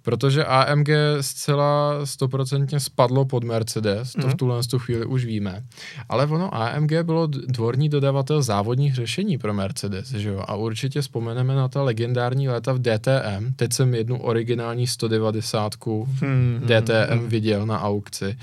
Protože 0.02 0.44
AMG 0.44 0.88
zcela 1.20 2.00
stoprocentně 2.06 2.80
spadlo 2.80 3.24
pod 3.24 3.44
Mercedes, 3.44 4.12
to 4.12 4.20
v 4.20 4.24
Mhm. 4.24 4.36
tuhle 4.36 4.62
tu 4.62 4.78
chvíli 4.78 5.06
už 5.06 5.24
víme. 5.24 5.64
Ale 6.08 6.26
ono 6.26 6.54
AMG 6.54 6.92
bylo 7.02 7.26
dvorní 7.26 7.88
dodavatel 7.88 8.42
závodních 8.42 8.94
řešení 8.94 9.38
pro 9.38 9.54
Mercedes, 9.54 10.08
že 10.10 10.28
jo? 10.28 10.44
A 10.46 10.54
určitě 10.56 11.00
vzpomeneme 11.00 11.54
na 11.54 11.68
ta 11.68 11.82
legendární 11.82 12.48
léta 12.48 12.72
v 12.72 12.78
DTM. 12.78 13.52
Teď 13.56 13.72
jsem 13.72 13.94
jednu 13.94 14.22
originální 14.22 14.86
190 14.86 15.74
Hmm, 16.20 16.60
DTM 16.66 17.28
viděl 17.28 17.66
na 17.66 17.80
aukci. 17.80 18.38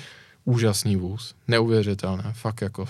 Úžasný 0.45 0.95
vůz, 0.95 1.36
neuvěřitelné, 1.47 2.24
fakt 2.34 2.61
jako 2.61 2.86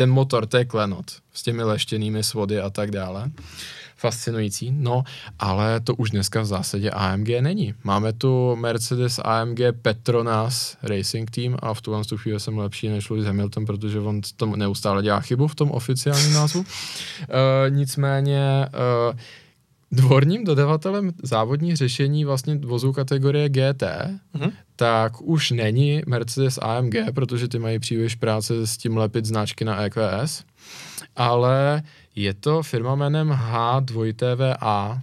ten 0.00 0.10
motor, 0.10 0.46
to 0.46 0.56
je 0.56 0.64
klenot 0.64 1.04
s 1.32 1.42
těmi 1.42 1.62
leštěnými 1.62 2.22
svody 2.22 2.60
a 2.60 2.70
tak 2.70 2.90
dále 2.90 3.30
fascinující, 3.96 4.72
no, 4.72 5.02
ale 5.38 5.80
to 5.80 5.94
už 5.94 6.10
dneska 6.10 6.40
v 6.40 6.46
zásadě 6.46 6.90
AMG 6.90 7.28
není. 7.40 7.74
Máme 7.84 8.12
tu 8.12 8.56
Mercedes 8.56 9.20
AMG 9.24 9.60
Petronas 9.82 10.76
Racing 10.82 11.30
Team 11.30 11.56
a 11.58 11.74
v 11.74 11.80
tu 11.82 12.16
chvíli 12.16 12.40
jsem 12.40 12.58
lepší 12.58 12.88
než 12.88 13.10
Lewis 13.10 13.26
Hamilton, 13.26 13.66
protože 13.66 14.00
on 14.00 14.20
tam 14.36 14.56
neustále 14.56 15.02
dělá 15.02 15.20
chybu 15.20 15.48
v 15.48 15.54
tom 15.54 15.70
oficiálním 15.70 16.32
názvu. 16.32 16.60
uh, 16.60 16.66
nicméně 17.68 18.66
uh, 19.12 19.18
dvorním 19.92 20.44
dodavatelem 20.44 21.12
závodních 21.22 21.76
řešení 21.76 22.24
vlastně 22.24 22.58
vozů 22.58 22.92
kategorie 22.92 23.48
GT, 23.48 23.82
mm-hmm. 23.82 24.52
tak 24.76 25.22
už 25.22 25.50
není 25.50 26.02
Mercedes 26.06 26.58
AMG, 26.62 26.94
protože 27.14 27.48
ty 27.48 27.58
mají 27.58 27.78
příliš 27.78 28.14
práce 28.14 28.66
s 28.66 28.76
tím 28.76 28.96
lepit 28.96 29.24
značky 29.24 29.64
na 29.64 29.82
EQS, 29.82 30.44
ale 31.16 31.82
je 32.16 32.34
to 32.34 32.62
firma 32.62 32.94
jménem 32.94 33.28
H2TVA. 33.28 35.00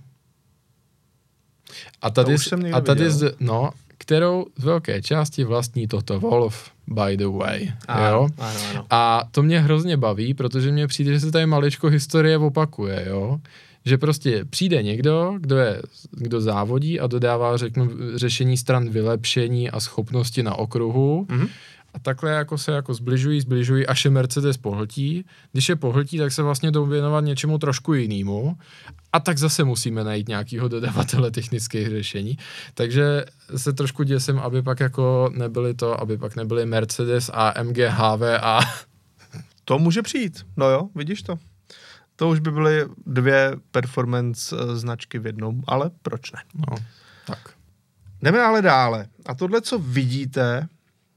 A 2.02 2.10
tady, 2.10 2.36
a 2.74 2.82
tady 2.82 3.12
z, 3.12 3.36
no, 3.40 3.70
kterou 3.98 4.46
z 4.58 4.64
velké 4.64 5.02
části 5.02 5.44
vlastní 5.44 5.88
toto 5.88 6.20
Wolf, 6.20 6.72
by 6.88 7.18
the 7.18 7.28
way. 7.28 7.72
Ano, 7.88 8.08
jo? 8.08 8.28
Ano, 8.38 8.60
ano. 8.70 8.86
A 8.90 9.24
to 9.32 9.44
mě 9.44 9.60
hrozně 9.60 9.98
baví, 9.98 10.34
protože 10.34 10.72
mě 10.72 10.88
přijde, 10.88 11.14
že 11.14 11.20
se 11.20 11.32
tady 11.32 11.46
maličko 11.46 11.88
historie 11.88 12.38
opakuje, 12.38 13.06
jo 13.10 13.40
že 13.88 13.98
prostě 13.98 14.46
přijde 14.46 14.84
někdo, 14.84 15.36
kdo, 15.40 15.58
je, 15.58 15.82
kdo 16.12 16.42
závodí 16.42 17.00
a 17.00 17.08
dodává, 17.08 17.58
řeknu, 17.58 17.90
řešení 18.16 18.58
stran 18.58 18.90
vylepšení 18.90 19.70
a 19.70 19.80
schopnosti 19.80 20.44
na 20.44 20.56
okruhu 20.56 21.26
mm-hmm. 21.30 21.50
a 21.94 22.00
takhle 22.00 22.32
jako 22.32 22.58
se 22.58 22.72
jako 22.72 22.94
zbližují, 22.94 23.42
zbližují, 23.42 23.88
až 23.88 24.06
je 24.06 24.12
Mercedes 24.12 24.58
pohltí. 24.58 25.26
Když 25.52 25.70
je 25.70 25.76
pohltí, 25.76 26.18
tak 26.18 26.32
se 26.32 26.44
vlastně 26.44 26.72
jdou 26.72 26.86
věnovat 26.86 27.24
něčemu 27.24 27.58
trošku 27.58 27.94
jinému 27.94 28.58
a 29.14 29.20
tak 29.20 29.38
zase 29.38 29.64
musíme 29.64 30.04
najít 30.04 30.28
nějakého 30.28 30.68
dodavatele 30.68 31.32
technických 31.32 31.88
řešení. 31.88 32.38
Takže 32.74 33.26
se 33.56 33.74
trošku 33.74 34.04
děsím, 34.04 34.40
aby 34.40 34.62
pak 34.62 34.80
jako 34.80 35.30
nebyly 35.38 35.74
to, 35.74 36.02
aby 36.02 36.18
pak 36.18 36.36
nebyly 36.36 36.66
Mercedes 36.66 37.30
a 37.34 37.64
MG 37.64 37.78
HV 37.78 38.22
a... 38.42 38.60
To 39.66 39.80
může 39.80 40.02
přijít, 40.02 40.46
no 40.58 40.70
jo, 40.70 40.90
vidíš 40.96 41.22
to. 41.22 41.40
To 42.18 42.30
už 42.30 42.40
by 42.40 42.52
byly 42.52 42.86
dvě 43.06 43.56
performance 43.72 44.56
eh, 44.60 44.76
značky 44.76 45.20
v 45.20 45.26
jednom, 45.26 45.64
ale 45.68 45.92
proč 46.02 46.32
ne? 46.32 46.40
No, 46.70 46.78
tak. 47.28 47.40
Jdeme 48.22 48.42
ale 48.42 48.62
dále. 48.62 49.08
A 49.26 49.36
tohle, 49.36 49.62
co 49.62 49.80
vidíte, 49.80 50.68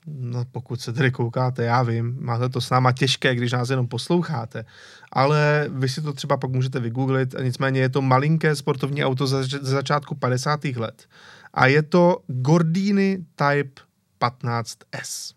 no 0.06 0.44
pokud 0.44 0.80
se 0.80 0.92
tedy 0.92 1.10
koukáte, 1.10 1.64
já 1.64 1.82
vím, 1.82 2.16
máte 2.20 2.48
to 2.48 2.60
s 2.60 2.70
náma 2.70 2.92
těžké, 2.92 3.34
když 3.34 3.52
nás 3.52 3.70
jenom 3.70 3.88
posloucháte, 3.88 4.64
ale 5.12 5.66
vy 5.68 5.88
si 5.88 6.02
to 6.02 6.12
třeba 6.12 6.36
pak 6.36 6.50
můžete 6.50 6.80
vygooglit, 6.80 7.34
nicméně 7.42 7.80
je 7.80 7.88
to 7.88 8.02
malinké 8.02 8.56
sportovní 8.56 9.04
auto 9.04 9.26
ze 9.26 9.44
začátku 9.60 10.14
50. 10.14 10.64
let. 10.64 11.08
A 11.54 11.66
je 11.66 11.82
to 11.82 12.18
Gordini 12.26 13.18
Type 13.34 13.82
15S. 14.20 15.34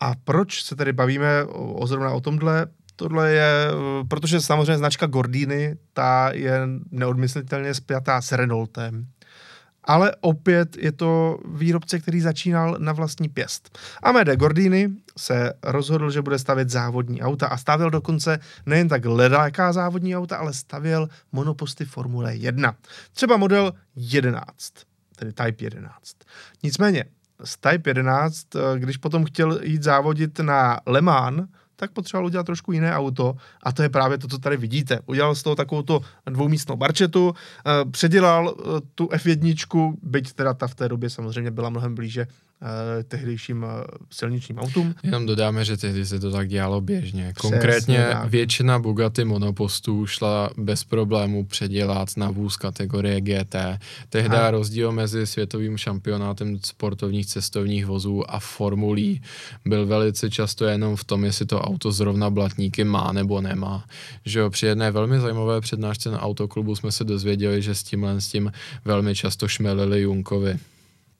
A 0.00 0.12
proč 0.24 0.64
se 0.64 0.76
tedy 0.76 0.92
bavíme 0.92 1.44
o, 1.44 1.72
o 1.74 1.86
zrovna 1.86 2.10
o 2.10 2.20
tomhle? 2.20 2.66
Tohle 3.00 3.30
je, 3.30 3.70
protože 4.08 4.40
samozřejmě 4.40 4.78
značka 4.78 5.06
Gordini, 5.06 5.76
ta 5.92 6.30
je 6.32 6.60
neodmyslitelně 6.90 7.74
spjatá 7.74 8.22
s 8.22 8.32
Renaultem. 8.32 9.06
Ale 9.84 10.12
opět 10.20 10.76
je 10.76 10.92
to 10.92 11.38
výrobce, 11.54 11.98
který 11.98 12.20
začínal 12.20 12.76
na 12.78 12.92
vlastní 12.92 13.28
pěst. 13.28 13.78
Amede 14.02 14.36
Gordini 14.36 14.88
se 15.18 15.52
rozhodl, 15.62 16.10
že 16.10 16.22
bude 16.22 16.38
stavět 16.38 16.70
závodní 16.70 17.22
auta 17.22 17.46
a 17.46 17.56
stavěl 17.56 17.90
dokonce 17.90 18.38
nejen 18.66 18.88
tak 18.88 19.04
ledaká 19.04 19.72
závodní 19.72 20.16
auta, 20.16 20.36
ale 20.36 20.52
stavěl 20.52 21.08
monoposty 21.32 21.84
Formule 21.84 22.36
1. 22.36 22.74
Třeba 23.12 23.36
model 23.36 23.72
11, 23.96 24.44
tedy 25.16 25.32
Type 25.32 25.64
11. 25.64 25.92
Nicméně 26.62 27.04
z 27.44 27.56
Type 27.56 27.90
11, 27.90 28.46
když 28.78 28.96
potom 28.96 29.24
chtěl 29.24 29.60
jít 29.62 29.82
závodit 29.82 30.38
na 30.38 30.80
Le 30.86 31.00
Mans, 31.00 31.48
tak 31.78 31.92
potřeboval 31.92 32.26
udělat 32.26 32.46
trošku 32.46 32.72
jiné 32.72 32.94
auto 32.94 33.34
a 33.62 33.72
to 33.72 33.82
je 33.82 33.88
právě 33.88 34.18
to, 34.18 34.28
co 34.28 34.38
tady 34.38 34.56
vidíte. 34.56 34.98
Udělal 35.06 35.34
z 35.34 35.42
toho 35.42 35.56
takovou 35.56 35.82
to 35.82 36.00
dvoumístnou 36.26 36.76
barčetu, 36.76 37.34
eh, 37.34 37.84
předělal 37.90 38.54
eh, 38.58 38.80
tu 38.94 39.06
F1, 39.06 39.94
byť 40.02 40.32
teda 40.32 40.54
ta 40.54 40.66
v 40.66 40.74
té 40.74 40.88
době 40.88 41.10
samozřejmě 41.10 41.50
byla 41.50 41.70
mnohem 41.70 41.94
blíže 41.94 42.26
tehdejším 43.08 43.64
eh, 43.64 43.84
silničním 44.10 44.58
autům. 44.58 44.94
Jenom 45.02 45.26
dodáme, 45.26 45.64
že 45.64 45.76
tehdy 45.76 46.06
se 46.06 46.20
to 46.20 46.30
tak 46.30 46.48
dělalo 46.48 46.80
běžně. 46.80 47.32
Konkrétně 47.40 47.98
Přesně, 47.98 48.28
většina 48.28 48.78
Bugatti 48.78 49.24
monopostů 49.24 50.06
šla 50.06 50.50
bez 50.56 50.84
problému 50.84 51.44
předělat 51.44 52.08
na 52.16 52.30
vůz 52.30 52.56
kategorie 52.56 53.20
GT. 53.20 53.56
Tehdy 54.08 54.36
a. 54.36 54.50
rozdíl 54.50 54.92
mezi 54.92 55.26
světovým 55.26 55.76
šampionátem 55.76 56.58
sportovních 56.64 57.26
cestovních 57.26 57.86
vozů 57.86 58.30
a 58.30 58.40
formulí 58.40 59.22
byl 59.64 59.86
velice 59.86 60.30
často 60.30 60.64
jenom 60.64 60.96
v 60.96 61.04
tom, 61.04 61.24
jestli 61.24 61.46
to 61.46 61.60
auto 61.60 61.92
zrovna 61.92 62.30
blatníky 62.30 62.84
má 62.84 63.12
nebo 63.12 63.40
nemá. 63.40 63.84
Že 64.24 64.38
jo, 64.38 64.50
při 64.50 64.66
jedné 64.66 64.90
velmi 64.90 65.20
zajímavé 65.20 65.60
přednášce 65.60 66.10
na 66.10 66.20
autoklubu 66.20 66.74
jsme 66.74 66.92
se 66.92 67.04
dozvěděli, 67.04 67.62
že 67.62 67.74
s 67.74 67.82
tímhle 67.82 68.20
s 68.20 68.28
tím 68.28 68.52
velmi 68.84 69.14
často 69.14 69.48
šmelili 69.48 70.00
Junkovi. 70.00 70.58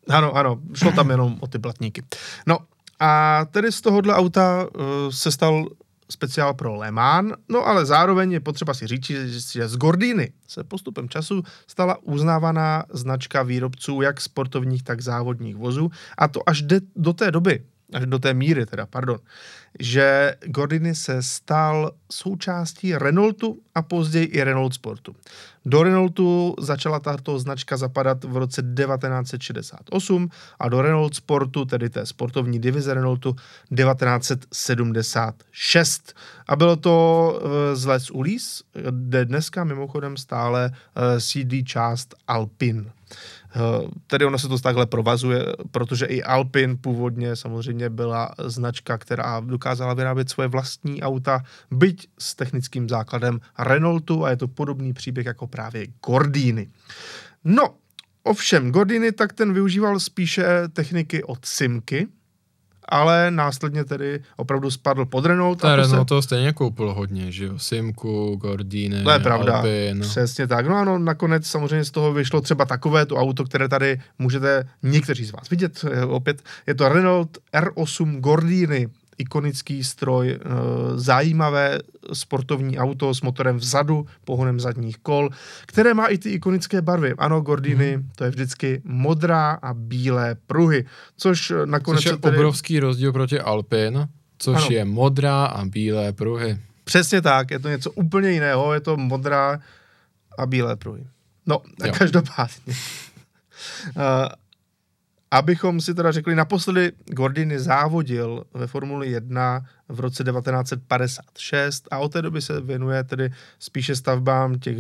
Ano, 0.09 0.37
ano, 0.37 0.61
šlo 0.75 0.93
tam 0.93 1.11
jenom 1.11 1.37
o 1.41 1.47
ty 1.47 1.59
blatníky. 1.59 2.03
No 2.47 2.59
a 3.01 3.45
tedy 3.51 3.73
z 3.73 3.81
tohohle 3.81 4.15
auta 4.15 4.67
uh, 4.67 5.11
se 5.11 5.33
stal 5.33 5.67
speciál 6.11 6.55
pro 6.55 6.75
Le 6.75 6.91
Mans, 6.91 7.33
no 7.49 7.67
ale 7.67 7.87
zároveň 7.87 8.33
je 8.33 8.41
potřeba 8.41 8.75
si 8.75 8.87
říct, 8.87 9.05
že 9.05 9.69
z 9.69 9.77
Gordiny 9.77 10.33
se 10.49 10.65
postupem 10.65 11.09
času 11.09 11.43
stala 11.67 11.99
uznávaná 12.03 12.85
značka 12.91 13.43
výrobců 13.43 14.03
jak 14.03 14.21
sportovních, 14.21 14.83
tak 14.83 15.01
závodních 15.01 15.57
vozů 15.57 15.91
a 16.19 16.29
to 16.29 16.49
až 16.49 16.63
de, 16.63 16.81
do 16.97 17.13
té 17.13 17.31
doby, 17.31 17.65
až 17.93 18.07
do 18.07 18.19
té 18.19 18.35
míry 18.35 18.67
teda, 18.67 18.87
pardon, 18.87 19.19
že 19.81 20.35
Gordini 20.47 20.95
se 20.95 21.23
stal 21.23 21.93
součástí 22.11 22.95
Renaultu 22.95 23.59
a 23.75 23.83
později 23.83 24.27
i 24.27 24.45
Renault 24.45 24.75
Sportu. 24.75 25.17
Do 25.65 25.83
Renaultu 25.83 26.55
začala 26.61 27.01
tato 27.01 27.39
značka 27.39 27.77
zapadat 27.77 28.25
v 28.25 28.37
roce 28.37 28.63
1968 28.63 30.29
a 30.59 30.69
do 30.69 30.83
Renault 30.83 31.15
Sportu, 31.15 31.65
tedy 31.65 31.91
té 31.91 32.07
sportovní 32.07 32.59
divize 32.59 32.95
Renaultu, 32.95 33.37
1976. 33.77 36.15
A 36.47 36.57
bylo 36.57 36.77
to 36.77 37.41
eh, 37.43 37.77
z 37.77 37.87
Les 37.87 38.11
Ulis, 38.11 38.63
kde 38.91 39.25
dneska 39.25 39.65
mimochodem 39.65 40.17
stále 40.17 40.73
eh, 40.73 41.21
sídlí 41.21 41.65
část 41.65 42.15
Alpin. 42.29 42.91
Eh, 43.57 43.89
tedy 44.07 44.25
ono 44.25 44.39
se 44.39 44.49
to 44.49 44.59
takhle 44.59 44.87
provazuje, 44.87 45.47
protože 45.71 46.07
i 46.07 46.23
Alpin 46.23 46.79
původně 46.81 47.37
samozřejmě 47.37 47.91
byla 47.91 48.31
značka, 48.45 48.99
která 48.99 49.41
dokázala 49.41 49.95
vyrábět 49.95 50.31
svoje 50.31 50.49
vlastní 50.49 51.03
auta, 51.03 51.43
byť 51.71 52.09
s 52.19 52.35
technickým 52.35 52.89
základem 52.89 53.41
Renaultu 53.59 54.25
a 54.25 54.31
je 54.31 54.37
to 54.37 54.49
podobný 54.49 54.93
příběh 54.93 55.27
jako 55.27 55.47
právě 55.47 55.87
Gordini. 56.07 56.69
No, 57.45 57.75
ovšem 58.23 58.73
Gordini 58.73 59.13
tak 59.13 59.33
ten 59.33 59.53
využíval 59.53 60.01
spíše 60.01 60.45
techniky 60.73 61.25
od 61.25 61.45
Simky, 61.45 62.07
ale 62.89 63.31
následně 63.31 63.85
tedy 63.85 64.21
opravdu 64.37 64.71
spadl 64.71 65.05
pod 65.05 65.25
Renault. 65.27 65.61
Ta 65.61 65.77
Renault 65.77 66.09
se... 66.09 66.15
to 66.15 66.23
stejně 66.23 66.53
koupil 66.53 66.95
hodně, 66.95 67.33
že 67.33 67.45
jo, 67.45 67.59
Simku, 67.59 68.37
Gordine, 68.37 69.03
To 69.03 69.11
je 69.11 69.19
pravda, 69.19 69.57
Alpin. 69.57 70.01
přesně 70.01 70.47
tak. 70.47 70.67
No 70.67 70.77
ano, 70.77 70.99
nakonec 70.99 71.47
samozřejmě 71.47 71.85
z 71.85 71.91
toho 71.91 72.13
vyšlo 72.13 72.41
třeba 72.41 72.65
takové 72.65 73.07
to 73.07 73.17
auto, 73.17 73.45
které 73.45 73.69
tady 73.69 74.01
můžete 74.19 74.69
někteří 74.83 75.25
z 75.25 75.33
vás 75.33 75.51
vidět. 75.51 75.85
Eh, 75.93 76.05
opět 76.05 76.43
je 76.67 76.75
to 76.75 76.89
Renault 76.89 77.39
R8 77.55 78.21
Gordini, 78.21 78.89
ikonický 79.19 79.85
stroj, 79.85 80.31
eh, 80.31 80.39
zajímavé 80.95 81.79
sportovní 82.13 82.79
auto 82.79 83.15
s 83.15 83.21
motorem 83.21 83.57
vzadu, 83.57 84.07
pohonem 84.25 84.61
zadních 84.61 84.99
kol, 84.99 85.31
které 85.67 85.95
má 85.95 86.07
i 86.07 86.19
ty 86.19 86.31
ikonické 86.31 86.83
barvy. 86.83 87.15
Ano, 87.19 87.41
Gordiny, 87.41 87.95
hmm. 87.95 88.09
to 88.17 88.25
je 88.25 88.31
vždycky 88.31 88.83
modrá 88.85 89.51
a 89.63 89.75
bílé 89.75 90.37
pruhy, 90.47 90.85
což 91.17 91.53
nakonec... 91.65 92.03
Což 92.03 92.11
je 92.11 92.17
tedy... 92.17 92.37
obrovský 92.37 92.81
rozdíl 92.81 93.13
proti 93.13 93.41
Alpin, 93.41 94.09
což 94.39 94.57
ano. 94.57 94.69
je 94.71 94.85
modrá 94.85 95.45
a 95.45 95.65
bílé 95.65 96.13
pruhy. 96.13 96.59
Přesně 96.85 97.23
tak, 97.23 97.51
je 97.51 97.59
to 97.59 97.69
něco 97.69 97.91
úplně 97.91 98.31
jiného, 98.31 98.75
je 98.75 98.81
to 98.81 98.97
modrá 98.97 99.61
a 100.39 100.47
bílé 100.47 100.77
pruhy. 100.77 101.07
No, 101.47 101.63
jo. 101.85 101.93
každopádně. 101.99 102.75
uh, 103.97 104.03
Abychom 105.31 105.81
si 105.81 105.95
teda 105.95 106.13
řekli, 106.13 106.35
naposledy 106.35 106.93
Gordini 107.07 107.59
závodil 107.59 108.45
ve 108.55 108.67
Formuli 108.67 109.11
1 109.11 109.65
v 109.89 110.01
roce 110.01 110.25
1956 110.25 111.89
a 111.91 111.99
od 111.99 112.13
té 112.13 112.23
doby 112.23 112.43
se 112.43 112.61
věnuje 112.61 113.05
tedy 113.05 113.31
spíše 113.59 113.97
stavbám 113.97 114.59
těch 114.59 114.79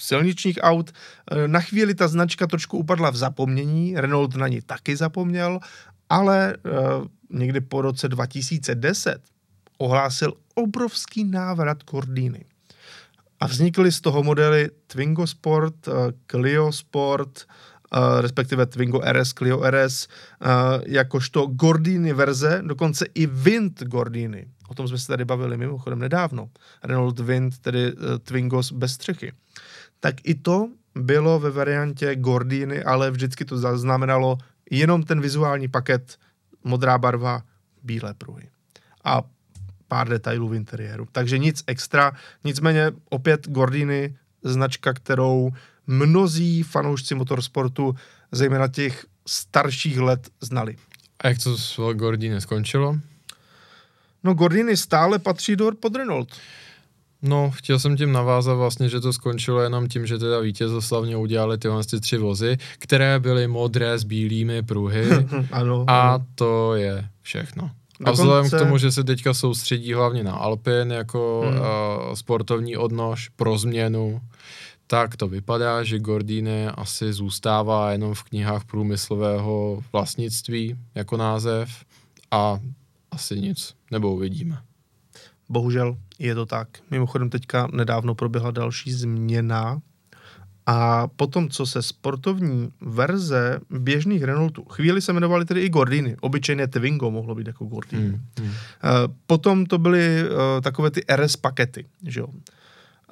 silničních 0.00 0.58
aut. 0.62 0.92
E, 1.30 1.48
na 1.48 1.60
chvíli 1.60 1.94
ta 1.94 2.08
značka 2.08 2.46
trošku 2.46 2.78
upadla 2.78 3.10
v 3.10 3.16
zapomnění, 3.16 3.94
Renault 3.96 4.36
na 4.36 4.48
ní 4.48 4.60
taky 4.60 4.96
zapomněl, 4.96 5.60
ale 6.08 6.56
uh, 6.56 7.06
někdy 7.30 7.60
po 7.60 7.82
roce 7.82 8.08
2010 8.08 9.18
ohlásil 9.78 10.32
obrovský 10.54 11.24
návrat 11.24 11.84
Gordiny. 11.84 12.44
A 13.40 13.46
vznikly 13.46 13.92
z 13.92 14.00
toho 14.00 14.22
modely 14.22 14.70
Twingo 14.86 15.26
Sport, 15.26 15.88
eh, 15.88 15.92
Clio 16.26 16.72
Sport, 16.72 17.44
respektive 18.20 18.66
Twingo 18.66 19.00
RS, 19.12 19.32
Clio 19.32 19.62
RS, 19.70 20.08
jakožto 20.86 21.46
Gordini 21.46 22.12
verze, 22.12 22.62
dokonce 22.66 23.06
i 23.14 23.26
Wind 23.26 23.82
Gordini. 23.82 24.46
O 24.68 24.74
tom 24.74 24.88
jsme 24.88 24.98
se 24.98 25.06
tady 25.06 25.24
bavili 25.24 25.56
mimochodem 25.56 25.98
nedávno. 25.98 26.48
Renault 26.82 27.20
Wind, 27.20 27.58
tedy 27.58 27.92
Twingos 28.22 28.72
bez 28.72 28.92
střechy. 28.92 29.32
Tak 30.00 30.14
i 30.24 30.34
to 30.34 30.68
bylo 30.94 31.40
ve 31.40 31.50
variantě 31.50 32.16
Gordiny, 32.16 32.84
ale 32.84 33.10
vždycky 33.10 33.44
to 33.44 33.78
znamenalo 33.78 34.38
jenom 34.70 35.02
ten 35.02 35.20
vizuální 35.20 35.68
paket, 35.68 36.16
modrá 36.64 36.98
barva, 36.98 37.42
bílé 37.82 38.14
pruhy. 38.14 38.48
A 39.04 39.22
pár 39.88 40.08
detailů 40.08 40.48
v 40.48 40.54
interiéru. 40.54 41.06
Takže 41.12 41.38
nic 41.38 41.64
extra, 41.66 42.12
nicméně 42.44 42.92
opět 43.10 43.48
Gordiny, 43.48 44.16
značka, 44.42 44.92
kterou 44.92 45.50
mnozí 45.86 46.62
fanoušci 46.62 47.14
motorsportu, 47.14 47.94
zejména 48.32 48.68
těch 48.68 49.06
starších 49.28 49.98
let, 49.98 50.28
znali. 50.40 50.76
A 51.20 51.28
jak 51.28 51.38
to 51.38 51.58
s 51.58 51.80
Gordiny 51.92 52.40
skončilo? 52.40 52.96
No 54.24 54.34
Gordiny 54.34 54.76
stále 54.76 55.18
patří 55.18 55.56
do 55.56 55.70
pod 55.80 55.96
Renault. 55.96 56.28
No, 57.22 57.50
chtěl 57.50 57.78
jsem 57.78 57.96
tím 57.96 58.12
navázat 58.12 58.56
vlastně, 58.56 58.88
že 58.88 59.00
to 59.00 59.12
skončilo 59.12 59.60
jenom 59.60 59.88
tím, 59.88 60.06
že 60.06 60.18
teda 60.18 60.40
vítězoslavně 60.40 61.16
udělali 61.16 61.58
tyhle 61.58 61.84
ty 61.84 62.00
tři 62.00 62.16
vozy, 62.16 62.56
které 62.78 63.18
byly 63.20 63.46
modré 63.46 63.98
s 63.98 64.04
bílými 64.04 64.62
pruhy 64.62 65.06
ano, 65.52 65.84
a 65.88 66.00
ano. 66.00 66.24
to 66.34 66.74
je 66.74 67.08
všechno. 67.22 67.70
Dokonce... 68.00 68.22
A 68.22 68.24
vzhledem 68.24 68.50
k 68.50 68.58
tomu, 68.58 68.78
že 68.78 68.92
se 68.92 69.04
teďka 69.04 69.34
soustředí 69.34 69.92
hlavně 69.92 70.24
na 70.24 70.32
Alpin 70.32 70.92
jako 70.92 71.44
hmm. 71.46 71.60
uh, 71.60 71.66
sportovní 72.14 72.76
odnož 72.76 73.28
pro 73.28 73.58
změnu, 73.58 74.20
tak 74.86 75.16
to 75.16 75.28
vypadá, 75.28 75.84
že 75.84 75.98
Gordine 75.98 76.70
asi 76.70 77.12
zůstává 77.12 77.92
jenom 77.92 78.14
v 78.14 78.22
knihách 78.22 78.64
průmyslového 78.64 79.82
vlastnictví 79.92 80.76
jako 80.94 81.16
název 81.16 81.84
a 82.30 82.60
asi 83.10 83.40
nic, 83.40 83.74
nebo 83.90 84.14
uvidíme. 84.14 84.58
Bohužel 85.48 85.96
je 86.18 86.34
to 86.34 86.46
tak. 86.46 86.68
Mimochodem 86.90 87.30
teďka 87.30 87.68
nedávno 87.72 88.14
proběhla 88.14 88.50
další 88.50 88.92
změna 88.92 89.80
a 90.66 91.08
potom, 91.08 91.48
co 91.48 91.66
se 91.66 91.82
sportovní 91.82 92.68
verze 92.80 93.60
běžných 93.70 94.22
Renaultů, 94.22 94.64
chvíli 94.64 95.02
se 95.02 95.12
jmenovali 95.12 95.44
tedy 95.44 95.60
i 95.60 95.68
Gordiny, 95.68 96.16
obyčejné 96.20 96.66
Twingo 96.66 97.10
mohlo 97.10 97.34
být 97.34 97.46
jako 97.46 97.64
Gordiny. 97.64 98.08
Hmm, 98.08 98.20
hmm. 98.40 98.52
Potom 99.26 99.66
to 99.66 99.78
byly 99.78 100.22
uh, 100.24 100.60
takové 100.62 100.90
ty 100.90 101.02
RS 101.16 101.36
pakety, 101.36 101.86
že 102.06 102.20
jo. 102.20 102.26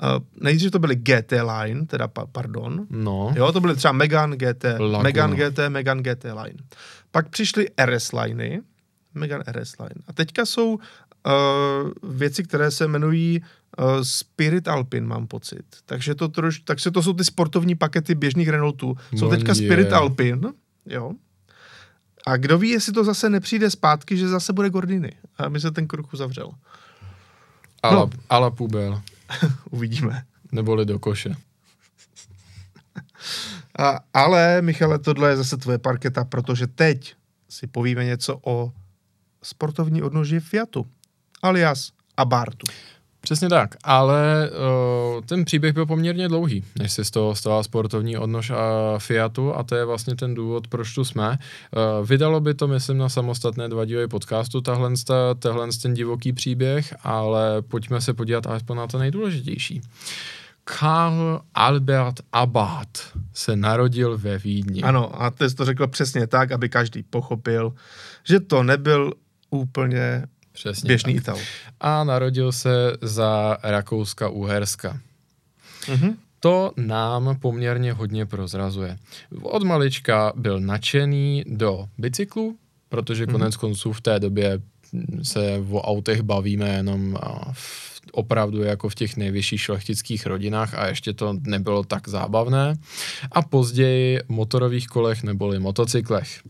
Uh, 0.03 0.25
nejdřív 0.41 0.71
to 0.71 0.79
byly 0.79 0.97
GT 0.97 1.33
Line, 1.33 1.87
teda 1.87 2.09
pa, 2.09 2.27
pardon. 2.27 2.87
No. 2.91 3.35
Jo, 3.37 3.53
to 3.53 3.61
byly 3.61 3.77
třeba 3.77 3.93
Megan 3.93 4.31
GT, 4.31 4.65
Laguna. 4.65 5.03
Megan 5.03 5.37
GT, 5.37 5.59
Megan 5.69 6.03
GT 6.03 6.25
Line. 6.25 6.59
Pak 7.11 7.29
přišly 7.29 7.69
RS 7.85 8.13
Liney, 8.13 8.61
Megan 9.15 9.43
RS 9.53 9.79
Line. 9.79 10.03
A 10.07 10.13
teďka 10.13 10.47
jsou 10.47 10.75
uh, 10.75 10.81
věci, 12.03 12.43
které 12.43 12.71
se 12.71 12.85
jmenují 12.85 13.43
uh, 13.79 13.87
Spirit 14.03 14.69
Alpin, 14.69 15.07
mám 15.07 15.27
pocit. 15.27 15.65
Takže 15.87 16.15
to, 16.15 16.29
troš, 16.29 16.61
takže 16.61 16.91
to 16.91 17.03
jsou 17.03 17.13
ty 17.13 17.25
sportovní 17.25 17.75
pakety 17.75 18.15
běžných 18.15 18.49
Renaultů. 18.49 18.97
Jsou 19.17 19.31
teďka 19.31 19.53
je. 19.53 19.55
Spirit 19.55 19.93
Alpin, 19.93 20.53
jo. 20.87 21.13
A 22.27 22.37
kdo 22.37 22.59
ví, 22.59 22.69
jestli 22.69 22.93
to 22.93 23.05
zase 23.05 23.31
nepřijde 23.31 23.71
zpátky, 23.71 24.17
že 24.17 24.29
zase 24.29 24.53
bude 24.53 24.71
Gordiny. 24.71 25.13
A 25.39 25.49
my 25.49 25.61
se 25.61 25.71
ten 25.71 25.87
kruh 25.87 26.13
uzavřel. 26.15 26.51
Ale, 27.83 27.97
no. 27.97 28.11
ale 28.29 28.51
půbel. 28.51 29.03
Uvidíme. 29.71 30.25
Neboli 30.53 30.87
do 30.87 30.99
koše. 30.99 31.35
A, 33.79 34.01
ale, 34.15 34.63
Michale, 34.63 34.99
tohle 34.99 35.31
je 35.31 35.37
zase 35.37 35.57
tvoje 35.57 35.79
parketa, 35.79 36.25
protože 36.25 36.67
teď 36.67 37.15
si 37.49 37.67
povíme 37.67 38.05
něco 38.05 38.41
o 38.45 38.73
sportovní 39.43 40.03
odnoži 40.03 40.41
Fiatu, 40.41 40.87
alias 41.43 41.93
Abartu. 42.17 42.67
Přesně 43.25 43.49
tak, 43.49 43.77
ale 43.85 44.51
uh, 44.51 45.21
ten 45.21 45.45
příběh 45.45 45.75
byl 45.75 45.87
poměrně 45.87 46.29
dlouhý, 46.29 46.65
než 46.79 46.93
se 46.93 47.05
z 47.05 47.11
toho 47.11 47.35
stala 47.35 47.63
sportovní 47.63 48.19
odnož 48.19 48.51
a 48.51 48.99
Fiatu 48.99 49.55
a 49.55 49.63
to 49.63 49.75
je 49.75 49.85
vlastně 49.85 50.17
ten 50.17 50.35
důvod, 50.35 50.69
proč 50.69 50.95
tu 50.95 51.05
jsme. 51.05 51.29
Uh, 51.29 52.07
vydalo 52.07 52.41
by 52.41 52.55
to, 52.55 52.69
myslím, 52.69 52.99
na 52.99 53.09
samostatné 53.09 53.69
dva 53.69 53.85
díly 53.85 54.09
podcastu, 54.09 54.61
tahle, 54.61 54.91
tahle 55.39 55.69
ten 55.83 55.95
divoký 55.95 56.33
příběh, 56.33 56.95
ale 57.03 57.63
pojďme 57.63 58.01
se 58.01 58.15
podívat 58.15 58.47
alespoň 58.47 58.77
na 58.77 58.87
to 58.87 58.99
nejdůležitější. 58.99 59.81
Karl 60.65 61.41
Albert 61.55 62.21
Abad 62.33 62.89
se 63.35 63.57
narodil 63.57 64.19
ve 64.19 64.39
Vídni. 64.39 64.83
Ano, 64.83 65.23
a 65.23 65.31
ty 65.31 65.51
jsi 65.51 65.57
to 65.57 65.65
řekl 65.65 65.87
přesně 65.87 66.27
tak, 66.27 66.53
aby 66.53 66.69
každý 66.69 67.03
pochopil, 67.03 67.73
že 68.25 68.41
to 68.41 68.63
nebyl 68.63 69.13
úplně 69.51 70.27
Přesně 70.53 70.89
běžný 70.89 71.15
tak. 71.15 71.23
Ital. 71.23 71.39
A 71.85 72.05
narodil 72.05 72.53
se 72.53 72.93
za 73.01 73.59
Rakouska-Uherska. 73.63 74.99
Mm-hmm. 75.87 76.15
To 76.41 76.73
nám 76.77 77.37
poměrně 77.41 77.93
hodně 77.93 78.27
prozrazuje. 78.27 78.97
Od 79.43 79.63
malička 79.63 80.33
byl 80.37 80.61
nadšený 80.61 81.45
do 81.47 81.89
bicyklu, 81.99 82.57
protože 82.89 83.27
konec 83.27 83.55
mm-hmm. 83.55 83.61
konců 83.61 83.93
v 83.93 84.01
té 84.01 84.21
době 84.21 84.61
se 85.23 85.65
o 85.71 85.81
autech 85.83 86.23
bavíme 86.23 86.69
jenom 86.69 87.19
v, 87.53 88.01
opravdu 88.13 88.63
jako 88.63 88.89
v 88.89 88.95
těch 88.95 89.17
nejvyšších 89.17 89.61
šlechtických 89.61 90.27
rodinách 90.27 90.75
a 90.75 90.87
ještě 90.87 91.13
to 91.13 91.37
nebylo 91.41 91.85
tak 91.85 92.09
zábavné. 92.09 92.75
A 93.33 93.43
později 93.43 94.21
motorových 94.29 94.87
kolech 94.87 95.23
neboli 95.23 95.59
motocyklech. 95.59 96.41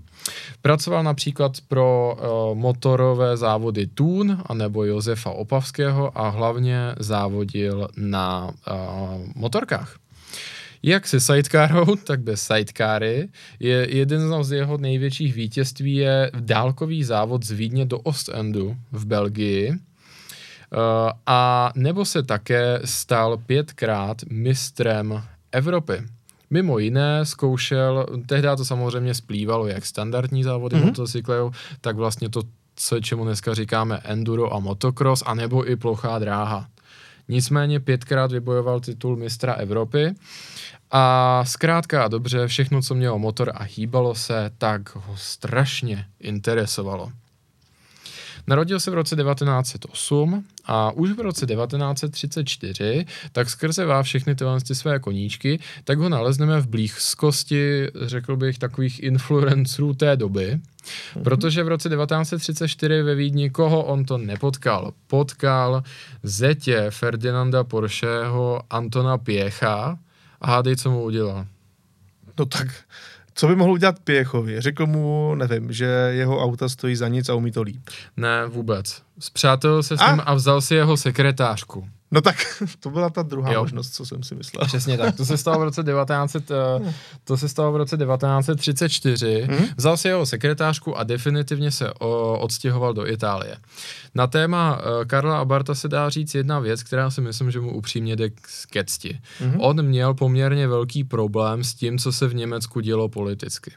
Pracoval 0.62 1.02
například 1.02 1.52
pro 1.68 2.16
uh, 2.16 2.58
motorové 2.58 3.36
závody 3.36 3.86
Tun 3.86 4.42
anebo 4.46 4.84
Josefa 4.84 5.30
Opavského 5.30 6.18
a 6.18 6.28
hlavně 6.28 6.94
závodil 6.98 7.88
na 7.96 8.48
uh, 8.48 9.26
motorkách. 9.34 9.96
Jak 10.82 11.06
se 11.08 11.20
sidecarou, 11.20 11.96
tak 12.04 12.20
bez 12.20 12.42
sidecary. 12.42 13.28
Je 13.60 13.96
jeden 13.96 14.44
z 14.44 14.52
jeho 14.52 14.78
největších 14.78 15.34
vítězství 15.34 15.94
je 15.94 16.30
dálkový 16.40 17.04
závod 17.04 17.44
z 17.44 17.50
Vídně 17.50 17.84
do 17.84 17.98
Ostendu 17.98 18.76
v 18.92 19.06
Belgii. 19.06 19.70
Uh, 19.70 19.76
a 21.26 21.72
nebo 21.74 22.04
se 22.04 22.22
také 22.22 22.80
stal 22.84 23.36
pětkrát 23.36 24.22
mistrem 24.30 25.22
Evropy. 25.52 26.02
Mimo 26.54 26.78
jiné 26.78 27.24
zkoušel, 27.24 28.06
tehdy 28.26 28.48
to 28.56 28.64
samozřejmě 28.64 29.14
splývalo 29.14 29.66
jak 29.66 29.86
standardní 29.86 30.42
závody 30.42 30.76
mm-hmm. 30.76 30.84
motocyklů, 30.84 31.52
tak 31.80 31.96
vlastně 31.96 32.28
to, 32.28 32.42
co, 32.76 33.00
čemu 33.00 33.24
dneska 33.24 33.54
říkáme 33.54 34.00
enduro 34.04 34.54
a 34.54 34.58
motocross, 34.58 35.22
anebo 35.26 35.70
i 35.70 35.76
plochá 35.76 36.18
dráha. 36.18 36.66
Nicméně 37.28 37.80
pětkrát 37.80 38.32
vybojoval 38.32 38.80
titul 38.80 39.16
mistra 39.16 39.52
Evropy 39.52 40.14
a 40.90 41.44
zkrátka 41.44 42.04
a 42.04 42.08
dobře, 42.08 42.46
všechno, 42.46 42.82
co 42.82 42.94
mělo 42.94 43.18
motor 43.18 43.52
a 43.54 43.62
hýbalo 43.62 44.14
se, 44.14 44.50
tak 44.58 44.96
ho 44.96 45.16
strašně 45.16 46.06
interesovalo. 46.20 47.12
Narodil 48.46 48.80
se 48.80 48.90
v 48.90 48.94
roce 48.94 49.16
1908 49.16 50.44
a 50.64 50.90
už 50.90 51.10
v 51.10 51.20
roce 51.20 51.46
1934, 51.46 53.06
tak 53.32 53.50
skrze 53.50 53.84
vá 53.84 54.02
všechny 54.02 54.34
tyhle 54.34 54.60
své 54.60 54.98
koníčky, 54.98 55.60
tak 55.84 55.98
ho 55.98 56.08
nalezneme 56.08 56.60
v 56.60 56.66
blízkosti, 56.66 57.88
řekl 58.02 58.36
bych, 58.36 58.58
takových 58.58 59.02
influencerů 59.02 59.94
té 59.94 60.16
doby, 60.16 60.60
mm-hmm. 60.60 61.22
protože 61.22 61.62
v 61.62 61.68
roce 61.68 61.88
1934 61.88 63.02
ve 63.02 63.14
Vídni, 63.14 63.50
koho 63.50 63.84
on 63.84 64.04
to 64.04 64.18
nepotkal? 64.18 64.92
Potkal 65.06 65.82
zetě 66.22 66.86
Ferdinanda 66.90 67.64
Porscheho 67.64 68.60
Antona 68.70 69.18
Pěcha 69.18 69.98
a 70.40 70.46
hádej, 70.46 70.76
co 70.76 70.90
mu 70.90 71.02
udělal. 71.02 71.46
No 72.38 72.46
tak 72.46 72.68
co 73.34 73.48
by 73.48 73.56
mohl 73.56 73.72
udělat 73.72 73.98
Pěchovi? 73.98 74.60
Řekl 74.60 74.86
mu, 74.86 75.34
nevím, 75.34 75.72
že 75.72 75.84
jeho 76.10 76.42
auta 76.42 76.68
stojí 76.68 76.96
za 76.96 77.08
nic 77.08 77.28
a 77.28 77.34
umí 77.34 77.52
to 77.52 77.62
líp. 77.62 77.80
Ne, 78.16 78.46
vůbec. 78.46 79.02
Zpřátel 79.18 79.82
se 79.82 79.96
s 79.96 80.00
ním 80.00 80.20
a, 80.20 80.22
a 80.22 80.34
vzal 80.34 80.60
si 80.60 80.74
jeho 80.74 80.96
sekretářku. 80.96 81.88
No 82.14 82.20
tak 82.20 82.36
to 82.80 82.90
byla 82.90 83.10
ta 83.10 83.22
druhá 83.22 83.52
jo. 83.52 83.60
možnost, 83.60 83.90
co 83.90 84.06
jsem 84.06 84.22
si 84.22 84.34
myslel. 84.34 84.66
Přesně 84.66 84.98
tak. 84.98 85.16
To 85.16 85.24
se 85.24 85.36
stalo 85.36 85.60
v 85.60 85.64
roce 85.64 85.82
19, 85.82 86.36
eh, 86.36 86.94
to 87.24 87.36
se 87.36 87.48
stalo 87.48 87.72
v 87.72 87.76
roce 87.76 87.96
1934. 87.96 89.46
Hmm? 89.50 89.66
Vzal 89.76 89.96
si 89.96 90.08
jeho 90.08 90.26
sekretářku 90.26 90.98
a 90.98 91.04
definitivně 91.04 91.70
se 91.70 91.92
o, 91.92 92.38
odstěhoval 92.38 92.94
do 92.94 93.06
Itálie. 93.06 93.56
Na 94.14 94.26
téma 94.26 94.76
uh, 94.76 95.04
Karla 95.04 95.38
Abarta 95.38 95.74
se 95.74 95.88
dá 95.88 96.10
říct 96.10 96.34
jedna 96.34 96.58
věc, 96.58 96.82
která 96.82 97.10
si 97.10 97.20
myslím, 97.20 97.50
že 97.50 97.60
mu 97.60 97.76
upřímně 97.76 98.16
jde 98.16 98.30
ke 98.70 98.84
cti. 98.84 99.20
Hmm? 99.40 99.60
On 99.60 99.82
měl 99.82 100.14
poměrně 100.14 100.68
velký 100.68 101.04
problém 101.04 101.64
s 101.64 101.74
tím, 101.74 101.98
co 101.98 102.12
se 102.12 102.26
v 102.26 102.34
Německu 102.34 102.80
dělo 102.80 103.08
politicky. 103.08 103.72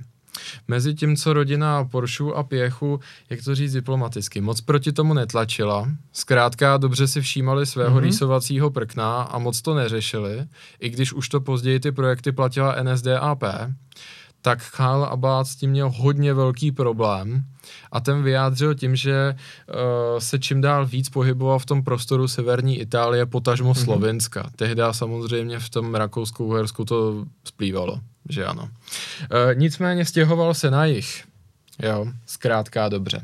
Mezi 0.67 0.93
tím, 0.93 1.15
co 1.15 1.33
rodina 1.33 1.85
Porsche 1.85 2.23
a 2.35 2.43
Pěchu, 2.43 2.99
jak 3.29 3.43
to 3.43 3.55
říct 3.55 3.73
diplomaticky, 3.73 4.41
moc 4.41 4.61
proti 4.61 4.91
tomu 4.91 5.13
netlačila. 5.13 5.89
Zkrátka 6.13 6.77
dobře 6.77 7.07
si 7.07 7.21
všímali 7.21 7.65
svého 7.65 7.97
mm-hmm. 7.97 8.03
rýsovacího 8.03 8.71
prkna 8.71 9.21
a 9.21 9.37
moc 9.37 9.61
to 9.61 9.75
neřešili, 9.75 10.45
i 10.79 10.89
když 10.89 11.13
už 11.13 11.29
to 11.29 11.41
později 11.41 11.79
ty 11.79 11.91
projekty 11.91 12.31
platila 12.31 12.75
NSDAP 12.83 13.43
tak 14.41 14.59
Kyle 14.75 15.07
Abad 15.07 15.47
s 15.47 15.55
tím 15.55 15.69
měl 15.69 15.89
hodně 15.89 16.33
velký 16.33 16.71
problém 16.71 17.43
a 17.91 17.99
ten 17.99 18.23
vyjádřil 18.23 18.75
tím, 18.75 18.95
že 18.95 19.35
uh, 19.35 20.19
se 20.19 20.39
čím 20.39 20.61
dál 20.61 20.85
víc 20.85 21.09
pohyboval 21.09 21.59
v 21.59 21.65
tom 21.65 21.83
prostoru 21.83 22.27
severní 22.27 22.79
Itálie, 22.79 23.25
potažmo 23.25 23.73
mm-hmm. 23.73 23.83
Slovenska. 23.83 24.49
Tehdy 24.55 24.81
samozřejmě 24.91 25.59
v 25.59 25.69
tom 25.69 25.95
Rakousku-Uhersku 25.95 26.85
to 26.85 27.25
splývalo, 27.47 27.99
že 28.29 28.45
ano. 28.45 28.63
Uh, 28.63 28.69
nicméně 29.53 30.05
stěhoval 30.05 30.53
se 30.53 30.71
na 30.71 30.85
jich 30.85 31.23
Jo, 31.83 32.05
zkrátka 32.25 32.89
dobře. 32.89 33.21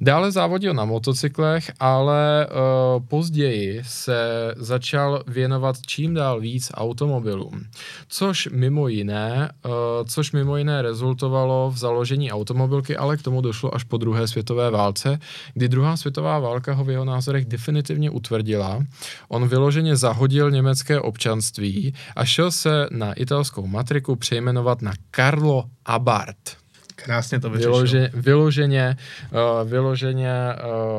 Dále 0.00 0.32
závodil 0.32 0.74
na 0.74 0.84
motocyklech, 0.84 1.72
ale 1.80 2.46
uh, 2.46 3.06
později 3.06 3.82
se 3.84 4.54
začal 4.56 5.22
věnovat 5.26 5.76
čím 5.86 6.14
dál 6.14 6.40
víc 6.40 6.72
automobilům, 6.74 7.64
což 8.08 8.48
mimo 8.52 8.88
jiné, 8.88 9.50
uh, 9.64 9.72
což 10.06 10.32
mimo 10.32 10.56
jiné 10.56 10.82
rezultovalo 10.82 11.70
v 11.70 11.78
založení 11.78 12.32
automobilky, 12.32 12.96
ale 12.96 13.16
k 13.16 13.22
tomu 13.22 13.40
došlo 13.40 13.74
až 13.74 13.84
po 13.84 13.96
druhé 13.96 14.28
světové 14.28 14.70
válce, 14.70 15.18
kdy 15.54 15.68
druhá 15.68 15.96
světová 15.96 16.38
válka 16.38 16.72
ho 16.72 16.84
v 16.84 16.90
jeho 16.90 17.04
názorech 17.04 17.44
definitivně 17.44 18.10
utvrdila. 18.10 18.84
On 19.28 19.48
vyloženě 19.48 19.96
zahodil 19.96 20.50
německé 20.50 21.00
občanství 21.00 21.94
a 22.16 22.24
šel 22.24 22.50
se 22.50 22.86
na 22.90 23.12
italskou 23.12 23.66
matriku 23.66 24.16
přejmenovat 24.16 24.82
na 24.82 24.92
Carlo 25.10 25.64
Abart. 25.84 26.59
Krásně 27.04 27.40
to 27.40 27.50
vyřešil. 27.50 27.72
Vyloženě, 27.72 28.10
vyloženě, 28.14 28.96
uh, 29.32 29.68
vyloženě 29.68 30.32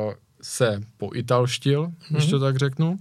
uh, 0.06 0.12
se 0.42 0.80
poitalštil, 0.96 1.86
mm-hmm. 1.86 1.92
když 2.10 2.26
to 2.26 2.36
mhm. 2.36 2.44
tak 2.44 2.56
řeknu. 2.56 2.96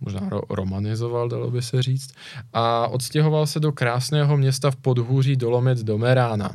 Možná 0.00 0.20
ro- 0.20 0.46
romanizoval, 0.50 1.28
dalo 1.28 1.50
by 1.50 1.62
se 1.62 1.82
říct. 1.82 2.14
A 2.52 2.88
odstěhoval 2.88 3.46
se 3.46 3.60
do 3.60 3.72
krásného 3.72 4.36
města 4.36 4.70
v 4.70 4.76
podhůří 4.76 5.36
Dolomit 5.36 5.78
do 5.78 5.98
Merána. 5.98 6.50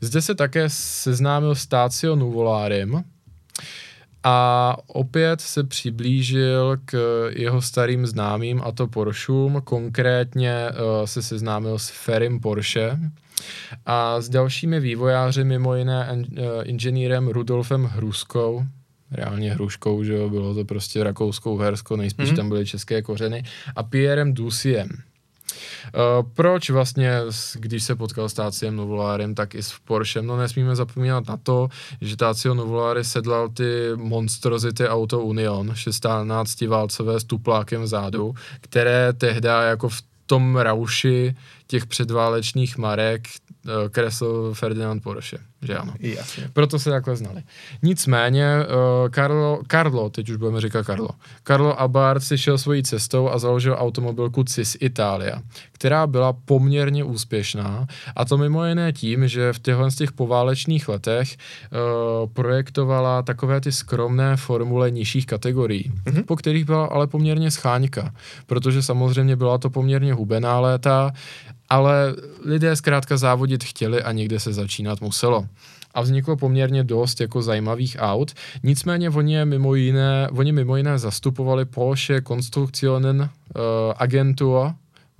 Zde 0.00 0.22
se 0.22 0.34
také 0.34 0.64
seznámil 0.68 1.54
s 1.54 1.66
Tácio 1.66 2.16
Nuvolárem, 2.16 3.04
a 4.28 4.76
opět 4.86 5.40
se 5.40 5.64
přiblížil 5.64 6.78
k 6.84 6.98
jeho 7.36 7.62
starým 7.62 8.06
známým, 8.06 8.62
a 8.64 8.72
to 8.72 8.86
Porschům. 8.86 9.60
Konkrétně 9.64 10.68
uh, 10.70 11.06
se 11.06 11.22
seznámil 11.22 11.78
s 11.78 11.88
Ferim 11.88 12.40
Porsche, 12.40 12.98
a 13.86 14.20
s 14.20 14.28
dalšími 14.28 14.80
vývojáři, 14.80 15.44
mimo 15.44 15.74
jiné 15.74 16.04
en, 16.04 16.18
uh, 16.18 16.46
inženýrem 16.64 17.28
Rudolfem 17.28 17.84
Hruskou, 17.84 18.64
reálně 19.10 19.54
Hruškou, 19.54 20.04
že 20.04 20.12
jo, 20.12 20.30
bylo 20.30 20.54
to 20.54 20.64
prostě 20.64 21.04
Rakouskou 21.04 21.58
Hersko, 21.58 21.96
nejspíš 21.96 22.32
mm-hmm. 22.32 22.36
tam 22.36 22.48
byly 22.48 22.66
české 22.66 23.02
kořeny, 23.02 23.44
a 23.76 23.82
Pierrem 23.82 24.34
Dusiem. 24.34 24.88
Uh, 24.88 26.28
proč 26.34 26.70
vlastně, 26.70 27.20
když 27.54 27.84
se 27.84 27.96
potkal 27.96 28.28
s 28.28 28.32
Táciem 28.32 28.76
Novolárem, 28.76 29.34
tak 29.34 29.54
i 29.54 29.62
s 29.62 29.74
Porschem, 29.84 30.26
no 30.26 30.36
nesmíme 30.36 30.76
zapomínat 30.76 31.28
na 31.28 31.36
to, 31.36 31.68
že 32.00 32.16
Tácio 32.16 32.54
Novoláry 32.54 33.04
sedlal 33.04 33.48
ty 33.48 33.90
monstrozity 33.96 34.88
Auto 34.88 35.20
Union, 35.20 35.70
16 35.74 36.60
válcové 36.60 37.20
s 37.20 37.24
tuplákem 37.24 37.82
vzadu, 37.82 38.34
které 38.60 39.12
tehdy 39.12 39.48
jako 39.48 39.88
v 39.88 40.02
tom 40.26 40.56
rauši 40.56 41.34
těch 41.66 41.86
předválečných 41.86 42.78
marek 42.78 43.28
uh, 43.64 43.72
kresl 43.90 44.54
Ferdinand 44.54 45.02
Porsche, 45.02 45.38
že 45.62 45.76
ano. 45.76 45.94
Jasně. 46.00 46.50
Proto 46.52 46.78
se 46.78 46.90
takhle 46.90 47.16
znali. 47.16 47.42
Nicméně 47.82 48.46
Carlo, 49.14 49.60
Carlo, 49.70 50.10
teď 50.10 50.30
už 50.30 50.36
budeme 50.36 50.60
říkat 50.60 50.86
Carlo, 50.86 51.08
Carlo 51.44 51.80
Abarth 51.80 52.24
si 52.24 52.38
šel 52.38 52.58
svojí 52.58 52.82
cestou 52.82 53.30
a 53.30 53.38
založil 53.38 53.76
automobilku 53.78 54.44
CIS 54.44 54.76
Italia, 54.80 55.42
která 55.72 56.06
byla 56.06 56.32
poměrně 56.32 57.04
úspěšná 57.04 57.86
a 58.16 58.24
to 58.24 58.38
mimo 58.38 58.64
jiné 58.64 58.92
tím, 58.92 59.28
že 59.28 59.52
v 59.52 59.58
těchto 59.58 59.90
z 59.90 59.94
těch 59.94 60.12
poválečných 60.12 60.88
letech 60.88 61.36
uh, 61.36 62.32
projektovala 62.32 63.22
takové 63.22 63.60
ty 63.60 63.72
skromné 63.72 64.36
formule 64.36 64.90
nižších 64.90 65.26
kategorií, 65.26 65.92
mm-hmm. 66.04 66.24
po 66.24 66.36
kterých 66.36 66.64
byla 66.64 66.86
ale 66.86 67.06
poměrně 67.06 67.50
scháňka, 67.50 68.14
protože 68.46 68.82
samozřejmě 68.82 69.36
byla 69.36 69.58
to 69.58 69.70
poměrně 69.70 70.14
hubená 70.14 70.60
léta 70.60 71.12
ale 71.68 72.14
lidé 72.44 72.76
zkrátka 72.76 73.16
závodit 73.16 73.64
chtěli 73.64 74.02
a 74.02 74.12
někde 74.12 74.40
se 74.40 74.52
začínat 74.52 75.00
muselo. 75.00 75.46
A 75.94 76.00
vzniklo 76.00 76.36
poměrně 76.36 76.84
dost 76.84 77.20
jako 77.20 77.42
zajímavých 77.42 77.96
aut. 77.98 78.32
Nicméně 78.62 79.10
oni 79.10 79.44
mimo 79.44 79.74
jiné, 79.74 80.28
oni 80.32 80.52
mimo 80.52 80.76
jiné 80.76 80.98
zastupovali 80.98 81.64
Porsche 81.64 82.22
Constructionen 82.22 83.20
uh, 83.20 83.28
Agentur 83.96 84.72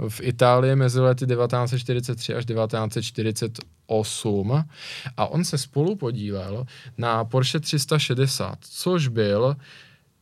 v 0.09 0.21
Itálii 0.23 0.77
mezi 0.77 1.01
lety 1.01 1.27
1943 1.27 2.35
až 2.35 2.45
1948 2.45 4.65
a 5.17 5.27
on 5.27 5.45
se 5.45 5.59
spolu 5.59 5.97
podílel 5.97 6.67
na 6.99 7.25
Porsche 7.25 7.61
360, 7.61 8.59
což 8.61 9.09
byl 9.09 9.57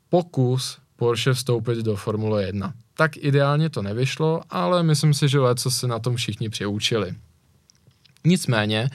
pokus 0.08 0.78
Porsche 0.96 1.32
vstoupit 1.32 1.78
do 1.78 1.96
Formule 1.96 2.44
1 2.44 2.74
tak 2.96 3.16
ideálně 3.16 3.70
to 3.70 3.82
nevyšlo, 3.82 4.40
ale 4.50 4.82
myslím 4.82 5.14
si, 5.14 5.28
že 5.28 5.40
leco 5.40 5.70
se 5.70 5.88
na 5.88 5.98
tom 5.98 6.16
všichni 6.16 6.48
přiučili. 6.48 7.14
Nicméně, 8.24 8.90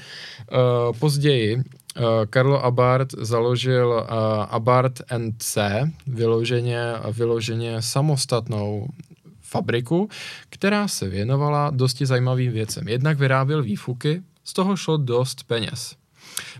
uh, 0.51 0.97
později 0.99 1.55
uh, 1.55 1.63
Carlo 2.33 2.63
Abart 2.63 3.09
založil 3.17 3.87
uh, 3.87 4.17
Abart 4.49 5.01
C, 5.37 5.91
vyloženě, 6.07 6.81
vyloženě 7.11 7.81
samostatnou 7.81 8.87
fabriku, 9.41 10.09
která 10.49 10.87
se 10.87 11.09
věnovala 11.09 11.69
dosti 11.69 12.05
zajímavým 12.05 12.51
věcem. 12.51 12.87
Jednak 12.87 13.17
vyráběl 13.17 13.63
výfuky, 13.63 14.21
z 14.43 14.53
toho 14.53 14.75
šlo 14.75 14.97
dost 14.97 15.43
peněz. 15.43 15.98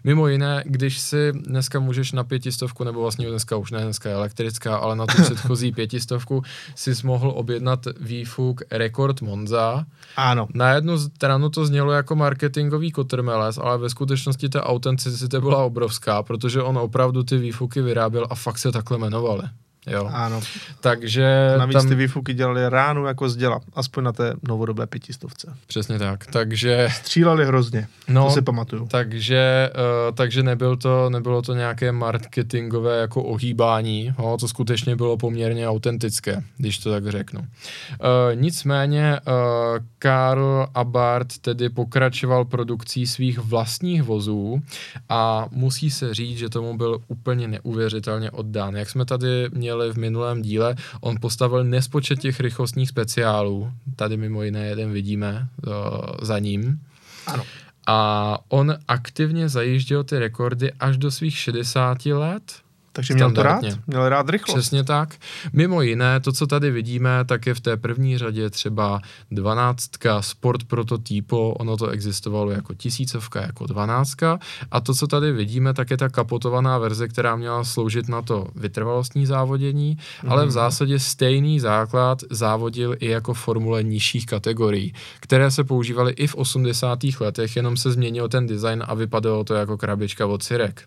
Mimo 0.04 0.28
jiné, 0.28 0.64
když 0.66 1.00
si 1.00 1.32
dneska 1.32 1.80
můžeš 1.80 2.12
na 2.12 2.24
pětistovku, 2.24 2.84
nebo 2.84 3.02
vlastně 3.02 3.30
dneska 3.30 3.58
už 3.58 3.72
ne, 3.72 3.84
dneska 3.84 4.10
je 4.10 4.16
elektrická, 4.16 4.78
ale 4.78 4.96
na 4.96 5.06
tu 5.06 5.22
předchozí 5.24 5.72
pětistovku 5.72 6.44
si 6.76 6.94
mohl 7.04 7.32
objednat 7.36 7.88
výfuk 8.00 8.62
Rekord 8.72 9.22
Monza. 9.22 9.86
Ano. 10.16 10.48
Na 10.54 10.74
jednu 10.74 10.98
stranu 10.98 11.50
to 11.50 11.66
znělo 11.66 11.92
jako 11.92 12.16
marketingový 12.16 12.92
kotrmeles, 12.92 13.58
ale 13.58 13.78
ve 13.78 13.90
skutečnosti 13.90 14.50
ta 14.50 14.64
autenticita 14.64 15.42
byla 15.42 15.64
obrovská, 15.64 16.24
protože 16.24 16.62
on 16.62 16.78
opravdu 16.78 17.24
ty 17.24 17.38
výfuky 17.38 17.82
vyráběl 17.82 18.28
a 18.30 18.36
fakt 18.36 18.58
se 18.58 18.72
takhle 18.72 18.98
jmenovali. 18.98 19.44
Jo. 19.88 20.10
Ano. 20.14 20.42
Takže 20.80 21.56
Navíc 21.58 21.78
tam... 21.78 21.88
ty 21.88 21.96
výfuky 21.96 22.34
dělali 22.34 22.70
ránu 22.70 23.06
jako 23.06 23.30
z 23.30 23.36
děla, 23.36 23.60
aspoň 23.74 24.04
na 24.04 24.12
té 24.12 24.34
novodobé 24.48 24.88
pětistovce. 24.88 25.54
Přesně 25.68 26.00
tak, 26.00 26.26
takže... 26.26 26.88
Stříleli 26.92 27.46
hrozně, 27.46 27.88
no, 28.08 28.26
to 28.26 28.32
si 28.32 28.42
pamatuju. 28.42 28.88
Takže, 28.88 29.70
uh, 29.76 30.16
takže 30.16 30.44
nebyl 30.44 30.78
to, 30.78 31.10
nebylo 31.10 31.42
to 31.42 31.54
nějaké 31.54 31.92
marketingové 31.92 33.00
jako 33.02 33.24
ohýbání, 33.24 34.14
no, 34.20 34.38
to 34.38 34.48
skutečně 34.48 34.96
bylo 34.96 35.18
poměrně 35.18 35.70
autentické, 35.70 36.44
když 36.58 36.80
to 36.80 36.92
tak 36.92 37.08
řeknu. 37.08 37.40
Uh, 37.40 37.46
nicméně 38.34 39.20
uh, 39.28 39.34
Karl 40.00 40.68
Abart 40.74 41.38
tedy 41.38 41.70
pokračoval 41.70 42.46
produkcí 42.46 43.08
svých 43.08 43.40
vlastních 43.40 44.04
vozů 44.04 44.62
a 45.10 45.48
musí 45.52 45.90
se 45.92 46.14
říct, 46.14 46.38
že 46.38 46.50
tomu 46.50 46.78
byl 46.78 47.02
úplně 47.08 47.48
neuvěřitelně 47.48 48.32
oddán. 48.32 48.76
Jak 48.76 48.90
jsme 48.90 49.06
tady 49.06 49.50
měli 49.54 49.69
měli 49.70 49.94
v 49.94 49.98
minulém 49.98 50.42
díle, 50.42 50.76
on 51.02 51.16
postavil 51.22 51.64
nespočet 51.64 52.20
těch 52.20 52.40
rychlostních 52.40 52.90
speciálů. 52.90 53.72
Tady 53.96 54.18
mimo 54.18 54.44
jiné 54.44 54.66
jeden 54.66 54.92
vidíme 54.92 55.48
uh, 55.68 55.74
za 56.22 56.40
ním. 56.40 56.80
Ano. 57.28 57.44
A 57.88 58.38
on 58.48 58.76
aktivně 58.88 59.50
zajížděl 59.50 60.04
ty 60.04 60.20
rekordy 60.20 60.74
až 60.80 60.98
do 60.98 61.12
svých 61.12 61.38
60 61.38 62.06
let 62.06 62.42
takže 62.92 63.14
měl 63.14 63.32
to 63.32 63.44
rád? 63.44 63.62
Měl 63.88 64.10
rád 64.10 64.30
rychlost. 64.30 64.58
Přesně 64.58 64.84
tak. 64.84 65.16
Mimo 65.54 65.82
jiné, 65.82 66.20
to, 66.20 66.32
co 66.32 66.48
tady 66.48 66.72
vidíme, 66.72 67.26
tak 67.26 67.46
je 67.46 67.54
v 67.54 67.60
té 67.60 67.78
první 67.78 68.18
řadě 68.18 68.50
třeba 68.50 69.02
dvanáctka 69.32 70.22
Sport 70.22 70.64
Prototypo, 70.64 71.54
ono 71.60 71.78
to 71.78 71.88
existovalo 71.88 72.52
jako 72.52 72.74
tisícovka, 72.74 73.42
jako 73.42 73.66
dvanáctka. 73.66 74.40
A 74.72 74.80
to, 74.82 74.94
co 74.94 75.08
tady 75.08 75.32
vidíme, 75.32 75.74
tak 75.74 75.90
je 75.92 75.98
ta 75.98 76.10
kapotovaná 76.10 76.78
verze, 76.78 77.08
která 77.08 77.36
měla 77.36 77.64
sloužit 77.64 78.10
na 78.10 78.22
to 78.22 78.48
vytrvalostní 78.56 79.26
závodění, 79.26 79.98
mm-hmm. 79.98 80.32
ale 80.32 80.46
v 80.46 80.52
zásadě 80.52 81.00
stejný 81.00 81.60
základ 81.60 82.22
závodil 82.30 82.96
i 83.00 83.10
jako 83.10 83.34
formule 83.34 83.84
nižších 83.84 84.26
kategorií, 84.26 84.94
které 85.20 85.52
se 85.52 85.64
používaly 85.64 86.12
i 86.12 86.28
v 86.28 86.36
80. 86.36 87.00
letech, 87.20 87.56
jenom 87.56 87.78
se 87.78 87.92
změnil 87.92 88.30
ten 88.30 88.48
design 88.48 88.84
a 88.88 88.94
vypadalo 88.94 89.44
to 89.44 89.54
jako 89.54 89.78
krabička 89.78 90.28
od 90.28 90.44
Sirek. 90.44 90.84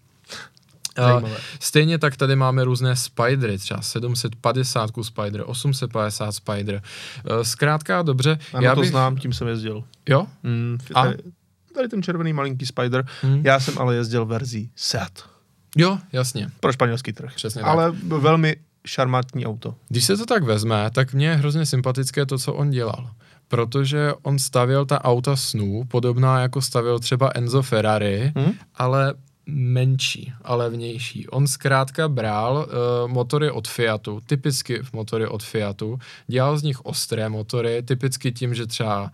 Zajímavé. 0.96 1.36
Stejně 1.60 1.98
tak 1.98 2.16
tady 2.16 2.36
máme 2.36 2.64
různé 2.64 2.96
spidery, 2.96 3.58
třeba 3.58 3.82
750 3.82 4.90
spider, 5.02 5.42
850 5.46 6.32
spider. 6.32 6.82
Uh, 7.30 7.42
zkrátka 7.42 8.02
dobře. 8.02 8.38
Ano, 8.54 8.64
já 8.64 8.74
to 8.74 8.80
bych... 8.80 8.90
znám, 8.90 9.16
tím 9.16 9.32
jsem 9.32 9.48
jezdil. 9.48 9.84
Jo? 10.08 10.26
Mm, 10.42 10.78
a? 10.94 11.04
tady 11.74 11.88
ten 11.88 12.02
červený 12.02 12.32
malinký 12.32 12.66
Spider. 12.66 13.06
Hmm. 13.22 13.40
Já 13.46 13.60
jsem 13.60 13.78
ale 13.78 13.94
jezdil 13.94 14.26
verzí 14.26 14.70
Seat 14.76 15.12
Jo, 15.76 15.98
jasně. 16.12 16.50
pro 16.60 16.72
španělský 16.72 17.12
trh. 17.12 17.32
Přesně 17.34 17.60
tak. 17.62 17.70
ale 17.70 17.90
velmi 18.06 18.56
šarmantní 18.86 19.46
auto. 19.46 19.74
Když 19.88 20.04
se 20.04 20.16
to 20.16 20.26
tak 20.26 20.42
vezme, 20.42 20.90
tak 20.90 21.14
mně 21.14 21.26
je 21.28 21.34
hrozně 21.34 21.66
sympatické 21.66 22.26
to, 22.26 22.38
co 22.38 22.54
on 22.54 22.70
dělal. 22.70 23.10
Protože 23.48 24.12
on 24.22 24.38
stavěl 24.38 24.86
ta 24.86 25.04
auta 25.04 25.36
snů, 25.36 25.84
podobná 25.88 26.40
jako 26.40 26.62
stavěl 26.62 26.98
třeba 26.98 27.30
Enzo 27.34 27.62
Ferrari, 27.62 28.32
Hmm? 28.36 28.52
ale 28.74 29.14
menší 29.46 30.32
a 30.42 30.54
levnější. 30.54 31.28
On 31.28 31.46
zkrátka 31.46 32.08
bral 32.08 32.66
uh, 32.66 33.10
motory 33.10 33.50
od 33.50 33.68
Fiatu, 33.68 34.20
typicky 34.26 34.82
motory 34.92 35.26
od 35.26 35.42
Fiatu, 35.42 35.98
dělal 36.26 36.58
z 36.58 36.62
nich 36.62 36.80
ostré 36.80 37.28
motory, 37.28 37.82
typicky 37.82 38.32
tím, 38.32 38.54
že 38.54 38.66
třeba 38.66 39.12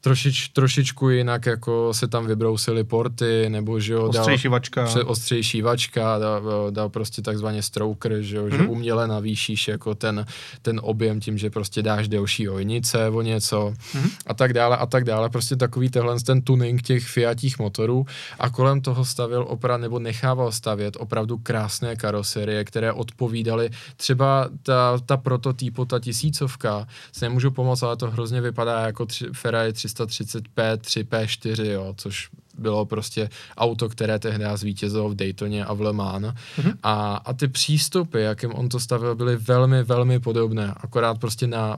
trošič, 0.00 0.48
trošičku 0.48 1.08
jinak 1.10 1.46
jako 1.46 1.94
se 1.94 2.08
tam 2.08 2.26
vybrousily 2.26 2.84
porty, 2.84 3.48
nebo 3.48 3.80
že 3.80 3.92
jo, 3.92 4.08
dal, 4.08 4.20
Ostřejší 4.22 4.48
vačka. 4.48 4.84
pře- 4.84 5.02
ostřejší 5.04 5.62
vačka, 5.62 6.18
dal, 6.18 6.70
dal 6.70 6.88
prostě 6.88 7.22
takzvaně 7.22 7.62
stroker, 7.62 8.16
že, 8.20 8.36
jo, 8.36 8.44
mm-hmm. 8.46 8.50
že 8.56 8.58
Mhm. 8.62 8.70
uměle 8.70 9.08
navýšíš 9.08 9.68
jako 9.68 9.94
ten, 9.94 10.26
ten 10.62 10.80
objem 10.84 11.20
tím, 11.20 11.38
že 11.38 11.50
prostě 11.50 11.82
dáš 11.82 12.08
delší 12.08 12.48
ojnice 12.48 13.08
o 13.08 13.22
něco 13.22 13.74
Mhm. 13.94 14.08
a 14.26 14.34
tak 14.34 14.52
dále 14.52 14.76
a 14.76 14.86
tak 14.86 15.04
dále. 15.04 15.28
Prostě 15.30 15.56
takový 15.56 15.88
tenhle 15.90 16.20
ten 16.20 16.42
tuning 16.42 16.82
těch 16.82 17.06
Fiatích 17.08 17.58
motorů 17.58 18.06
a 18.38 18.50
kolem 18.50 18.80
toho 18.80 19.04
stavil 19.04 19.44
opravdu, 19.48 19.82
nebo 19.82 19.98
nechával 19.98 20.52
stavět 20.52 20.96
opravdu 21.00 21.38
krásné 21.38 21.96
karoserie, 21.96 22.64
které 22.64 22.92
odpovídaly 22.92 23.70
třeba 23.96 24.48
ta, 24.62 24.98
ta 25.06 25.16
prototypo, 25.16 25.84
ta 25.84 25.98
tisícovka, 26.00 26.86
si 27.12 27.24
nemůžu 27.24 27.50
pomoct, 27.50 27.82
ale 27.82 27.96
to 27.96 28.10
hrozně 28.10 28.40
vypadá 28.40 28.80
jako 28.86 29.06
tři, 29.06 29.26
Ferrari 29.32 29.72
330P, 29.94 30.76
3P4, 30.76 31.64
jo, 31.64 31.94
což 31.96 32.28
bylo 32.58 32.86
prostě 32.86 33.28
auto, 33.56 33.88
které 33.88 34.18
tehdy 34.18 34.44
zvítězilo 34.54 35.08
v 35.08 35.14
Daytoně 35.14 35.64
a 35.64 35.72
v 35.72 35.80
Le 35.80 35.92
Mans. 35.92 36.24
Mm-hmm. 36.24 36.74
A, 36.82 37.16
a 37.16 37.32
ty 37.32 37.48
přístupy, 37.48 38.22
jakým 38.22 38.54
on 38.54 38.68
to 38.68 38.80
stavil, 38.80 39.14
byly 39.14 39.36
velmi, 39.36 39.82
velmi 39.82 40.20
podobné, 40.20 40.74
akorát 40.76 41.18
prostě 41.18 41.46
na 41.46 41.76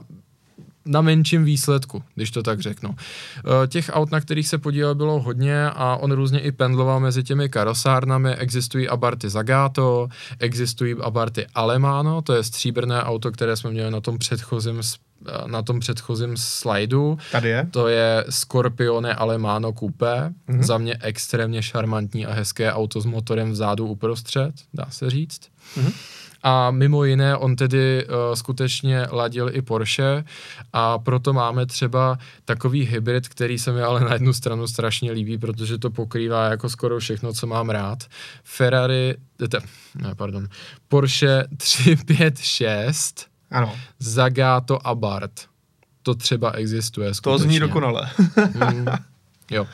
na 0.85 1.01
menším 1.01 1.43
výsledku, 1.43 2.03
když 2.15 2.31
to 2.31 2.43
tak 2.43 2.59
řeknu. 2.59 2.95
Eh, 3.37 3.67
Těch 3.67 3.89
aut, 3.93 4.11
na 4.11 4.21
kterých 4.21 4.47
se 4.47 4.57
podílel, 4.57 4.95
bylo 4.95 5.19
hodně 5.19 5.65
a 5.65 5.95
on 5.95 6.11
různě 6.11 6.39
i 6.39 6.51
pendloval 6.51 6.99
mezi 6.99 7.23
těmi 7.23 7.49
karosárnami. 7.49 8.35
Existují 8.35 8.89
Abarty 8.89 9.29
Zagato, 9.29 10.07
existují 10.39 10.95
Abarty 11.01 11.45
Alemano, 11.55 12.21
to 12.21 12.33
je 12.33 12.43
stříbrné 12.43 13.03
auto, 13.03 13.31
které 13.31 13.55
jsme 13.55 13.71
měli 13.71 13.91
na 13.91 14.01
tom 14.01 14.17
předchozím 14.17 14.81
eh, 14.81 15.31
na 15.45 15.61
tom 15.61 15.79
předchozím 15.79 16.37
slajdu. 16.37 17.17
Tady 17.31 17.49
je. 17.49 17.67
To 17.71 17.87
je 17.87 18.25
Scorpione 18.29 19.15
Alemano 19.15 19.73
Coupé, 19.73 20.33
mm-hmm. 20.49 20.63
za 20.63 20.77
mě 20.77 20.97
extrémně 21.01 21.63
šarmantní 21.63 22.25
a 22.25 22.33
hezké 22.33 22.73
auto 22.73 23.01
s 23.01 23.05
motorem 23.05 23.51
vzadu 23.51 23.87
uprostřed, 23.87 24.53
dá 24.73 24.85
se 24.89 25.09
říct. 25.09 25.41
Mhm. 25.77 25.91
A 26.45 26.71
mimo 26.71 27.03
jiné, 27.03 27.37
on 27.37 27.55
tedy 27.55 28.05
uh, 28.05 28.13
skutečně 28.35 29.05
ladil 29.11 29.49
i 29.53 29.61
Porsche 29.61 30.23
a 30.73 30.99
proto 30.99 31.33
máme 31.33 31.65
třeba 31.65 32.17
takový 32.45 32.85
hybrid, 32.85 33.27
který 33.27 33.59
se 33.59 33.71
mi 33.71 33.81
ale 33.81 33.99
na 34.01 34.13
jednu 34.13 34.33
stranu 34.33 34.67
strašně 34.67 35.11
líbí, 35.11 35.37
protože 35.37 35.77
to 35.77 35.89
pokrývá 35.91 36.45
jako 36.49 36.69
skoro 36.69 36.99
všechno, 36.99 37.33
co 37.33 37.47
mám 37.47 37.69
rád. 37.69 38.03
Ferrari, 38.43 39.15
te, 39.49 39.59
ne, 39.95 40.15
pardon, 40.15 40.47
Porsche 40.87 41.43
356, 41.57 43.27
Ano, 43.51 43.75
Zagato 43.99 44.87
Abarth. 44.87 45.45
To 46.03 46.15
třeba 46.15 46.51
existuje 46.51 47.09
to 47.09 47.13
skutečně. 47.15 47.47
zní 47.47 47.59
dokonale. 47.59 48.09
Mm, 48.73 48.85
jo. 49.53 49.67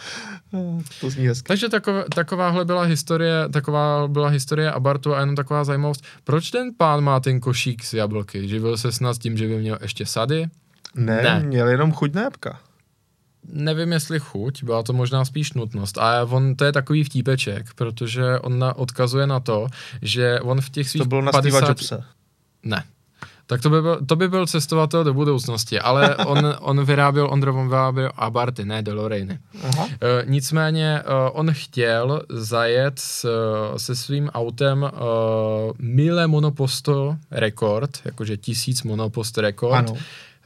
to 1.01 1.09
zní 1.09 1.27
hezky. 1.27 1.47
Takže 1.47 1.69
takové, 1.69 2.05
takováhle 2.15 2.65
byla 2.65 2.83
historie, 2.83 3.49
taková 3.49 4.07
byla 4.07 4.27
historie 4.27 4.71
Abartu 4.71 5.15
a 5.15 5.19
jenom 5.19 5.35
taková 5.35 5.63
zajímavost. 5.63 6.03
Proč 6.23 6.51
ten 6.51 6.69
pán 6.77 7.01
má 7.03 7.19
ten 7.19 7.39
košík 7.39 7.83
z 7.83 7.93
jablky? 7.93 8.47
Živil 8.47 8.77
se 8.77 8.91
snad 8.91 9.17
tím, 9.17 9.37
že 9.37 9.47
by 9.47 9.57
měl 9.59 9.77
ještě 9.81 10.05
sady? 10.05 10.47
Ne, 10.95 11.21
Ne. 11.23 11.43
měl 11.45 11.67
jenom 11.67 11.91
chuť 11.91 12.13
na 12.13 12.21
jabka. 12.21 12.59
Nevím, 13.53 13.91
jestli 13.91 14.19
chuť, 14.19 14.63
byla 14.63 14.83
to 14.83 14.93
možná 14.93 15.25
spíš 15.25 15.53
nutnost. 15.53 15.97
A 15.97 16.23
on, 16.23 16.55
to 16.55 16.65
je 16.65 16.71
takový 16.71 17.03
vtípeček, 17.03 17.73
protože 17.75 18.39
on 18.39 18.59
na, 18.59 18.75
odkazuje 18.75 19.27
na 19.27 19.39
to, 19.39 19.67
že 20.01 20.39
on 20.39 20.61
v 20.61 20.69
těch 20.69 20.89
svých 20.89 21.03
To 21.03 21.09
bylo 21.09 21.21
na 21.21 21.31
Steve 21.31 21.51
50... 21.51 21.69
Jobse. 21.69 22.03
Ne. 22.63 22.83
Tak 23.49 23.61
to 23.61 23.69
by, 23.69 23.81
byl, 23.81 23.99
to 24.05 24.15
by 24.15 24.27
byl 24.27 24.47
cestovatel 24.47 25.03
do 25.03 25.13
budoucnosti, 25.13 25.79
ale 25.79 26.15
on, 26.25 26.55
on 26.59 26.85
vyráběl, 26.85 27.27
on 27.31 27.67
vyráběl 27.67 28.11
Abarty, 28.15 28.65
ne 28.65 28.81
DeLoreany. 28.81 29.39
Aha. 29.63 29.87
E, 29.89 30.25
nicméně 30.25 30.99
e, 30.99 31.03
on 31.31 31.51
chtěl 31.51 32.21
zajet 32.29 32.99
s, 32.99 33.27
se 33.77 33.95
svým 33.95 34.29
autem 34.29 34.83
e, 34.83 34.89
Mille 35.79 36.27
Monoposto 36.27 37.15
rekord, 37.31 37.89
jakože 38.05 38.37
tisíc 38.37 38.83
monopost 38.83 39.37
rekord. 39.37 39.89
Ano. 39.89 39.97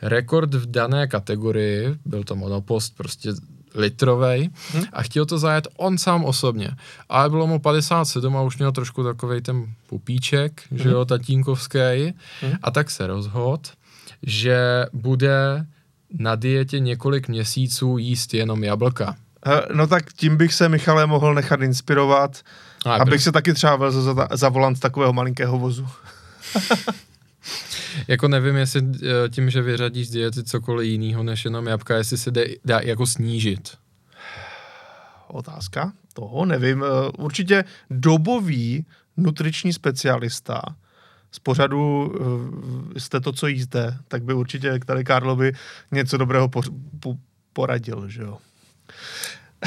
Rekord 0.02 0.54
v 0.54 0.72
dané 0.72 1.08
kategorii, 1.08 1.96
byl 2.06 2.24
to 2.24 2.36
monopost 2.36 2.98
prostě 2.98 3.34
litrovej 3.76 4.50
Hm. 4.74 4.84
a 4.94 5.04
chtěl 5.04 5.26
to 5.26 5.38
zajet 5.38 5.68
on 5.78 5.98
sám 5.98 6.26
osobně. 6.26 6.70
Ale 7.10 7.30
bylo 7.30 7.48
mu 7.48 7.60
57 7.60 8.38
a 8.38 8.42
už 8.42 8.58
měl 8.58 8.72
trošku 8.72 9.04
takovej 9.04 9.42
ten 9.42 9.66
pupíček, 9.88 10.62
že 10.72 10.90
jo, 10.90 11.06
tatínkovský. 11.06 12.14
Hm. 12.42 12.54
A 12.64 12.72
tak 12.72 12.92
se 12.92 13.08
rozhodl, 13.08 13.62
že 14.24 14.86
bude 14.94 15.66
na 16.20 16.36
dietě 16.36 16.80
několik 16.80 17.28
měsíců 17.28 17.98
jíst 17.98 18.34
jenom 18.34 18.64
jablka. 18.64 19.16
No 19.74 19.88
tak 19.88 20.14
tím 20.14 20.38
bych 20.38 20.54
se, 20.54 20.70
Michale, 20.70 21.06
mohl 21.06 21.34
nechat 21.34 21.62
inspirovat, 21.62 22.42
A 22.86 22.96
abych 22.96 23.24
se 23.24 23.32
taky 23.32 23.54
třeba 23.54 23.76
vezl 23.76 24.02
za, 24.02 24.28
za 24.32 24.50
volant 24.50 24.80
takového 24.80 25.14
malinkého 25.14 25.60
vozu. 25.60 25.88
Jako 28.08 28.28
nevím, 28.28 28.56
jestli 28.56 28.82
eh, 28.82 29.30
tím, 29.30 29.50
že 29.50 29.62
vyřadíš 29.62 30.08
z 30.08 30.12
diety 30.12 30.44
cokoliv 30.44 30.88
jiného 30.88 31.24
než 31.24 31.46
jenom 31.46 31.68
jabka, 31.68 31.96
jestli 31.98 32.18
se 32.18 32.32
dá, 32.32 32.42
dá 32.66 32.80
jako 32.80 33.06
snížit. 33.06 33.78
Otázka? 35.28 35.94
Toho 36.14 36.46
nevím. 36.46 36.84
Eh, 36.84 37.12
Určitě 37.18 37.64
dobový 37.90 38.86
nutriční 39.18 39.74
specialista 39.74 40.62
z 41.32 41.40
pořadu 41.40 42.14
eh, 42.96 43.00
jste 43.00 43.20
to, 43.20 43.32
co 43.32 43.48
jíste, 43.48 43.98
tak 44.08 44.24
by 44.24 44.34
určitě 44.34 44.80
tady 44.86 45.04
Karlovi 45.04 45.52
něco 45.92 46.18
dobrého 46.18 46.50
po, 46.50 46.62
po, 47.00 47.16
poradil, 47.54 48.10
že 48.10 48.22
jo? 48.22 48.38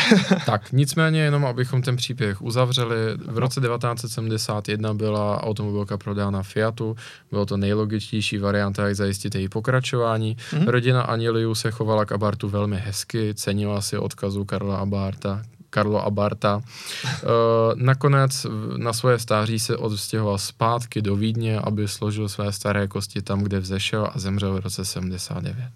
Tak, 0.46 0.72
nicméně 0.72 1.20
jenom 1.20 1.44
abychom 1.44 1.82
ten 1.82 1.96
příběh 1.96 2.42
uzavřeli, 2.42 2.96
v 3.26 3.38
roce 3.38 3.60
1971 3.60 4.94
byla 4.94 5.42
automobilka 5.42 5.96
prodána 5.98 6.42
Fiatu, 6.42 6.96
bylo 7.30 7.46
to 7.46 7.56
nejlogičtější 7.56 8.38
varianta, 8.38 8.86
jak 8.86 8.96
zajistit 8.96 9.34
její 9.34 9.48
pokračování. 9.48 10.36
Mhm. 10.52 10.62
Mm-hmm. 10.62 10.68
Rodina 10.70 11.02
Aniliu 11.02 11.54
se 11.54 11.70
chovala 11.70 12.04
k 12.04 12.12
Abartu 12.12 12.48
velmi 12.48 12.76
hezky, 12.76 13.34
cenila 13.34 13.80
si 13.80 13.98
odkazu 13.98 14.44
Karla 14.44 14.76
Abarta, 14.76 15.42
Karlo 15.70 16.06
Abarta. 16.06 16.62
E, 17.06 17.28
nakonec 17.74 18.46
na 18.76 18.92
svoje 18.92 19.18
stáří 19.18 19.58
se 19.58 19.76
odstěhoval 19.76 20.38
zpátky 20.38 21.02
do 21.02 21.16
Vídně, 21.16 21.60
aby 21.60 21.88
složil 21.88 22.28
své 22.28 22.52
staré 22.52 22.88
kosti 22.88 23.22
tam, 23.22 23.40
kde 23.40 23.60
vzešel 23.60 24.10
a 24.14 24.18
zemřel 24.18 24.54
v 24.54 24.60
roce 24.60 24.84
79. 24.84 25.70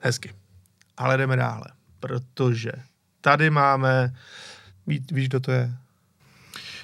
Hezky. 0.00 0.32
Ale 0.96 1.16
jdeme 1.16 1.36
dále, 1.36 1.64
protože 2.00 2.72
tady 3.24 3.50
máme, 3.50 4.14
ví, 4.86 5.04
víš, 5.12 5.28
kdo 5.28 5.40
to 5.40 5.52
je? 5.52 5.72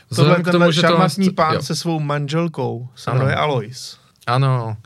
Tohle 0.09 0.25
Vzhledem 0.25 0.43
k 0.43 0.51
tenhle 0.51 0.73
že 0.73 0.83
to- 0.83 1.33
pán 1.35 1.55
jo. 1.55 1.63
se 1.63 1.77
svou 1.77 2.01
manželkou 2.01 2.89
se 2.95 3.11
Ano. 3.11 3.19
jmenuje 3.19 3.37
Alois. 3.37 3.97
Ano, 4.27 4.77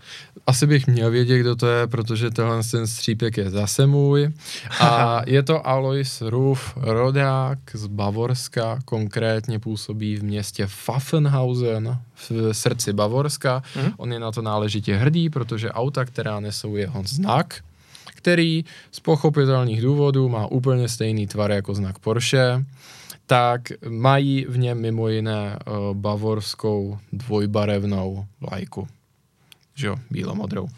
asi 0.47 0.67
bych 0.67 0.87
měl 0.87 1.11
vědět, 1.11 1.39
kdo 1.39 1.57
to 1.57 1.67
je, 1.67 1.87
protože 1.87 2.31
tenhle 2.31 2.63
ten 2.71 2.87
střípek 2.87 3.37
je 3.37 3.51
zase 3.51 3.87
můj. 3.87 4.33
A 4.81 5.21
je 5.27 5.43
to 5.43 5.67
Alois 5.67 6.21
Ruf, 6.21 6.73
rodák 6.77 7.59
z 7.73 7.87
Bavorska, 7.87 8.79
konkrétně 8.85 9.59
působí 9.59 10.17
v 10.17 10.23
městě 10.25 10.67
Pfaffenhausen 10.67 11.99
v 12.15 12.33
srdci 12.53 12.93
Bavorska. 12.93 13.63
Mhm. 13.77 13.93
On 13.97 14.13
je 14.13 14.21
na 14.21 14.33
to 14.33 14.43
náležitě 14.43 14.97
hrdý, 14.97 15.31
protože 15.31 15.71
auta, 15.73 16.05
která 16.05 16.41
nesou 16.41 16.77
jeho 16.77 17.03
znak, 17.07 17.55
který 18.25 18.65
z 18.91 19.01
pochopitelných 19.01 19.83
důvodů 19.83 20.29
má 20.29 20.47
úplně 20.47 20.89
stejný 20.89 21.27
tvar 21.27 21.51
jako 21.51 21.75
znak 21.75 21.99
Porsche, 21.99 22.65
tak 23.27 23.61
mají 23.89 24.47
v 24.49 24.59
něm 24.59 24.81
mimo 24.81 25.09
jiné 25.09 25.59
uh, 25.67 25.97
bavorskou 25.97 26.99
dvojbarevnou 27.13 28.25
vlajku. 28.41 28.89
Že 29.75 29.87
jo, 29.87 29.97
bílomodrou. 30.11 30.63
Uh, 30.65 30.71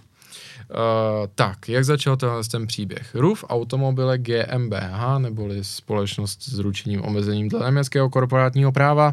tak, 1.35 1.69
jak 1.69 1.85
začal 1.85 2.17
tenhle 2.17 2.45
ten 2.51 2.67
příběh? 2.67 3.15
RUF 3.15 3.45
Automobile 3.49 4.19
GmbH, 4.19 5.19
neboli 5.19 5.65
společnost 5.65 6.43
s 6.43 6.59
ručením 6.59 7.05
omezením 7.05 7.49
dle 7.49 7.67
německého 7.67 8.11
korporátního 8.11 8.73
práva, 8.73 9.13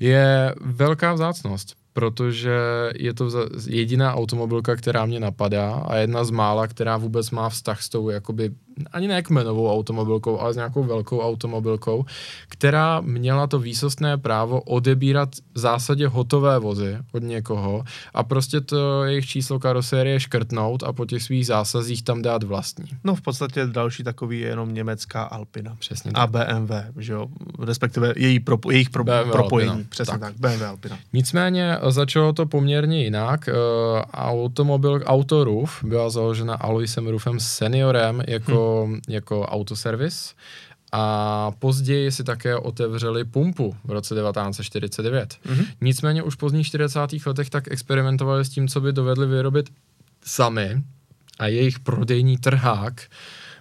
je 0.00 0.54
velká 0.60 1.12
vzácnost, 1.12 1.76
protože 1.96 2.52
je 2.96 3.14
to 3.14 3.30
jediná 3.66 4.14
automobilka, 4.14 4.76
která 4.76 5.06
mě 5.06 5.20
napadá 5.20 5.74
a 5.74 5.96
jedna 5.96 6.24
z 6.24 6.30
mála, 6.30 6.66
která 6.66 6.96
vůbec 6.96 7.30
má 7.30 7.48
vztah 7.48 7.82
s 7.82 7.88
tou 7.88 8.10
jakoby 8.10 8.50
ani 8.92 9.08
ne 9.08 9.22
kmenovou 9.22 9.72
automobilkou, 9.72 10.40
ale 10.40 10.52
s 10.52 10.56
nějakou 10.56 10.84
velkou 10.84 11.20
automobilkou, 11.20 12.04
která 12.48 13.00
měla 13.00 13.46
to 13.46 13.58
výsostné 13.58 14.18
právo 14.18 14.60
odebírat 14.60 15.28
v 15.54 15.58
zásadě 15.58 16.08
hotové 16.08 16.58
vozy 16.58 16.98
od 17.12 17.22
někoho 17.22 17.84
a 18.14 18.22
prostě 18.22 18.60
to 18.60 19.04
jejich 19.04 19.26
číslo 19.26 19.58
karosérie 19.58 20.20
škrtnout 20.20 20.82
a 20.82 20.92
po 20.92 21.06
těch 21.06 21.22
svých 21.22 21.46
zásazích 21.46 22.02
tam 22.02 22.22
dát 22.22 22.42
vlastní. 22.42 22.84
No 23.04 23.14
v 23.14 23.20
podstatě 23.20 23.66
další 23.66 24.04
takový 24.04 24.40
je 24.40 24.48
jenom 24.48 24.74
německá 24.74 25.22
Alpina. 25.22 25.76
Přesně 25.78 26.10
A 26.14 26.26
BMW, 26.26 26.72
že 26.98 27.12
jo, 27.12 27.26
respektive 27.58 28.12
její 28.16 28.40
propo, 28.40 28.70
jejich 28.70 28.90
pro, 28.90 29.04
BMW 29.04 29.30
propojení. 29.32 29.70
Alpina. 29.70 29.88
Přesně 29.90 30.18
tak. 30.18 30.20
Tak. 30.20 30.32
tak, 30.40 30.58
BMW 30.58 30.64
Alpina. 30.64 30.98
Nicméně 31.12 31.78
začalo 31.88 32.32
to 32.32 32.46
poměrně 32.46 33.04
jinak. 33.04 33.48
Uh, 33.48 34.02
automobil 34.12 35.00
Autoroof 35.04 35.84
byla 35.84 36.10
založena 36.10 36.54
Aloisem 36.54 37.06
Roofem 37.06 37.40
seniorem 37.40 38.22
jako, 38.26 38.52
hmm. 38.52 38.65
Jako 39.08 39.42
autoservis 39.42 40.34
a 40.92 41.50
později 41.58 42.12
si 42.12 42.24
také 42.24 42.56
otevřeli 42.56 43.24
pumpu 43.24 43.76
v 43.84 43.90
roce 43.90 44.14
1949. 44.14 45.36
Mhm. 45.44 45.64
Nicméně 45.80 46.22
už 46.22 46.34
v 46.34 46.38
pozdních 46.38 46.66
40. 46.66 47.00
letech 47.26 47.50
tak 47.50 47.70
experimentovali 47.70 48.44
s 48.44 48.48
tím, 48.48 48.68
co 48.68 48.80
by 48.80 48.92
dovedli 48.92 49.26
vyrobit 49.26 49.70
sami 50.24 50.82
a 51.38 51.46
jejich 51.46 51.80
prodejní 51.80 52.38
trhák 52.38 53.02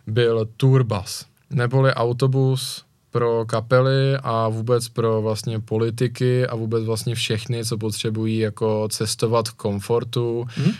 byl 0.07 0.49
tourbus, 0.57 1.25
neboli 1.49 1.93
autobus 1.93 2.84
pro 3.15 3.45
kapely 3.45 4.17
a 4.23 4.49
vůbec 4.49 4.89
pro 4.89 5.21
vlastně 5.21 5.59
politiky 5.59 6.47
a 6.47 6.55
vůbec 6.55 6.83
vlastně 6.83 7.15
všechny, 7.15 7.65
co 7.65 7.77
potřebují 7.77 8.37
jako 8.39 8.87
cestovat 8.91 9.49
v 9.49 9.53
komfortu 9.53 10.45
Mhm. 10.57 10.67
uh, 10.69 10.75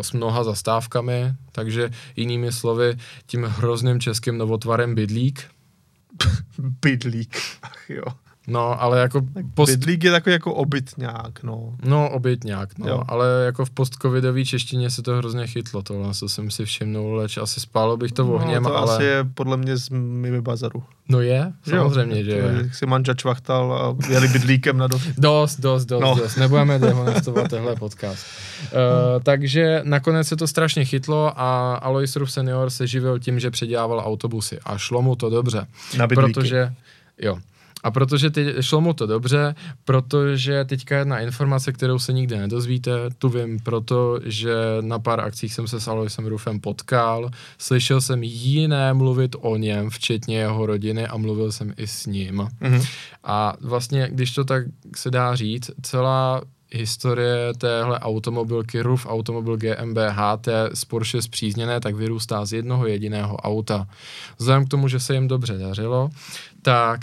s 0.00 0.12
mnoha 0.12 0.44
zastávkami, 0.44 1.32
takže 1.52 1.90
jinými 2.16 2.52
slovy 2.52 2.96
tím 3.26 3.42
hrozným 3.44 4.00
českým 4.00 4.38
novotvarem 4.38 4.94
bydlík, 4.94 5.44
Bydlík. 6.58 7.36
Ach 7.62 7.90
jo. 7.90 8.02
No 8.48 8.82
ale 8.82 9.00
jako 9.00 9.20
post, 9.54 9.70
Bydlík 9.70 10.04
je 10.04 10.10
takový 10.10 10.32
jako 10.32 10.54
obytňák, 10.54 11.42
no. 11.42 11.74
No, 11.84 12.10
obytňák, 12.10 12.78
no, 12.78 12.88
Jo. 12.88 13.02
ale 13.08 13.26
jako 13.44 13.64
v 13.64 13.70
postcovidové 13.70 14.44
češtině 14.44 14.90
se 14.90 15.02
to 15.02 15.16
hrozně 15.16 15.46
chytlo, 15.46 15.82
tohle 15.82 16.14
co 16.14 16.28
jsem 16.28 16.50
si 16.50 16.64
všimnul, 16.64 17.14
leč 17.14 17.36
asi 17.36 17.60
spálo 17.60 17.96
bych 17.96 18.12
to 18.12 18.28
ohněm, 18.32 18.62
no, 18.62 18.70
to 18.70 18.76
ale... 18.76 18.94
asi 18.94 19.04
je 19.04 19.24
podle 19.34 19.56
mě 19.56 19.76
z 19.76 19.88
Mimi 19.90 20.40
Bazaru. 20.40 20.82
No 21.10 21.20
je, 21.20 21.52
Že 21.66 21.76
jo? 21.76 21.82
samozřejmě, 21.82 22.24
že 22.24 22.30
To 22.30 22.36
je. 22.48 22.54
Jak 22.62 22.74
si 22.74 22.86
manža 22.86 23.14
čvachtal 23.14 23.72
a 23.72 24.12
jeli 24.12 24.28
bydlíkem 24.28 24.78
na 24.78 24.86
do... 24.86 24.98
Dost, 25.18 25.60
dost, 25.60 25.84
dost, 25.84 26.00
No. 26.02 26.14
dost. 26.14 26.36
Nebudeme 26.36 26.78
dehonestovat 26.78 27.48
tenhle 27.48 27.76
podcast. 27.76 28.26
Uh, 28.62 29.22
takže 29.22 29.80
nakonec 29.84 30.28
se 30.28 30.36
to 30.36 30.46
strašně 30.46 30.84
chytlo 30.84 31.32
a 31.40 31.74
Alois 31.74 32.16
Ruf 32.16 32.32
senior 32.32 32.70
se 32.70 32.86
živil 32.86 33.18
tím, 33.18 33.40
že 33.40 33.50
předělával 33.50 34.02
autobusy 34.06 34.58
a 34.64 34.78
šlo 34.78 35.02
mu 35.02 35.16
to 35.16 35.30
dobře. 35.30 35.66
Na 35.98 36.06
bydlíky. 36.06 36.32
Protože, 36.32 36.72
jo. 37.18 37.38
A 37.88 37.90
protože 37.90 38.30
ty, 38.30 38.54
šlo 38.60 38.80
mu 38.80 38.92
to 38.92 39.06
dobře, 39.06 39.54
protože 39.84 40.64
teďka 40.64 40.98
jedna 40.98 41.20
informace, 41.20 41.72
kterou 41.72 41.98
se 41.98 42.12
nikdy 42.12 42.38
nedozvíte, 42.38 42.90
tu 43.18 43.28
vím 43.28 43.58
proto, 43.58 44.20
že 44.24 44.54
na 44.80 44.98
pár 44.98 45.20
akcích 45.20 45.54
jsem 45.54 45.68
se 45.68 45.80
s 45.80 45.88
Aloisem 45.88 46.26
Rufem 46.26 46.60
potkal, 46.60 47.30
slyšel 47.58 48.00
jsem 48.00 48.22
jiné 48.22 48.94
mluvit 48.94 49.36
o 49.40 49.56
něm, 49.56 49.90
včetně 49.90 50.38
jeho 50.38 50.66
rodiny 50.66 51.06
a 51.06 51.16
mluvil 51.16 51.52
jsem 51.52 51.74
i 51.76 51.86
s 51.86 52.06
ním. 52.06 52.48
Mhm. 52.60 52.82
A 53.24 53.54
vlastně, 53.60 54.08
když 54.12 54.34
to 54.34 54.44
tak 54.44 54.64
se 54.96 55.10
dá 55.10 55.34
říct, 55.34 55.70
celá 55.82 56.42
historie 56.72 57.52
téhle 57.58 57.98
automobilky 57.98 58.80
RUF 58.80 59.06
Automobil 59.06 59.56
GmbH, 59.56 60.18
té 60.40 60.70
z 60.74 60.84
Porsche 60.84 61.22
zpřízněné, 61.22 61.80
tak 61.80 61.94
vyrůstá 61.94 62.44
z 62.44 62.52
jednoho 62.52 62.86
jediného 62.86 63.36
auta. 63.36 63.88
Vzhledem 64.38 64.66
k 64.66 64.68
tomu, 64.68 64.88
že 64.88 65.00
se 65.00 65.14
jim 65.14 65.28
dobře 65.28 65.58
dařilo, 65.58 66.10
tak 66.62 67.00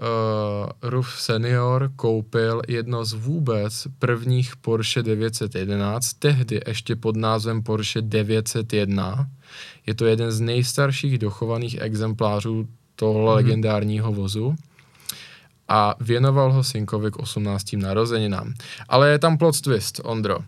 uh, 0.00 0.90
RUF 0.90 1.20
Senior 1.20 1.90
koupil 1.96 2.62
jedno 2.68 3.04
z 3.04 3.12
vůbec 3.12 3.86
prvních 3.98 4.56
Porsche 4.56 5.02
911, 5.02 6.12
tehdy 6.12 6.60
ještě 6.66 6.96
pod 6.96 7.16
názvem 7.16 7.62
Porsche 7.62 8.02
901. 8.02 9.26
Je 9.86 9.94
to 9.94 10.06
jeden 10.06 10.30
z 10.32 10.40
nejstarších 10.40 11.18
dochovaných 11.18 11.80
exemplářů 11.80 12.66
tohle 12.96 13.20
Mhm. 13.22 13.28
mm. 13.30 13.34
legendárního 13.36 14.12
vozu 14.12 14.56
a 15.68 15.94
věnoval 16.00 16.52
ho 16.52 16.64
synkovi 16.64 17.10
k 17.10 17.16
18. 17.16 17.76
narozeninám. 17.76 18.54
Ale 18.88 19.10
je 19.10 19.18
tam 19.18 19.38
plot 19.38 19.60
twist, 19.60 20.00
Ondro. 20.04 20.38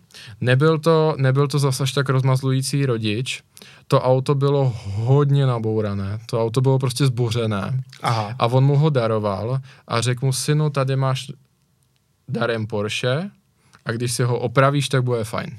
Nebyl 0.41 0.79
to, 0.79 1.15
nebyl 1.17 1.47
to 1.47 1.59
zase 1.59 1.83
až 1.83 1.91
tak 1.91 2.09
rozmazlující 2.09 2.85
rodič, 2.85 3.43
to 3.87 4.01
auto 4.01 4.35
bylo 4.35 4.73
hodně 4.85 5.45
nabourané, 5.45 6.19
to 6.25 6.43
auto 6.43 6.61
bylo 6.61 6.79
prostě 6.79 7.05
zbořené 7.05 7.83
Aha. 8.01 8.35
a 8.39 8.45
on 8.47 8.65
mu 8.65 8.77
ho 8.77 8.89
daroval 8.89 9.59
a 9.87 10.01
řekl 10.01 10.25
mu, 10.25 10.33
synu, 10.33 10.69
tady 10.69 10.95
máš 10.95 11.31
darem 12.29 12.67
Porsche 12.67 13.29
a 13.85 13.91
když 13.91 14.11
si 14.13 14.23
ho 14.23 14.39
opravíš, 14.39 14.89
tak 14.89 15.03
bude 15.03 15.23
fajn. 15.23 15.57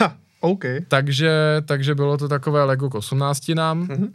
Ha, 0.00 0.16
OK. 0.40 0.64
Takže, 0.88 1.62
takže 1.66 1.94
bylo 1.94 2.16
to 2.16 2.28
takové 2.28 2.64
Lego 2.64 2.90
k 2.90 2.94
18 2.94 3.48
nám. 3.48 3.78
Mhm. 3.78 4.12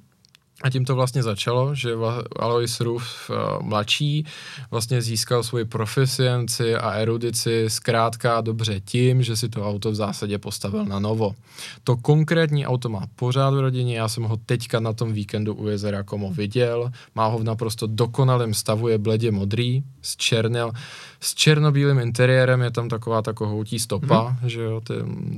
A 0.62 0.70
tím 0.70 0.86
to 0.86 0.95
vlastně 0.95 1.24
začalo, 1.24 1.76
že 1.76 1.93
Alois 2.39 2.80
Ruf 2.80 3.30
uh, 3.30 3.68
mladší 3.68 4.26
vlastně 4.72 5.01
získal 5.01 5.43
svoji 5.43 5.66
profesienci 5.66 6.76
a 6.76 6.91
erudici 6.91 7.66
zkrátka 7.68 8.41
dobře 8.41 8.80
tím, 8.80 9.24
že 9.24 9.36
si 9.36 9.49
to 9.49 9.70
auto 9.70 9.91
v 9.91 9.95
zásadě 9.95 10.38
postavil 10.38 10.86
na 10.86 10.99
novo. 10.99 11.36
To 11.84 11.97
konkrétní 11.97 12.68
auto 12.68 12.89
má 12.89 13.07
pořád 13.16 13.53
v 13.53 13.60
rodině, 13.60 13.97
já 13.97 14.07
jsem 14.07 14.24
ho 14.24 14.38
teďka 14.38 14.80
na 14.80 14.93
tom 14.93 15.14
víkendu 15.14 15.53
u 15.53 15.68
jezera 15.68 16.03
Komo 16.03 16.34
viděl, 16.34 16.91
má 17.16 17.28
ho 17.28 17.39
v 17.39 17.43
naprosto 17.43 17.88
dokonalém 17.88 18.53
stavu, 18.53 18.88
je 18.88 18.97
bledě 18.97 19.32
modrý, 19.32 19.84
s 20.01 20.16
černel, 20.16 20.72
s 21.20 21.36
černobílým 21.36 21.99
interiérem, 21.99 22.62
je 22.62 22.72
tam 22.72 22.89
taková 22.89 23.22
ta 23.22 23.34
kohoutí 23.34 23.80
stopa, 23.80 24.38
mm. 24.41 24.49
že 24.49 24.62
jo, 24.62 24.82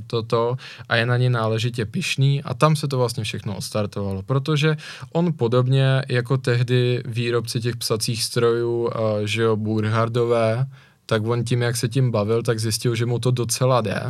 toto, 0.06 0.56
a 0.88 0.96
je 0.96 1.06
na 1.06 1.16
ně 1.16 1.30
náležitě 1.30 1.86
pišný 1.86 2.42
a 2.42 2.54
tam 2.54 2.76
se 2.76 2.88
to 2.88 2.98
vlastně 2.98 3.24
všechno 3.24 3.56
odstartovalo, 3.56 4.22
protože 4.22 4.76
on 5.12 5.32
podobně 5.32 6.02
jako 6.08 6.36
tehdy 6.36 7.02
výrobci 7.06 7.60
těch 7.60 7.76
psacích 7.76 8.24
strojů, 8.24 8.90
že 9.24 9.42
jo, 9.42 9.56
Burhardové, 9.56 10.66
tak 11.06 11.26
on 11.26 11.44
tím, 11.44 11.62
jak 11.62 11.76
se 11.76 11.88
tím 11.88 12.10
bavil, 12.10 12.42
tak 12.42 12.58
zjistil, 12.58 12.94
že 12.94 13.06
mu 13.06 13.18
to 13.18 13.30
docela 13.30 13.80
jde. 13.80 14.02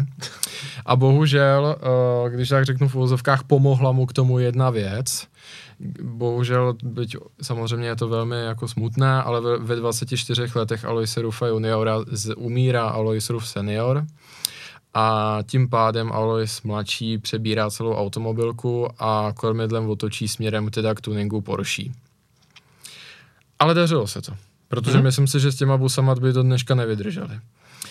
A 0.87 0.97
bohužel, 0.97 1.77
když 2.29 2.49
tak 2.49 2.65
řeknu 2.65 2.89
v 2.89 2.95
uvozovkách, 2.95 3.45
pomohla 3.45 3.93
mu 3.93 4.07
k 4.07 4.13
tomu 4.13 4.39
jedna 4.39 4.71
věc. 4.71 5.27
Bohužel, 6.03 6.75
byť 6.85 7.17
samozřejmě 7.43 7.89
je 7.89 7.97
to 7.97 8.09
velmi 8.09 8.37
jako 8.37 8.69
smutné, 8.69 9.23
ale 9.23 9.41
ve, 9.41 9.59
ve 9.59 9.77
24 9.77 10.43
letech 10.55 10.85
Alois 10.85 11.17
Rufa 11.17 11.47
juniora 11.47 11.97
umírá 12.37 12.89
Alois 12.89 13.31
Ruf 13.31 13.49
senior 13.49 14.07
a 14.95 15.39
tím 15.47 15.69
pádem 15.69 16.13
Alois 16.13 16.63
mladší 16.63 17.19
přebírá 17.19 17.71
celou 17.71 17.95
automobilku 17.95 18.89
a 18.99 19.33
kormidlem 19.37 19.91
otočí 19.91 20.29
směrem 20.29 20.71
teda 20.71 20.95
k 20.95 21.01
tuningu 21.01 21.41
Porsche. 21.41 21.83
Ale 23.59 23.75
dařilo 23.75 24.07
se 24.07 24.23
to, 24.23 24.33
protože 24.69 24.95
Mhm. 24.97 25.05
myslím 25.05 25.27
si, 25.27 25.41
že 25.41 25.53
s 25.53 25.57
těma 25.57 25.77
busama 25.77 26.15
by 26.15 26.33
do 26.33 26.43
dneška 26.43 26.75
nevydrželi. 26.75 27.41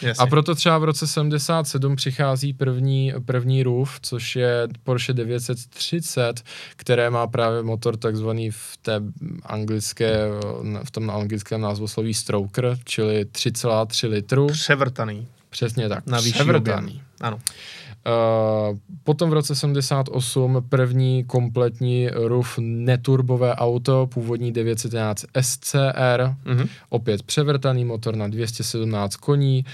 Jasně. 0.02 0.24
A 0.24 0.28
proto 0.28 0.56
třeba 0.56 0.78
v 0.78 0.84
roce 0.84 1.08
77 1.08 1.96
přichází 1.96 2.54
první, 2.54 3.14
první 3.26 3.64
RUF, 3.64 4.00
což 4.02 4.36
je 4.36 4.68
Porsche 4.84 5.14
930, 5.14 6.42
které 6.76 7.10
má 7.10 7.28
právě 7.28 7.64
motor 7.64 7.98
takzvaný 7.98 8.52
v 8.52 8.78
té 8.82 9.02
anglické, 9.44 10.28
v 10.84 10.92
tom 10.92 11.10
anglickém 11.10 11.62
názvosloví 11.62 12.14
Stroker, 12.14 12.78
čili 12.86 13.26
3,3 13.26 14.08
litru. 14.10 14.48
Převrtaný. 14.48 15.28
Přesně 15.52 15.90
tak. 15.90 16.06
Na 16.08 16.18
vyšší 16.18 16.34
převrtaný. 16.34 16.92
objem. 16.92 17.06
Ano. 17.22 17.40
Uh, 18.06 18.78
potom 19.04 19.30
v 19.30 19.34
roce 19.34 19.56
78 19.56 20.64
první 20.70 21.24
kompletní 21.24 22.10
RUF 22.10 22.60
neturbové 22.62 23.56
auto, 23.56 24.08
původní 24.14 24.52
911 24.52 25.26
SCR, 25.42 26.36
Mhm. 26.46 26.68
opět 26.90 27.24
převrtaný 27.24 27.86
motor 27.86 28.16
na 28.16 28.28
217 28.28 29.16
koní, 29.16 29.66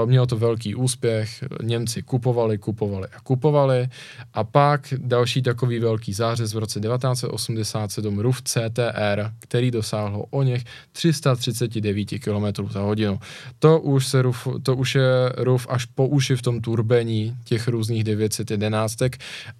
uh, 0.00 0.08
mělo 0.10 0.26
to 0.26 0.36
velký 0.36 0.74
úspěch, 0.74 1.44
Němci 1.62 2.02
kupovali, 2.02 2.58
kupovali 2.58 3.08
a 3.16 3.20
kupovali 3.20 3.88
a 4.34 4.44
pak 4.44 4.94
další 4.96 5.42
takový 5.42 5.78
velký 5.78 6.12
zářez 6.12 6.54
v 6.54 6.58
roce 6.58 6.80
1987 6.80 8.18
RUF 8.18 8.42
CTR, 8.42 9.30
který 9.38 9.70
dosáhl 9.70 10.24
o 10.30 10.42
něch 10.42 10.64
339 10.92 12.18
km 12.18 12.68
za 12.70 12.80
hodinu. 12.80 13.18
To 13.58 13.80
už, 13.80 14.06
se 14.06 14.22
RUF, 14.22 14.48
to 14.62 14.76
už 14.76 14.94
je 14.94 15.32
RUF 15.36 15.66
až 15.70 15.84
po 15.84 16.06
uši 16.06 16.36
v 16.36 16.42
tom 16.42 16.60
turbení 16.60 17.36
těch 17.44 17.55
různých 17.68 18.04
911, 18.04 18.96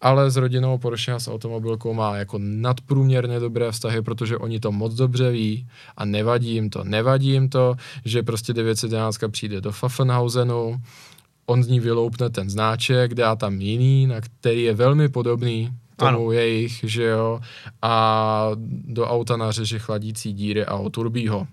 ale 0.01 0.31
s 0.31 0.37
rodinou 0.37 0.79
Porsche 0.79 1.13
a 1.13 1.19
s 1.19 1.29
automobilkou 1.29 1.95
má 1.95 2.17
jako 2.17 2.39
nadprůměrně 2.39 3.41
dobré 3.41 3.73
vztahy, 3.73 4.03
protože 4.03 4.39
oni 4.39 4.61
to 4.61 4.73
moc 4.73 4.95
dobře 4.95 5.31
ví 5.31 5.67
a 5.97 6.05
nevadí 6.05 6.53
jim 6.53 6.71
to. 6.71 6.85
Nevadí 6.85 7.31
jim 7.31 7.49
to, 7.49 7.75
že 8.05 8.23
prostě 8.23 8.53
911 8.53 9.19
přijde 9.31 9.61
do 9.61 9.71
Pfaffenhausenu, 9.71 10.81
on 11.47 11.63
z 11.63 11.69
ní 11.69 11.81
vyloupne 11.81 12.31
ten 12.31 12.51
znáček, 12.51 13.15
dá 13.15 13.37
tam 13.37 13.61
jiný, 13.61 14.07
na 14.07 14.21
který 14.21 14.63
je 14.63 14.75
velmi 14.75 15.09
podobný 15.09 15.71
tomu 15.97 16.09
Ano. 16.09 16.33
jejich, 16.33 16.81
že 16.83 17.05
jo, 17.05 17.41
a 17.83 18.51
do 18.85 19.07
auta 19.07 19.37
nařeže 19.37 19.79
chladící 19.79 20.33
díry 20.33 20.65
a 20.65 20.75
oturbí 20.77 21.29
ho. 21.29 21.47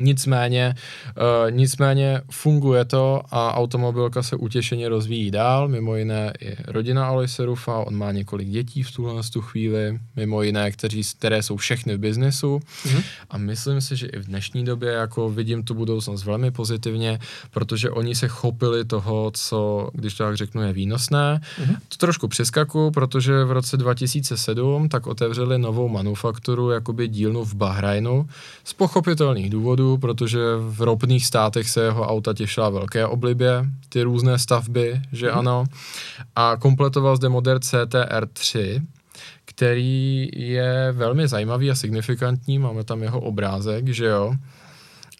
Nicméně, 0.00 0.74
uh, 1.16 1.50
nicméně 1.50 2.20
funguje 2.30 2.84
to 2.84 3.20
a 3.30 3.54
automobilka 3.54 4.22
se 4.22 4.36
utěšeně 4.36 4.88
rozvíjí 4.88 5.30
dál, 5.30 5.68
mimo 5.68 5.96
jiné 5.96 6.32
i 6.40 6.56
rodina 6.66 7.06
Aloise 7.06 7.44
Rufa, 7.44 7.78
on 7.78 7.94
má 7.96 8.12
několik 8.12 8.48
dětí 8.48 8.82
v 8.82 8.92
tuhle 8.92 9.22
tu 9.32 9.40
chvíli, 9.40 9.98
mimo 10.16 10.42
jiné, 10.42 10.70
kteří, 10.70 11.02
které 11.18 11.42
jsou 11.42 11.56
všechny 11.56 11.94
v 11.96 11.98
biznesu 11.98 12.60
Mhm. 12.86 13.02
a 13.30 13.38
myslím 13.38 13.80
si, 13.80 13.96
že 13.96 14.06
i 14.06 14.18
v 14.18 14.24
dnešní 14.26 14.64
době 14.64 14.92
jako 14.92 15.30
vidím 15.30 15.62
tu 15.64 15.74
budoucnost 15.74 16.24
velmi 16.24 16.50
pozitivně, 16.50 17.18
protože 17.50 17.90
oni 17.90 18.14
se 18.14 18.28
chopili 18.28 18.84
toho, 18.84 19.30
co, 19.34 19.90
když 19.92 20.14
to 20.14 20.24
tak 20.24 20.36
řeknu, 20.36 20.62
je 20.62 20.72
výnosné. 20.72 21.40
Mhm. 21.60 21.74
To 21.88 21.96
trošku 21.96 22.28
přeskaku, 22.28 22.90
protože 22.90 23.44
v 23.44 23.50
roce 23.52 23.76
2007 23.76 24.88
tak 24.88 25.06
otevřeli 25.06 25.58
novou 25.58 25.88
manufakturu, 25.88 26.70
jakoby 26.70 27.08
dílnu 27.08 27.44
v 27.44 27.54
Bahrajnu, 27.54 28.28
z 28.64 28.72
pochopitelných 28.72 29.50
důvodů, 29.50 29.83
protože 30.00 30.38
v 30.58 30.80
ropných 30.82 31.26
státech 31.26 31.70
se 31.70 31.80
jeho 31.84 32.02
auta 32.08 32.34
těšila 32.34 32.70
velké 32.70 33.06
oblibě, 33.06 33.64
ty 33.88 34.02
různé 34.02 34.38
stavby, 34.38 35.00
že 35.12 35.28
Mhm. 35.30 35.38
ano. 35.38 35.64
A 36.36 36.56
kompletoval 36.56 37.16
zde 37.16 37.28
model 37.28 37.58
CTR3, 37.58 38.80
který 39.44 40.28
je 40.32 40.92
velmi 40.92 41.28
zajímavý 41.28 41.70
a 41.70 41.74
signifikantní, 41.74 42.58
máme 42.58 42.84
tam 42.84 43.02
jeho 43.02 43.20
obrázek, 43.20 43.88
že 43.88 44.06
jo. 44.06 44.34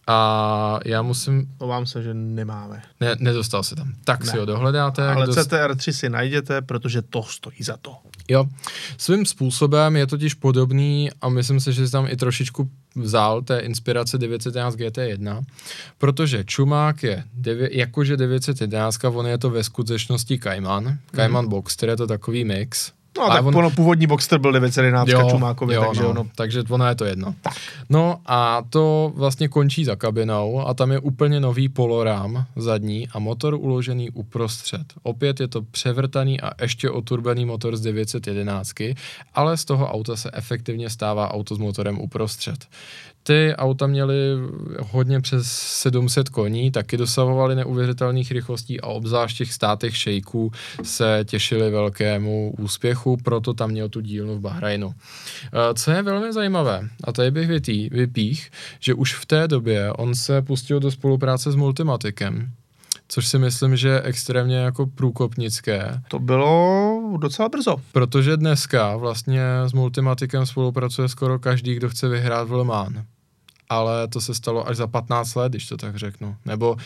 A 0.06 0.78
já 0.84 1.02
musím, 1.02 1.46
Obávám 1.58 1.86
se, 1.86 2.02
že 2.02 2.14
nemáme. 2.14 2.82
ne, 3.00 3.16
nedostal 3.18 3.62
se 3.62 3.74
tam, 3.76 3.92
tak 4.04 4.24
Ne. 4.24 4.30
si 4.30 4.38
ho 4.38 4.44
dohledáte. 4.46 5.08
Ale 5.08 5.26
dost- 5.26 5.36
CTR3 5.38 5.92
si 5.92 6.08
najděte, 6.10 6.62
protože 6.62 7.02
to 7.02 7.22
stojí 7.22 7.56
za 7.60 7.76
to. 7.76 7.96
Jo, 8.28 8.46
svým 8.98 9.26
způsobem 9.26 9.96
je 9.96 10.06
totiž 10.06 10.34
podobný 10.34 11.10
a 11.20 11.28
myslím 11.28 11.60
si, 11.60 11.72
že 11.72 11.86
si 11.86 11.92
tam 11.92 12.06
i 12.08 12.16
trošičku 12.16 12.70
vzal 12.96 13.42
té 13.42 13.58
inspirace 13.58 14.18
911 14.18 14.74
GT1, 14.76 15.42
protože 15.98 16.44
Čumák 16.44 17.02
je, 17.02 17.24
devě, 17.34 17.78
jakože 17.78 18.16
911, 18.16 19.04
on 19.04 19.26
je 19.26 19.38
to 19.38 19.50
ve 19.50 19.64
skutečnosti 19.64 20.38
Cayman, 20.38 20.98
Cayman 21.14 21.48
Boxster 21.48 21.88
je 21.88 21.96
to 21.96 22.06
takový 22.06 22.44
mix. 22.44 22.92
No 23.18 23.24
a 23.24 23.36
tak 23.36 23.46
on- 23.46 23.56
ono 23.56 23.70
původní 23.70 24.06
Boxster 24.06 24.38
byl 24.38 24.52
911 24.52 25.08
Čumákovi, 25.30 25.74
takže 25.86 26.02
no, 26.02 26.10
ono... 26.10 26.26
takže 26.34 26.62
ono 26.68 26.86
je 26.88 26.94
to 26.94 27.04
jedno. 27.04 27.34
No 27.90 28.16
a 28.26 28.62
to 28.70 29.12
vlastně 29.16 29.48
končí 29.48 29.84
za 29.84 29.96
kabinou 29.96 30.66
a 30.68 30.74
tam 30.74 30.92
je 30.92 30.98
úplně 30.98 31.40
nový 31.40 31.68
polorám 31.68 32.46
zadní 32.56 33.08
a 33.08 33.18
motor 33.18 33.54
uložený 33.54 34.10
uprostřed. 34.10 34.84
Opět 35.02 35.40
je 35.40 35.48
to 35.48 35.62
převrtaný 35.62 36.40
a 36.40 36.50
ještě 36.62 36.90
oturbený 36.90 37.44
motor 37.44 37.76
z 37.76 37.80
911, 37.80 38.72
ale 39.34 39.56
z 39.56 39.64
toho 39.64 39.86
auta 39.92 40.16
se 40.16 40.30
efektivně 40.32 40.90
stává 40.90 41.30
auto 41.34 41.54
s 41.54 41.58
motorem 41.58 42.00
uprostřed. 42.00 42.66
Ty 43.26 43.54
auta 43.56 43.86
měly 43.86 44.16
hodně 44.80 45.20
přes 45.20 45.46
700 45.52 46.28
koní, 46.28 46.70
taky 46.70 46.96
dosahovaly 46.96 47.54
neuvěřitelných 47.54 48.30
rychlostí 48.32 48.80
a 48.80 48.86
obzvlášť 48.86 49.34
v 49.34 49.38
těch 49.38 49.52
státech 49.52 49.96
šejků 49.96 50.52
se 50.82 51.20
těšili 51.24 51.70
velkému 51.70 52.54
úspěchu, 52.58 53.16
proto 53.16 53.54
tam 53.54 53.70
měl 53.70 53.88
tu 53.88 54.00
dílnu 54.00 54.36
v 54.36 54.40
Bahrajnu. 54.40 54.94
Eh, 55.46 55.74
Co 55.74 55.90
je 55.90 56.02
velmi 56.02 56.32
zajímavé, 56.32 56.88
a 57.04 57.12
tady 57.12 57.30
bych 57.30 57.48
vytý, 57.48 57.88
vypích, 57.88 58.50
že 58.80 58.94
už 58.94 59.14
v 59.14 59.26
té 59.26 59.48
době 59.48 59.92
on 59.92 60.14
se 60.14 60.42
pustil 60.42 60.80
do 60.80 60.90
spolupráce 60.90 61.52
s 61.52 61.54
Multimatikem, 61.54 62.50
což 63.08 63.26
si 63.26 63.38
myslím, 63.38 63.76
že 63.76 63.88
je 63.88 64.02
extrémně 64.02 64.56
jako 64.56 64.86
průkopnické, 64.86 66.00
To 66.08 66.18
bylo 66.18 67.00
docela 67.20 67.48
brzo. 67.48 67.76
protože 67.92 68.36
dneska 68.36 68.96
vlastně 68.96 69.42
s 69.66 69.72
Multimatikem 69.72 70.46
spolupracuje 70.46 71.08
skoro 71.08 71.38
každý, 71.38 71.74
kdo 71.74 71.88
chce 71.88 72.08
vyhrát 72.08 72.48
v 72.48 72.52
Le 72.52 72.64
Mans. 72.64 72.96
Ale 73.68 74.08
to 74.08 74.20
se 74.20 74.34
stalo 74.34 74.68
až 74.68 74.76
za 74.76 74.86
15 74.86 75.34
let, 75.34 75.52
když 75.52 75.68
to 75.68 75.76
tak 75.76 75.96
řeknu. 75.96 76.36
Nebo 76.44 76.76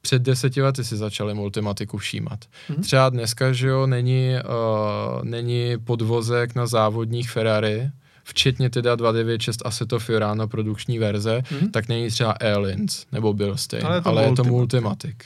před 0.00 0.22
deseti 0.22 0.62
lety 0.62 0.84
si 0.84 0.96
začali 0.96 1.34
Multimatiku 1.34 1.98
všímat. 1.98 2.44
Mhm. 2.68 2.82
Třeba 2.82 3.08
dneska, 3.08 3.52
že 3.52 3.68
jo, 3.68 3.86
není, 3.86 4.30
uh, 4.44 5.24
není 5.24 5.78
podvozek 5.84 6.54
na 6.54 6.66
závodních 6.66 7.30
Ferrari, 7.30 7.90
včetně 8.24 8.70
teda 8.70 8.96
296 8.96 9.62
Assetto 9.64 9.98
Fiorano 9.98 10.48
produkční 10.48 10.98
verze, 10.98 11.42
Mhm. 11.50 11.70
tak 11.70 11.88
není 11.88 12.08
třeba 12.10 12.32
Airlines 12.32 13.06
nebo 13.12 13.32
Bilstein, 13.34 13.86
Ale 13.86 13.94
ale 13.94 13.96
je 13.98 14.02
to 14.02 14.08
ale 14.10 14.22
je 14.22 14.36
to. 14.36 14.44
Multimatic. 14.44 15.16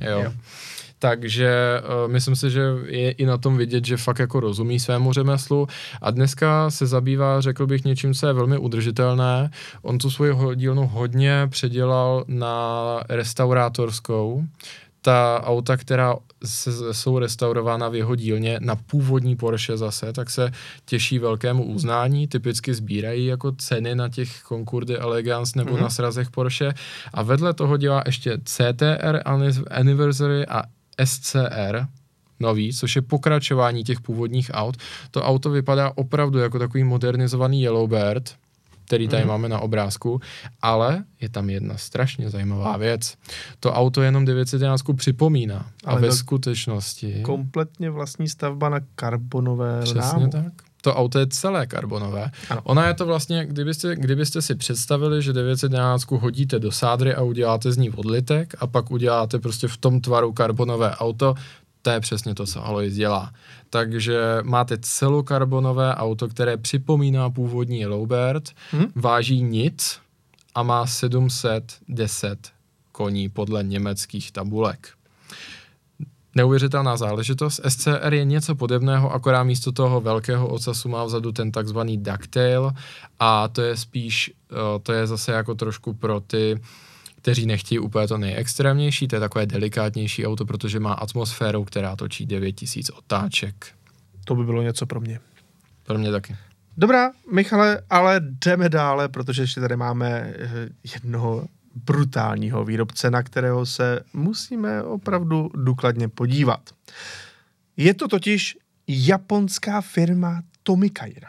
Jo. 0.00 0.20
Jo. 0.20 0.32
Takže 1.02 1.82
uh, 2.06 2.12
myslím 2.12 2.36
si, 2.36 2.50
že 2.50 2.62
je 2.86 3.10
i 3.10 3.26
na 3.26 3.38
tom 3.38 3.56
vidět, 3.56 3.84
že 3.86 3.96
fakt 3.96 4.18
jako 4.18 4.40
rozumí 4.40 4.80
svému 4.80 5.12
řemeslu 5.12 5.66
a 6.02 6.10
dneska 6.10 6.70
se 6.70 6.86
zabývá, 6.86 7.40
řekl 7.40 7.66
bych, 7.66 7.84
něčím, 7.84 8.14
co 8.14 8.26
je 8.26 8.32
velmi 8.32 8.58
udržitelné. 8.58 9.50
On 9.82 9.98
tu 9.98 10.10
svoji 10.10 10.34
dílnu 10.54 10.86
hodně 10.86 11.46
předělal 11.50 12.24
na 12.28 12.56
restaurátorskou. 13.08 14.44
Ta 15.04 15.40
auta, 15.44 15.76
která 15.76 16.16
se, 16.44 16.94
jsou 16.94 17.18
restaurována 17.18 17.88
v 17.88 17.94
jeho 17.94 18.14
dílně 18.14 18.58
na 18.60 18.76
původní 18.76 19.36
Porsche 19.36 19.76
zase, 19.76 20.12
tak 20.12 20.30
se 20.30 20.50
těší 20.84 21.18
velkému 21.18 21.64
uznání. 21.64 22.28
Typicky 22.28 22.74
sbírají 22.74 23.26
jako 23.26 23.52
ceny 23.52 23.94
na 23.94 24.08
těch 24.08 24.42
Concorde 24.48 24.96
Elegance 24.98 25.52
nebo 25.58 25.70
Mhm. 25.70 25.78
mm-hmm. 25.78 25.82
na 25.82 25.90
srazech 25.90 26.30
Porsche. 26.30 26.74
A 27.14 27.22
vedle 27.22 27.54
toho 27.54 27.76
dělá 27.76 28.02
ještě 28.06 28.38
CTR 28.44 29.16
Anni- 29.24 29.64
Anniversary 29.70 30.46
a 30.46 30.62
SCR, 31.04 31.86
nový, 32.40 32.72
což 32.72 32.96
je 32.96 33.02
pokračování 33.02 33.84
těch 33.84 34.00
původních 34.00 34.50
aut. 34.54 34.76
To 35.10 35.22
auto 35.22 35.50
vypadá 35.50 35.92
opravdu 35.94 36.38
jako 36.38 36.58
takový 36.58 36.84
modernizovaný 36.84 37.62
Yellowbird, 37.62 38.34
který 38.84 39.08
tady 39.08 39.22
mm. 39.22 39.28
máme 39.28 39.48
na 39.48 39.60
obrázku, 39.60 40.20
ale 40.62 41.04
je 41.20 41.28
tam 41.28 41.50
jedna 41.50 41.76
strašně 41.76 42.30
zajímavá 42.30 42.76
věc. 42.76 43.14
To 43.60 43.72
auto 43.72 44.02
jenom 44.02 44.24
911 44.24 44.82
připomíná 44.96 45.66
Ale 45.84 45.98
a 45.98 46.00
ve 46.00 46.12
skutečnosti... 46.12 47.22
Kompletně 47.22 47.90
vlastní 47.90 48.28
stavba 48.28 48.68
na 48.68 48.80
karbonové 48.94 49.80
Přesně 49.82 50.00
rámu. 50.00 50.28
tak. 50.30 50.52
To 50.82 50.94
auto 50.94 51.18
je 51.18 51.26
celé 51.26 51.66
karbonové. 51.66 52.30
Ano. 52.50 52.60
Ona 52.64 52.86
je 52.88 52.94
to 52.94 53.06
vlastně, 53.06 53.46
kdybyste, 53.46 53.96
kdybyste 53.96 54.42
si 54.42 54.54
představili, 54.54 55.22
že 55.22 55.32
911 55.32 56.10
hodíte 56.10 56.58
do 56.58 56.72
sádry 56.72 57.14
a 57.14 57.22
uděláte 57.22 57.72
z 57.72 57.76
ní 57.76 57.90
odlitek 57.90 58.54
a 58.58 58.66
pak 58.66 58.90
uděláte 58.90 59.38
prostě 59.38 59.68
v 59.68 59.76
tom 59.76 60.00
tvaru 60.00 60.32
karbonové 60.32 60.90
auto, 60.96 61.34
to 61.82 61.90
je 61.90 62.00
přesně 62.00 62.34
to, 62.34 62.46
co 62.46 62.66
Alois 62.66 62.94
dělá. 62.94 63.32
Takže 63.70 64.18
máte 64.42 64.78
celokarbonové 64.80 65.94
auto, 65.94 66.28
které 66.28 66.56
připomíná 66.56 67.30
původní 67.30 67.78
Yellowbird, 67.80 68.50
Mhm. 68.72 68.86
váží 68.94 69.42
nic 69.42 69.98
a 70.54 70.62
má 70.62 70.86
710 70.86 72.50
koní 72.92 73.28
podle 73.28 73.62
německých 73.64 74.32
tabulek. 74.32 74.88
Neuvěřitelná 76.34 76.96
záležitost. 76.96 77.60
SCR 77.68 78.14
je 78.14 78.24
něco 78.24 78.54
podobného, 78.54 79.12
akorát 79.12 79.42
místo 79.42 79.72
toho 79.72 80.00
velkého 80.00 80.48
ocasu 80.48 80.88
má 80.88 81.04
vzadu 81.04 81.32
ten 81.32 81.52
takzvaný 81.52 81.98
ducktail 81.98 82.72
a 83.20 83.48
to 83.48 83.62
je 83.62 83.76
spíš, 83.76 84.32
eh, 84.52 84.54
to 84.82 84.92
je 84.92 85.06
zase 85.06 85.32
jako 85.32 85.54
trošku 85.54 85.94
pro 85.94 86.20
ty, 86.20 86.60
kteří 87.16 87.46
nechtějí 87.46 87.78
úplně 87.78 88.08
to 88.08 88.18
nejextrémnější, 88.18 89.08
to 89.08 89.16
je 89.16 89.20
takové 89.20 89.46
delikátnější 89.46 90.26
auto, 90.26 90.44
protože 90.44 90.80
má 90.80 90.92
atmosféru, 90.92 91.64
která 91.64 91.96
točí 91.96 92.26
9000 92.26 92.90
otáček. 92.90 93.66
To 94.24 94.34
by 94.34 94.44
bylo 94.44 94.62
něco 94.62 94.86
pro 94.86 95.00
mě. 95.00 95.20
Pro 95.82 95.98
mě 95.98 96.10
taky. 96.10 96.36
Dobrá, 96.76 97.10
Michale, 97.32 97.82
ale 97.90 98.20
jdeme 98.20 98.68
dále, 98.68 99.08
protože 99.08 99.42
ještě 99.42 99.60
tady 99.60 99.76
máme 99.76 100.34
eh, 100.36 100.68
jednoho 100.94 101.46
brutálního 101.74 102.64
výrobce, 102.64 103.10
na 103.10 103.22
kterého 103.22 103.66
se 103.66 104.00
musíme 104.12 104.82
opravdu 104.82 105.50
důkladně 105.54 106.08
podívat. 106.08 106.70
Je 107.76 107.94
to 107.94 108.08
totiž 108.08 108.58
japonská 108.88 109.80
firma 109.80 110.42
Tomikaira. 110.62 111.28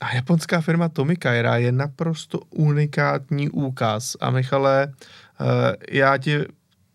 A 0.00 0.14
japonská 0.14 0.60
firma 0.60 0.88
Tomikaira 0.88 1.56
je 1.56 1.72
naprosto 1.72 2.40
unikátní 2.50 3.50
úkaz. 3.50 4.16
A 4.20 4.30
Michale, 4.30 4.92
eh, 5.40 5.76
já 5.90 6.18
ti 6.18 6.44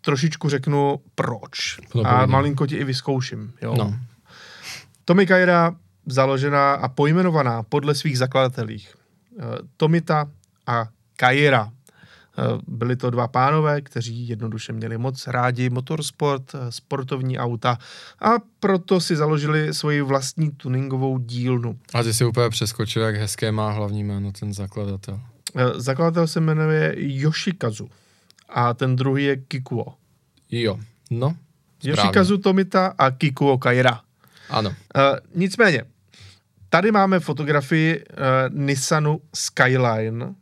trošičku 0.00 0.48
řeknu 0.48 1.00
proč. 1.14 1.78
No, 1.94 2.06
A 2.06 2.26
malinko 2.26 2.66
ti 2.66 2.76
i 2.76 2.84
vyzkouším. 2.84 3.52
Jo? 3.62 3.74
No. 3.78 3.94
Tomikaira 5.04 5.74
založená 6.06 6.72
a 6.74 6.88
pojmenovaná 6.88 7.62
podle 7.62 7.94
svých 7.94 8.18
zakladatelích 8.18 8.94
eh, 8.94 9.42
Tomita 9.76 10.30
a 10.66 10.88
Kaira. 11.16 11.70
Eh, 12.38 12.58
Byli 12.66 12.96
to 12.96 13.10
dva 13.10 13.28
pánové, 13.28 13.80
kteří 13.80 14.28
jednoduše 14.28 14.72
měli 14.72 14.98
moc 14.98 15.26
rádi 15.26 15.70
motorsport, 15.70 16.54
eh, 16.54 16.72
sportovní 16.72 17.38
auta 17.38 17.78
a 18.20 18.30
proto 18.60 19.00
si 19.00 19.16
založili 19.16 19.74
svoji 19.74 20.02
vlastní 20.02 20.50
tuningovou 20.50 21.18
dílnu. 21.18 21.78
A 21.94 22.02
ty 22.02 22.14
si 22.14 22.24
úplně 22.24 22.50
přeskočil, 22.50 23.02
jak 23.02 23.16
hezké 23.16 23.52
má 23.52 23.70
hlavní 23.70 24.04
jméno 24.04 24.32
ten 24.32 24.54
zakladatel. 24.54 25.20
Eh, 25.56 25.80
Zakladatel 25.80 26.26
se 26.26 26.40
jmenuje 26.40 26.94
Yoshikazu 26.96 27.88
a 28.48 28.74
ten 28.74 28.96
druhý 28.96 29.24
je 29.24 29.36
Kikuo. 29.36 29.94
Jo, 30.50 30.78
no, 31.10 31.36
správně. 31.78 31.90
Yoshikazu 31.90 32.38
Tomita 32.38 32.94
a 32.98 33.10
Kikuo 33.10 33.58
Kaira. 33.58 34.00
Ano. 34.50 34.70
Uh, 34.70 34.74
nicméně, 35.34 35.84
Tady 36.72 36.92
máme 36.92 37.20
fotografii 37.20 37.98
uh, 37.98 38.14
Nissanu 38.58 39.20
Skyline, 39.34 40.34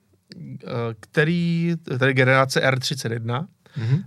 který, 1.01 1.75
tady 1.99 2.15
generace 2.15 2.61
R31, 2.71 3.47
Mhm. 3.77 4.03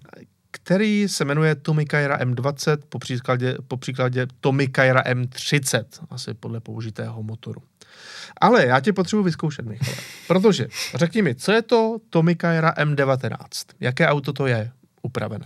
který 0.52 1.08
se 1.08 1.26
jmenuje 1.26 1.56
Tomicaira 1.56 2.18
M20, 2.20 2.78
po 2.90 3.00
příkladě, 3.00 3.58
po 3.68 3.78
příkladě 3.78 4.28
Tomicaira 4.42 5.02
M30, 5.04 5.84
asi 6.10 6.34
podle 6.34 6.60
použitého 6.60 7.24
motoru. 7.24 7.62
Ale 8.42 8.66
já 8.66 8.80
tě 8.80 8.94
potřebuji 8.94 9.24
vyzkoušet, 9.24 9.66
Michale. 9.66 9.98
Protože, 10.28 10.68
řekni 10.96 11.22
mi, 11.22 11.36
co 11.36 11.52
je 11.52 11.62
to 11.62 11.98
Tomicaira 12.10 12.74
M19? 12.74 13.38
Jaké 13.80 14.08
auto 14.08 14.34
to 14.34 14.48
je 14.48 14.72
upravené? 15.02 15.46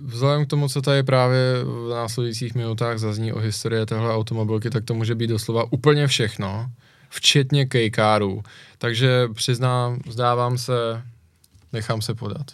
Vzhledem 0.00 0.44
k 0.46 0.48
tomu, 0.48 0.68
co 0.68 0.82
tady 0.82 1.02
právě 1.02 1.38
v 1.64 1.90
následujících 1.94 2.54
minutách 2.54 2.98
zazní 2.98 3.32
o 3.32 3.38
historii 3.38 3.86
téhle 3.86 4.14
automobilky, 4.14 4.70
tak 4.70 4.84
to 4.84 4.94
může 4.94 5.14
být 5.14 5.26
doslova 5.26 5.72
úplně 5.72 6.06
všechno, 6.06 6.70
včetně 7.08 7.66
kejkárů. 7.66 8.42
Takže 8.78 9.28
přiznám, 9.34 10.00
zdávám 10.10 10.58
se, 10.58 11.02
nechám 11.72 12.02
se 12.02 12.14
podat. 12.14 12.46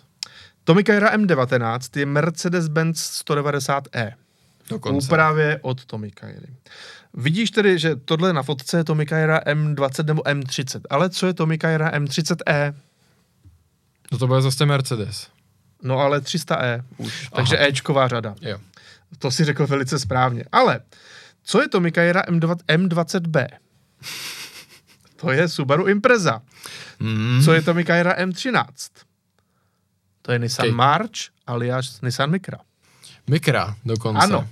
Tomicaira 0.65 1.17
M19 1.17 1.99
je 1.99 2.07
Mercedes-Benz 2.07 3.25
190e. 3.27 4.13
Dokonce. 4.69 5.07
Úpravě 5.07 5.59
od 5.63 5.85
Tomicairy. 5.85 6.47
Vidíš 7.15 7.51
tedy, 7.51 7.79
že 7.79 7.97
tohle 7.97 8.33
na 8.33 8.43
fotce 8.43 8.77
je 8.77 8.85
Tomicaira 8.85 9.41
M20 9.41 10.05
nebo 10.05 10.23
M30, 10.23 10.81
ale 10.91 11.11
co 11.11 11.27
je 11.27 11.35
Tomicaira 11.35 11.91
M30e? 11.91 12.75
No 14.13 14.19
to 14.19 14.27
bude 14.27 14.43
zase 14.43 14.67
Mercedes. 14.67 15.29
No 15.83 15.99
ale 15.99 16.21
300e 16.21 16.85
už, 16.97 17.29
takže 17.35 17.59
Aha. 17.59 17.67
Ečková 17.67 18.09
řada. 18.09 18.35
Jo. 18.41 18.59
To 19.19 19.31
si 19.31 19.45
řekl 19.45 19.67
velice 19.67 19.99
správně. 19.99 20.45
Ale 20.53 20.81
co 21.45 21.63
je 21.63 21.69
Tomicaira 21.69 22.23
M20, 22.23 22.57
M20b? 22.69 23.49
To 25.23 25.31
je 25.33 25.49
Subaru 25.49 25.89
Impreza. 25.89 26.43
Mm. 27.01 27.41
Co 27.45 27.53
je 27.53 27.63
Tomicaira 27.63 28.17
M13? 28.19 28.65
To 30.23 30.33
je 30.33 30.39
Nissan 30.39 30.67
Kej. 30.67 30.75
March 30.75 31.19
alias 31.47 32.01
Nissan 32.03 32.31
Micra. 32.31 32.59
Mikra 33.31 33.75
dokonce. 33.85 34.23
Ano. 34.23 34.49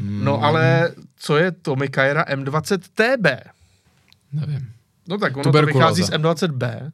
No 0.00 0.42
ale 0.44 0.90
co 1.16 1.36
je 1.36 1.50
Tomicaira 1.52 2.24
M20TB? 2.24 3.26
Nevím. 4.32 4.72
No 5.08 5.18
tak 5.18 5.36
ono 5.36 5.52
to 5.52 5.62
vychází 5.66 6.02
z 6.02 6.10
M20B, 6.10 6.92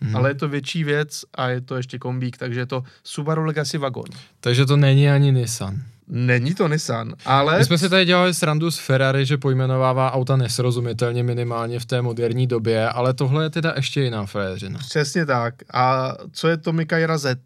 Mhm. 0.00 0.16
ale 0.16 0.30
je 0.30 0.34
to 0.34 0.48
větší 0.48 0.84
věc 0.84 1.24
a 1.34 1.48
je 1.48 1.60
to 1.60 1.76
ještě 1.76 1.98
kombík, 1.98 2.36
takže 2.36 2.60
je 2.60 2.66
to 2.66 2.84
Subaru 3.04 3.44
Legacy 3.44 3.78
Wagon. 3.78 4.04
Takže 4.40 4.66
to 4.66 4.76
není 4.76 5.10
ani 5.10 5.32
Nissan. 5.32 5.82
Není 6.08 6.54
to 6.54 6.68
Nissan, 6.68 7.14
ale 7.24 7.58
My 7.58 7.64
jsme 7.64 7.78
si 7.78 7.88
tady 7.88 8.04
dělali 8.04 8.34
srandu 8.34 8.70
z 8.70 8.78
Ferrari, 8.78 9.26
že 9.26 9.38
pojmenovává 9.38 10.12
auta 10.12 10.36
nesrozumitelně 10.36 11.22
minimálně 11.22 11.80
v 11.80 11.86
té 11.86 12.02
moderní 12.02 12.46
době, 12.46 12.88
ale 12.88 13.14
tohle 13.14 13.44
je 13.44 13.50
teda 13.50 13.72
ještě 13.76 14.02
jiná 14.02 14.26
frajeřina. 14.26 14.78
přesně 14.78 15.26
tak. 15.26 15.54
A 15.74 16.14
co 16.32 16.48
je 16.48 16.56
Tomicaira 16.56 17.18
Z? 17.18 17.38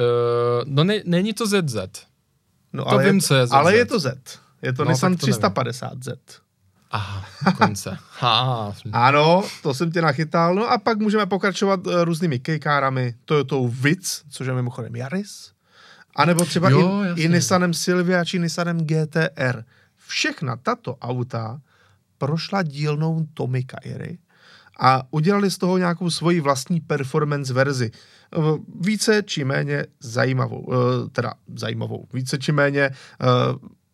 Uh, 0.00 0.06
no 0.64 0.84
ne, 0.84 1.00
není 1.04 1.32
to 1.34 1.46
ZZ. 1.46 1.76
No, 2.72 2.84
To 2.84 2.90
ale 2.90 3.04
vím, 3.04 3.14
je, 3.16 3.20
co 3.22 3.34
je 3.34 3.46
ZZ. 3.46 3.52
Ale 3.52 3.76
je 3.76 3.84
to 3.84 4.00
Z. 4.00 4.38
Je 4.62 4.72
to 4.72 4.84
No, 4.84 4.90
Nissan 4.90 5.16
to 5.16 5.26
nevím. 5.26 5.40
350Z. 5.40 6.14
Aha, 6.90 7.24
konce. 7.58 7.98
ha, 8.18 8.74
Ano, 8.92 9.42
to 9.62 9.74
jsem 9.74 9.92
tě 9.92 10.02
nachytal. 10.02 10.54
No 10.54 10.70
a 10.70 10.78
pak 10.78 10.98
můžeme 10.98 11.26
pokračovat 11.26 11.80
eh, 11.86 12.04
různými 12.04 12.38
kejkárami. 12.38 13.14
Toyotou 13.24 13.68
Vitz, 13.68 14.22
což 14.30 14.46
je 14.46 14.52
mimochodem 14.54 14.96
Yaris. 14.96 15.53
A 16.16 16.24
nebo 16.24 16.44
třeba 16.44 16.70
Jo, 16.70 17.02
i, 17.02 17.06
jasně. 17.06 17.22
i 17.24 17.28
Nissanem 17.28 17.74
Silvia 17.74 18.24
či 18.24 18.38
Nissanem 18.38 18.86
GTR. 18.86 19.64
Všechna 20.06 20.56
tato 20.56 20.96
auta 20.96 21.60
prošla 22.18 22.62
dílnou 22.62 23.26
Tomicairy 23.34 24.18
a 24.80 25.02
udělali 25.10 25.50
z 25.50 25.58
toho 25.58 25.78
nějakou 25.78 26.10
svoji 26.10 26.40
vlastní 26.40 26.80
performance 26.80 27.52
verzi. 27.52 27.90
Více 28.80 29.22
či 29.22 29.44
méně 29.44 29.86
zajímavou, 30.00 30.72
eh, 30.72 31.08
teda 31.08 31.34
zajímavou, 31.56 32.08
více 32.12 32.38
či 32.38 32.52
méně 32.52 32.80
eh, 32.82 32.94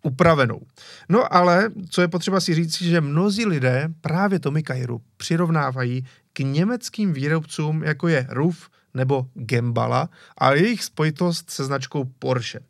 upravenou. 0.03 0.61
No 1.09 1.35
ale, 1.35 1.71
co 1.91 2.01
je 2.01 2.09
potřeba 2.09 2.41
si 2.41 2.55
říct, 2.55 2.83
že 2.83 3.01
mnozí 3.01 3.47
lidé 3.47 3.89
právě 4.01 4.39
Tomicairu 4.39 5.03
přirovnávají 5.17 6.05
k 6.33 6.39
německým 6.41 7.13
výrobcům, 7.13 7.83
jako 7.83 8.09
je 8.09 8.27
RUF 8.31 8.69
nebo 8.95 9.27
Gembala 9.35 10.09
a 10.39 10.53
jejich 10.53 10.85
spojitost 10.85 11.51
se 11.51 11.65
značkou 11.65 12.05
Porsche. 12.19 12.61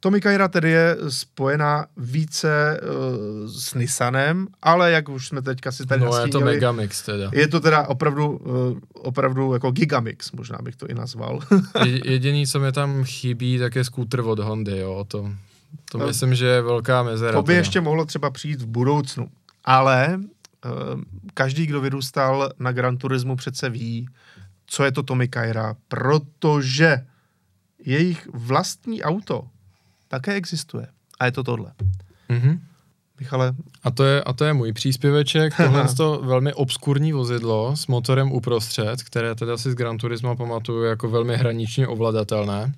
Tomicaira 0.00 0.48
tedy 0.48 0.70
je 0.70 0.96
spojená 1.08 1.86
více 1.96 2.80
uh, 2.82 3.48
s 3.50 3.74
Nissanem, 3.74 4.46
ale 4.62 4.90
jak 4.90 5.08
už 5.08 5.28
jsme 5.28 5.42
teďka 5.42 5.72
si 5.72 5.86
tady 5.86 6.00
no 6.00 6.06
je 6.06 6.10
to 6.12 6.16
nastínili, 6.18 6.54
Megamix 6.54 7.02
teda. 7.02 7.30
je 7.32 7.48
to 7.48 7.60
teda 7.60 7.86
opravdu, 7.88 8.28
uh, 8.30 8.78
opravdu 8.92 9.52
jako 9.52 9.70
Gigamix, 9.70 10.32
možná 10.32 10.58
bych 10.62 10.76
to 10.76 10.86
i 10.86 10.94
nazval. 10.94 11.40
Je- 11.84 12.10
Jediný, 12.12 12.46
co 12.46 12.60
mi 12.60 12.72
tam 12.72 13.04
chybí, 13.04 13.58
tak 13.58 13.74
je 13.76 13.84
skútr 13.84 14.20
od 14.20 14.38
Hondy, 14.38 14.78
jo, 14.78 15.04
to, 15.08 15.30
to 15.90 15.98
No. 15.98 16.06
myslím, 16.06 16.34
že 16.34 16.46
je 16.46 16.62
velká 16.62 17.02
mezera. 17.02 17.32
To 17.32 17.42
by 17.42 17.46
teda. 17.46 17.58
ještě 17.58 17.80
mohlo 17.80 18.04
třeba 18.04 18.30
přijít 18.30 18.62
v 18.62 18.66
budoucnu. 18.66 19.28
Ale 19.64 20.18
uh, 20.18 21.00
každý, 21.34 21.66
kdo 21.66 21.80
vyrůstal 21.80 22.50
na 22.58 22.72
Gran 22.72 22.96
Turismu, 22.96 23.36
přece 23.36 23.70
ví, 23.70 24.08
co 24.72 24.84
je 24.84 24.92
to 24.92 25.02
Tomicaira, 25.02 25.76
protože 25.88 27.06
jejich 27.84 28.28
vlastní 28.32 29.02
auto 29.02 29.48
také 30.08 30.34
existuje. 30.34 30.86
A 31.20 31.24
je 31.24 31.32
to 31.32 31.44
tohle. 31.44 31.72
Mhm. 32.28 32.60
Michale, 33.20 33.54
A 33.82 33.90
to 33.90 34.04
je, 34.04 34.22
a 34.22 34.32
to 34.32 34.44
je 34.44 34.52
můj 34.52 34.72
příspěveček, 34.72 35.56
tohle 35.56 35.80
je 35.80 35.94
to 35.94 36.22
velmi 36.24 36.52
obskurní 36.52 37.12
vozidlo 37.12 37.76
s 37.76 37.86
motorem 37.86 38.32
uprostřed, 38.32 39.02
které 39.02 39.34
teda 39.34 39.56
si 39.56 39.70
z 39.70 39.74
Gran 39.74 39.98
Turismo 39.98 40.36
pamatuju 40.36 40.82
jako 40.82 41.08
velmi 41.08 41.36
hraničně 41.36 41.88
ovladatelné, 41.88 42.72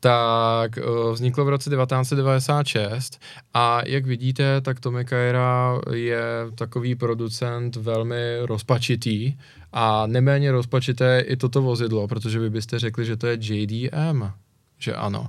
tak 0.00 0.78
eh, 0.78 0.82
vzniklo 1.12 1.44
v 1.44 1.48
roce 1.48 1.70
1996 1.70 3.20
a 3.54 3.80
jak 3.86 4.06
vidíte, 4.06 4.60
tak 4.60 4.80
Tomicaira 4.80 5.78
je 5.94 6.22
takový 6.54 6.94
producent 6.94 7.76
velmi 7.76 8.38
rozpačitý 8.42 9.34
a 9.72 10.06
neméně 10.06 10.52
rozpačité 10.52 11.20
i 11.20 11.36
toto 11.36 11.62
vozidlo, 11.62 12.08
protože 12.08 12.38
vy 12.38 12.50
byste 12.50 12.78
řekli, 12.78 13.04
že 13.04 13.16
to 13.16 13.26
je 13.26 13.36
JDM, 13.40 14.24
že 14.78 14.94
ano. 14.94 15.26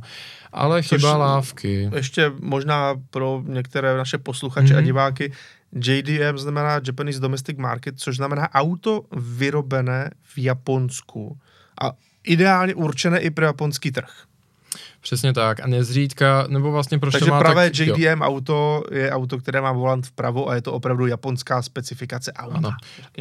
Ale 0.54 0.80
Což- 0.84 0.88
chyba 0.90 1.18
lávky. 1.18 1.90
ještě 1.96 2.32
možná 2.40 2.96
pro 3.10 3.44
některé 3.46 3.98
naše 3.98 4.18
posluchače 4.18 4.68
mm-hmm. 4.68 4.74
a 4.78 4.80
Mhm. 4.80 4.86
diváky, 4.86 5.32
JDM 5.76 6.38
znamená 6.38 6.80
Japanese 6.88 7.20
Domestic 7.20 7.58
Market, 7.58 8.00
což 8.00 8.16
znamená 8.16 8.54
auto 8.54 9.02
vyrobené 9.12 10.10
v 10.24 10.38
Japonsku 10.38 11.38
a 11.82 11.92
ideálně 12.24 12.76
určené 12.76 13.20
i 13.20 13.30
pro 13.30 13.46
japonský 13.46 13.92
trh. 13.92 14.10
Přesně 15.02 15.34
tak. 15.34 15.60
A 15.60 15.68
nezřídka, 15.68 16.46
nebo 16.48 16.72
vlastně 16.72 17.00
proč 17.00 17.12
Takže 17.12 17.26
to 17.26 17.32
má 17.32 17.40
pravé 17.40 17.70
tak, 17.70 17.88
jo. 17.88 17.96
JDM 17.98 18.22
auto 18.22 18.84
je 18.92 19.12
auto, 19.12 19.38
které 19.38 19.62
má 19.62 19.72
volant 19.72 20.06
vpravo 20.08 20.50
a 20.50 20.56
je 20.56 20.62
to 20.62 20.74
opravdu 20.74 21.08
japonská 21.08 21.62
specifikace 21.62 22.34
auta. 22.34 22.58
Ano. 22.58 22.72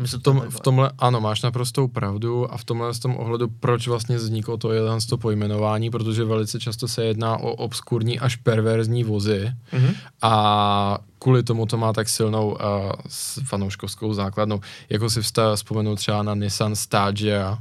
V, 0.06 0.10
to 0.10 0.18
tom, 0.18 0.42
v 0.48 0.60
tomhle, 0.60 0.90
ano, 0.98 1.20
máš 1.20 1.42
naprostou 1.42 1.88
pravdu 1.88 2.52
a 2.52 2.56
v 2.56 2.64
tomhle 2.64 2.94
z 2.94 2.98
tom 2.98 3.16
ohledu, 3.16 3.48
proč 3.60 3.88
vlastně 3.88 4.16
vzniklo 4.16 4.56
to 4.56 4.72
jeden 4.72 5.00
z 5.00 5.06
to 5.06 5.18
pojmenování, 5.18 5.90
protože 5.90 6.24
velice 6.24 6.60
často 6.60 6.88
se 6.88 7.04
jedná 7.04 7.36
o 7.36 7.50
obskurní 7.52 8.20
až 8.20 8.36
perverzní 8.36 9.04
vozy 9.04 9.52
Mhm. 9.72 9.94
a 10.22 10.98
kvůli 11.18 11.42
tomu 11.42 11.66
to 11.66 11.76
má 11.76 11.92
tak 11.92 12.08
silnou 12.08 12.50
uh, 12.50 12.58
fanouškovskou 13.44 14.14
základnou. 14.14 14.60
Jako 14.88 15.10
si 15.10 15.22
vsta, 15.22 15.56
vzpomenu 15.56 15.96
třeba 15.96 16.22
na 16.22 16.34
Nissan 16.34 16.76
Stagia, 16.76 17.58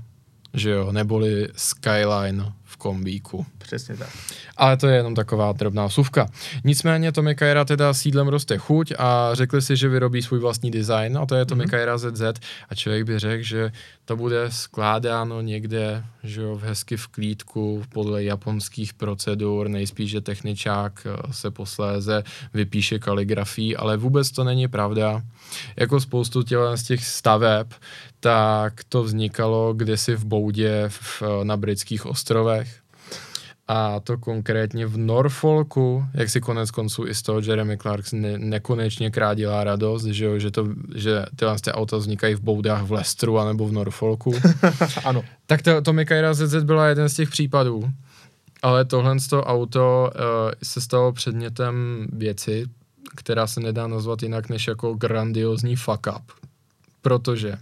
že 0.53 0.69
jo, 0.69 0.91
neboli 0.91 1.47
Skyline 1.55 2.53
v 2.63 2.77
kombíku. 2.77 3.45
Přesně 3.57 3.97
tak. 3.97 4.09
Ale 4.57 4.77
to 4.77 4.87
je 4.87 4.95
jenom 4.95 5.15
taková 5.15 5.51
drobná 5.51 5.89
suvka. 5.89 6.27
Nicméně 6.63 7.11
Tomicaira 7.11 7.65
teda 7.65 7.93
sídlem 7.93 8.27
roste 8.27 8.57
chuť 8.57 8.93
a 8.97 9.29
řekli 9.33 9.61
si, 9.61 9.77
že 9.77 9.89
vyrobí 9.89 10.21
svůj 10.21 10.39
vlastní 10.39 10.71
design 10.71 11.17
a 11.17 11.25
to 11.25 11.35
je 11.35 11.45
Tomicaira 11.45 11.97
ZZ 11.97 12.21
a 12.69 12.75
člověk 12.75 13.03
by 13.03 13.19
řekl, 13.19 13.43
že 13.43 13.71
to 14.05 14.15
bude 14.15 14.51
skládáno 14.51 15.41
někde, 15.41 16.03
že 16.23 16.41
jo, 16.41 16.55
v 16.55 16.63
hezky 16.63 16.97
v 16.97 17.07
klídku 17.07 17.83
podle 17.89 18.23
japonských 18.23 18.93
procedur, 18.93 19.67
nejspíš, 19.67 20.11
že 20.11 20.21
techničák 20.21 21.05
eh, 21.05 21.33
se 21.33 21.51
posléze 21.51 22.23
vypíše 22.53 22.99
kaligrafii, 22.99 23.75
ale 23.75 23.97
vůbec 23.97 24.31
to 24.31 24.43
není 24.43 24.67
pravda. 24.67 25.21
Jako 25.75 25.99
spoustu 25.99 26.43
tělen 26.43 26.77
z 26.77 26.83
těch 26.83 27.05
staveb, 27.05 27.67
tak 28.23 28.83
to 28.89 29.03
vznikalo 29.03 29.73
kdysi 29.73 30.15
v 30.15 30.25
Boudě 30.25 30.85
v, 30.87 31.23
na 31.43 31.57
britských 31.57 32.05
ostrovech 32.05 32.79
a 33.67 33.99
to 33.99 34.17
konkrétně 34.17 34.85
v 34.85 34.97
Norfolku, 34.97 36.05
jak 36.13 36.29
si 36.29 36.41
konec 36.41 36.71
konců 36.71 37.07
i 37.07 37.15
z 37.15 37.21
toho 37.21 37.39
Jeremy 37.39 37.77
Clarks 37.77 38.11
ne, 38.13 38.37
nekonečně 38.37 39.11
krát 39.11 39.33
dělá 39.33 39.63
radost, 39.63 40.05
že, 40.05 40.25
jo, 40.25 40.39
že, 40.39 40.51
to, 40.51 40.67
že 40.95 41.25
tyhle 41.35 41.55
ty 41.59 41.71
auta 41.71 41.97
vznikají 41.97 42.35
v 42.35 42.41
Boudách 42.41 42.83
v 42.83 42.91
Lestru 42.91 43.39
anebo 43.39 43.67
v 43.67 43.71
Norfolku. 43.71 44.33
ano. 45.05 45.23
tak 45.45 45.61
to, 45.61 45.81
to 45.81 45.93
Mikaira 45.93 46.33
ZZ 46.33 46.63
byla 46.63 46.87
jeden 46.87 47.09
z 47.09 47.15
těch 47.15 47.29
případů, 47.29 47.89
ale 48.61 48.85
tohle 48.85 49.19
z 49.19 49.27
toho 49.27 49.43
auto 49.43 50.11
uh, 50.15 50.21
se 50.63 50.81
stalo 50.81 51.11
předmětem 51.11 52.07
věci 52.13 52.67
která 53.15 53.47
se 53.47 53.59
nedá 53.59 53.87
nazvat 53.87 54.23
jinak 54.23 54.49
než 54.49 54.67
jako 54.67 54.93
grandiozní 54.93 55.75
fuck 55.75 56.07
up. 56.15 56.31
Protože 57.01 57.57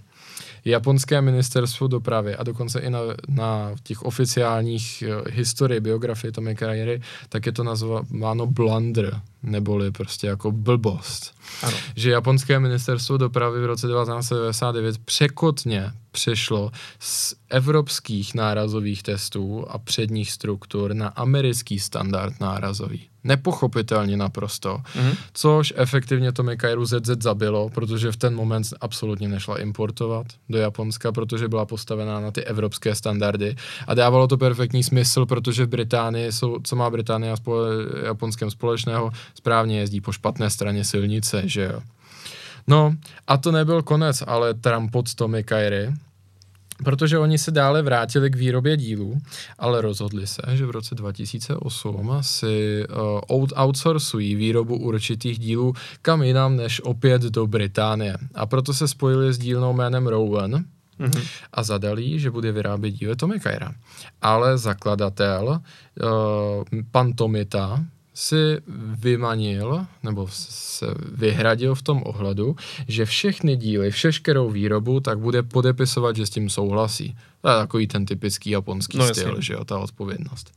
japonské 0.65 1.21
ministerstvo 1.21 1.87
dopravy 1.87 2.35
a 2.35 2.43
dokonce 2.43 2.79
i 2.79 2.89
na, 2.89 2.99
na 3.27 3.71
těch 3.83 4.01
oficiálních 4.01 5.03
uh, 5.07 5.27
historii, 5.33 5.79
biografii 5.79 6.31
Tomy 6.31 6.55
kariéry, 6.55 7.01
tak 7.29 7.45
je 7.45 7.51
to 7.51 7.63
nazváno 7.63 8.45
blunder, 8.45 9.21
neboli 9.43 9.91
prostě 9.91 10.27
jako 10.27 10.51
blbost. 10.51 11.33
Ano. 11.63 11.77
Že 11.95 12.11
japonské 12.11 12.59
ministerstvo 12.59 13.17
dopravy 13.17 13.61
v 13.61 13.65
roce 13.65 13.87
1999 13.87 14.97
překotně 14.97 15.91
přešlo 16.11 16.71
z 16.99 17.35
evropských 17.49 18.35
nárazových 18.35 19.03
testů 19.03 19.65
a 19.69 19.77
předních 19.77 20.31
struktur 20.31 20.93
na 20.93 21.07
americký 21.07 21.79
standard 21.79 22.39
nárazový. 22.39 23.08
Nepochopitelně 23.23 24.17
naprosto, 24.17 24.77
mm-hmm. 24.77 25.17
což 25.33 25.73
efektivně 25.75 26.31
to 26.31 26.43
Mikairu 26.43 26.85
ZZ 26.85 27.23
zabilo, 27.23 27.69
protože 27.69 28.11
v 28.11 28.17
ten 28.17 28.35
moment 28.35 28.67
absolutně 28.81 29.27
nešla 29.27 29.59
importovat 29.59 30.27
do 30.49 30.57
Japonska, 30.57 31.11
protože 31.11 31.47
byla 31.47 31.65
postavená 31.65 32.19
na 32.19 32.31
ty 32.31 32.43
evropské 32.43 32.95
standardy 32.95 33.55
a 33.87 33.93
dávalo 33.93 34.27
to 34.27 34.37
perfektní 34.37 34.83
smysl, 34.83 35.25
protože 35.25 35.65
v 35.65 35.69
Británii 35.69 36.31
jsou, 36.31 36.59
co 36.63 36.75
má 36.75 36.89
Británie 36.89 37.31
a 37.31 37.35
spole, 37.35 37.69
Japonskem 38.05 38.51
společného, 38.51 39.11
správně 39.35 39.79
jezdí 39.79 40.01
po 40.01 40.11
špatné 40.11 40.49
straně 40.49 40.83
silnice, 40.83 41.41
že 41.45 41.63
jo. 41.73 41.81
No 42.67 42.95
a 43.27 43.37
to 43.37 43.51
nebyl 43.51 43.81
konec, 43.81 44.23
ale 44.27 44.53
Trumpot 44.53 45.15
Tommy 45.15 45.43
Kyrie, 45.43 45.93
protože 46.83 47.17
oni 47.17 47.37
se 47.37 47.51
dále 47.51 47.81
vrátili 47.81 48.29
k 48.29 48.35
výrobě 48.35 48.77
dílů, 48.77 49.17
ale 49.59 49.81
rozhodli 49.81 50.27
se, 50.27 50.41
že 50.53 50.65
v 50.65 50.69
roce 50.69 50.95
2008 50.95 52.17
si 52.21 52.85
uh, 53.29 53.47
outsourcují 53.63 54.35
výrobu 54.35 54.77
určitých 54.77 55.39
dílů 55.39 55.73
kam 56.01 56.23
jinam 56.23 56.55
než 56.55 56.81
opět 56.81 57.21
do 57.21 57.47
Británie. 57.47 58.17
A 58.35 58.45
proto 58.45 58.73
se 58.73 58.87
spojili 58.87 59.33
s 59.33 59.37
dílnou 59.37 59.73
jménem 59.73 60.07
Rowan, 60.07 60.63
Mm-hmm. 60.99 61.27
a 61.53 61.63
zadali, 61.63 62.19
že 62.19 62.31
bude 62.31 62.51
vyrábět 62.51 62.91
díly 62.91 63.15
Tommy 63.15 63.39
Kyra. 63.39 63.71
Ale 64.21 64.57
zakladatel, 64.57 65.47
uh, 66.03 66.79
pan 66.91 67.13
Tomita, 67.13 67.85
si 68.19 68.57
vymanil, 68.99 69.85
nebo 70.03 70.27
se 70.31 70.85
vyhradil 71.11 71.75
v 71.75 71.81
tom 71.81 72.03
ohledu, 72.05 72.55
že 72.87 73.05
všechny 73.05 73.55
díly, 73.55 73.91
všeškerou 73.91 74.49
výrobu, 74.49 74.99
tak 74.99 75.19
bude 75.19 75.43
podepisovat, 75.43 76.15
že 76.15 76.25
s 76.25 76.29
tím 76.29 76.49
souhlasí. 76.49 77.17
To 77.41 77.49
je 77.49 77.55
takový 77.55 77.87
ten 77.87 78.05
typický 78.05 78.49
japonský 78.49 78.97
no, 78.97 79.07
styl, 79.07 79.27
jasně. 79.27 79.41
že 79.41 79.53
jo, 79.53 79.65
ta 79.65 79.79
odpovědnost. 79.79 80.51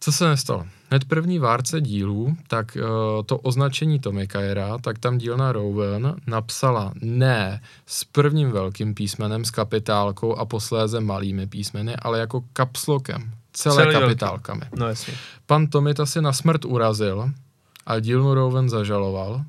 Co 0.00 0.12
se 0.12 0.28
nestalo? 0.28 0.66
Hned 0.90 1.04
první 1.04 1.38
várce 1.38 1.80
dílů, 1.80 2.36
tak 2.48 2.76
uh, 2.76 2.82
to 3.26 3.38
označení 3.38 3.98
Tomikajera, 3.98 4.78
tak 4.78 4.98
tam 4.98 5.18
dílna 5.18 5.52
Rowan 5.52 6.16
napsala 6.26 6.92
ne 7.02 7.62
s 7.86 8.04
prvním 8.04 8.50
velkým 8.50 8.94
písmenem, 8.94 9.44
s 9.44 9.50
kapitálkou 9.50 10.34
a 10.34 10.44
posléze 10.44 11.00
malými 11.00 11.46
písmeny, 11.46 11.96
ale 11.96 12.18
jako 12.18 12.44
kapslokem, 12.52 13.30
celé 13.52 13.76
Celý 13.76 13.94
kapitálkami. 14.00 14.62
No 14.76 14.88
jasně. 14.88 15.14
Pan 15.46 15.66
Tomita 15.66 16.06
si 16.06 16.22
na 16.22 16.32
smrt 16.32 16.64
urazil 16.64 17.30
a 17.86 18.00
dílnu 18.00 18.34
Rowan 18.34 18.68
zažaloval 18.68 19.44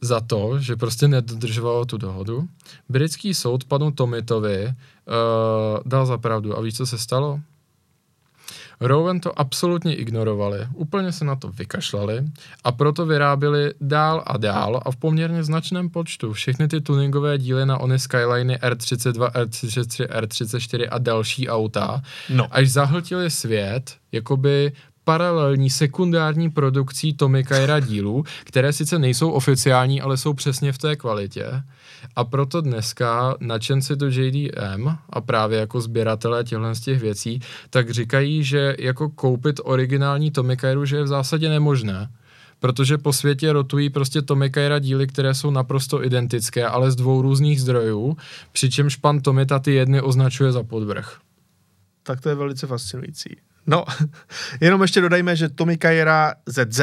za 0.00 0.20
to, 0.20 0.58
že 0.58 0.76
prostě 0.76 1.08
nedodržovalo 1.08 1.84
tu 1.84 1.98
dohodu. 1.98 2.48
Britský 2.88 3.34
soud 3.34 3.64
panu 3.64 3.90
Tomitovi 3.90 4.66
uh, 4.66 4.72
dal 5.86 6.06
za 6.06 6.18
pravdu. 6.18 6.58
A 6.58 6.60
víš, 6.60 6.76
co 6.76 6.86
se 6.86 6.98
stalo? 6.98 7.40
Rowan 8.82 9.20
to 9.20 9.40
absolutně 9.40 9.94
ignorovali, 9.94 10.58
úplně 10.74 11.12
se 11.12 11.24
na 11.24 11.36
to 11.36 11.48
vykašlali 11.48 12.24
a 12.64 12.72
proto 12.72 13.06
vyráběli 13.06 13.74
dál 13.80 14.22
a 14.26 14.36
dál 14.36 14.80
a 14.84 14.90
v 14.90 14.96
poměrně 14.96 15.44
značném 15.44 15.90
počtu 15.90 16.32
všechny 16.32 16.68
ty 16.68 16.80
tuningové 16.80 17.38
díly 17.38 17.66
na 17.66 17.78
ony 17.78 17.98
Skyliny 17.98 18.56
R32, 18.56 19.30
R33, 19.30 20.06
R34 20.06 20.88
a 20.90 20.98
další 20.98 21.48
auta, 21.48 22.02
no. 22.30 22.46
až 22.50 22.70
zahltili 22.70 23.30
svět, 23.30 23.96
jakoby 24.12 24.72
paralelní 25.04 25.70
sekundární 25.70 26.50
produkcí 26.50 27.14
Tommy 27.14 27.44
Kyra 27.44 27.80
dílů, 27.80 28.24
které 28.44 28.72
sice 28.72 28.98
nejsou 28.98 29.30
oficiální, 29.30 30.00
ale 30.00 30.16
jsou 30.16 30.34
přesně 30.34 30.72
v 30.72 30.78
té 30.78 30.96
kvalitě. 30.96 31.62
A 32.16 32.24
proto 32.24 32.60
dneska 32.60 33.34
nadšenci 33.40 33.96
do 33.96 34.06
JDM 34.06 34.88
a 35.10 35.20
právě 35.20 35.58
jako 35.58 35.80
sběratelé 35.80 36.44
těchto 36.44 36.74
z 36.74 36.80
těch 36.80 37.00
věcí, 37.00 37.40
tak 37.70 37.90
říkají, 37.90 38.44
že 38.44 38.76
jako 38.78 39.08
koupit 39.08 39.60
originální 39.64 40.30
Tommy 40.30 40.56
Kyru, 40.56 40.84
že 40.84 40.96
je 40.96 41.02
v 41.02 41.08
zásadě 41.08 41.48
nemožné 41.48 42.08
protože 42.62 42.98
po 42.98 43.12
světě 43.12 43.52
rotují 43.52 43.90
prostě 43.90 44.22
Tommy 44.22 44.50
Kyra 44.50 44.78
díly, 44.78 45.06
které 45.06 45.34
jsou 45.34 45.50
naprosto 45.50 46.04
identické, 46.04 46.66
ale 46.66 46.90
z 46.90 46.96
dvou 46.96 47.22
různých 47.22 47.60
zdrojů, 47.60 48.16
přičemž 48.52 48.96
pan 48.96 49.20
Tomita 49.20 49.58
ty 49.58 49.74
jedny 49.74 50.00
označuje 50.00 50.52
za 50.52 50.62
podvrh. 50.62 51.18
Tak 52.02 52.20
to 52.20 52.28
je 52.28 52.34
velice 52.34 52.66
fascinující. 52.66 53.36
No, 53.66 53.84
jenom 54.60 54.82
ještě 54.82 55.00
dodajme, 55.00 55.36
že 55.36 55.48
Tommy 55.48 55.76
Kajera 55.76 56.34
ZZ 56.46 56.80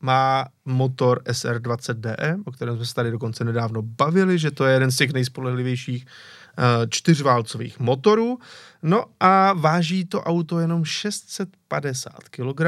má 0.00 0.46
motor 0.64 1.22
SR20DE, 1.22 2.42
o 2.44 2.52
kterém 2.52 2.76
jsme 2.76 2.86
se 2.86 2.94
tady 2.94 3.10
dokonce 3.10 3.44
nedávno 3.44 3.82
bavili, 3.82 4.38
že 4.38 4.50
to 4.50 4.64
je 4.64 4.74
jeden 4.74 4.90
z 4.90 4.96
těch 4.96 5.12
nejspolehlivějších 5.12 6.06
uh, 6.06 6.64
čtyřválcových 6.88 7.80
motorů. 7.80 8.38
No 8.82 9.04
a 9.20 9.52
váží 9.52 10.04
to 10.04 10.22
auto 10.22 10.58
jenom 10.58 10.84
650 10.84 12.12
kg. 12.30 12.60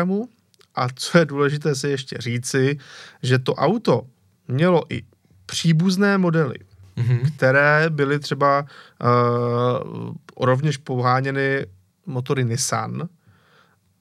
A 0.75 0.87
co 0.95 1.19
je 1.19 1.25
důležité 1.25 1.75
si 1.75 1.89
ještě 1.89 2.17
říci, 2.21 2.79
že 3.23 3.39
to 3.39 3.55
auto 3.55 4.03
mělo 4.49 4.83
i 4.93 5.03
příbuzné 5.47 6.19
modely, 6.19 6.59
mm-hmm. 6.97 7.31
které 7.37 7.87
byly 7.91 8.19
třeba 8.19 8.63
uh, 8.63 10.15
rovněž 10.41 10.77
poháněny 10.77 11.67
motory 12.07 12.45
Nissan, 12.45 13.09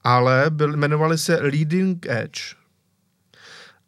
ale 0.04 0.50
byl, 0.50 0.72
jmenovali 0.72 1.18
se 1.18 1.38
Leading 1.42 2.06
Edge. 2.08 2.40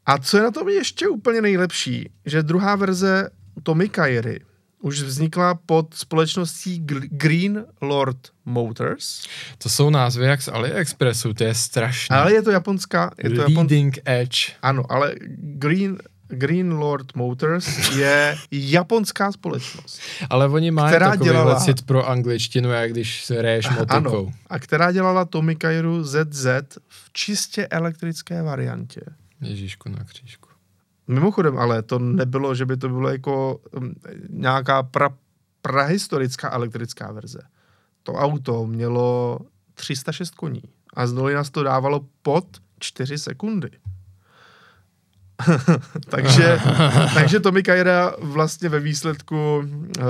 A 0.07 0.19
co 0.19 0.37
je 0.37 0.43
na 0.43 0.51
tom 0.51 0.69
ještě 0.69 1.09
úplně 1.09 1.43
nejlepší, 1.43 2.11
že 2.25 2.43
druhá 2.43 2.77
verze 2.77 3.31
Tommy 3.63 3.89
Kairy 3.89 4.41
už 4.81 5.03
vznikla 5.03 5.55
pod 5.55 5.95
společností 5.95 6.79
Green 7.11 7.65
Lord 7.81 8.19
Motors. 8.45 9.23
To 9.59 9.69
jsou 9.69 9.91
názvy 9.91 10.25
jak 10.25 10.43
z 10.43 10.49
AliExpressu, 10.49 11.35
to 11.35 11.45
je 11.45 11.55
strašné. 11.55 12.17
Ale 12.17 12.33
je 12.33 12.43
to 12.43 12.51
japonská. 12.51 13.11
Je 13.19 13.31
to 13.31 13.43
Leading 13.43 13.97
Japon... 13.97 14.13
Edge. 14.15 14.39
Ano, 14.63 14.93
ale 14.93 15.15
Green 15.39 15.99
Green 16.29 16.73
Lord 16.73 17.15
Motors 17.15 17.91
je 17.97 18.37
japonská 18.51 19.33
společnost. 19.33 20.01
Ale 20.31 20.49
oni 20.49 20.71
mají 20.71 20.91
která 20.91 21.11
takový 21.11 21.31
dělala... 21.31 21.61
cit 21.61 21.87
pro 21.87 22.09
angličtinu, 22.09 22.71
jak 22.71 22.91
když 22.91 23.25
se 23.25 23.39
hraješ 23.39 23.71
motokou. 23.71 24.27
Ano, 24.27 24.33
a 24.47 24.59
která 24.59 24.93
dělala 24.93 25.25
Tommy 25.25 25.57
Kairu 25.57 26.05
ZZ 26.05 26.47
v 26.89 27.13
čistě 27.13 27.67
elektrické 27.67 28.43
variantě. 28.43 29.01
Ježíšku 29.41 29.89
na 29.89 30.05
křížku. 30.05 30.49
Mimochodem, 31.09 31.59
ale 31.59 31.83
to 31.83 31.99
nebylo, 31.99 32.55
že 32.55 32.67
by 32.67 32.77
to 32.77 32.89
bylo 32.89 33.09
jako 33.09 33.61
um, 33.77 33.95
nějaká 34.31 34.83
pra, 34.83 35.11
prahistorická 35.63 36.51
elektrická 36.51 37.13
verze. 37.13 37.39
To 38.03 38.13
auto 38.13 38.67
mělo 38.67 39.39
306 39.75 40.35
koní 40.35 40.63
a 40.95 41.07
z 41.07 41.13
nás 41.13 41.51
to 41.51 41.63
dávalo 41.63 42.01
pod 42.23 42.47
4 42.79 43.19
sekundy. 43.19 43.71
takže, 46.09 46.59
takže 47.15 47.41
Tommy 47.41 47.63
Kajra 47.63 48.13
vlastně 48.19 48.69
ve 48.69 48.81
výsledku 48.81 49.59
uh, 49.59 50.05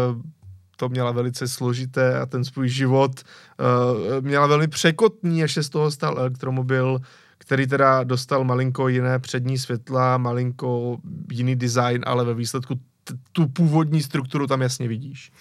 to 0.76 0.88
měla 0.88 1.12
velice 1.12 1.48
složité 1.48 2.20
a 2.20 2.26
ten 2.26 2.44
svůj 2.44 2.68
život 2.68 3.10
uh, 3.20 4.24
měla 4.24 4.46
velmi 4.46 4.68
překotný, 4.68 5.44
až 5.44 5.52
se 5.52 5.62
z 5.62 5.68
toho 5.68 5.90
stal 5.90 6.18
elektromobil, 6.18 7.00
který 7.38 7.66
teda 7.66 8.04
dostal 8.04 8.44
malinko 8.44 8.88
jiné 8.88 9.18
přední 9.18 9.58
světla, 9.58 10.18
malinko 10.18 10.98
jiný 11.32 11.56
design, 11.56 12.02
ale 12.06 12.24
ve 12.24 12.34
výsledku 12.34 12.74
t- 13.04 13.14
tu 13.32 13.48
původní 13.48 14.02
strukturu 14.02 14.46
tam 14.46 14.62
jasně 14.62 14.88
vidíš. 14.88 15.32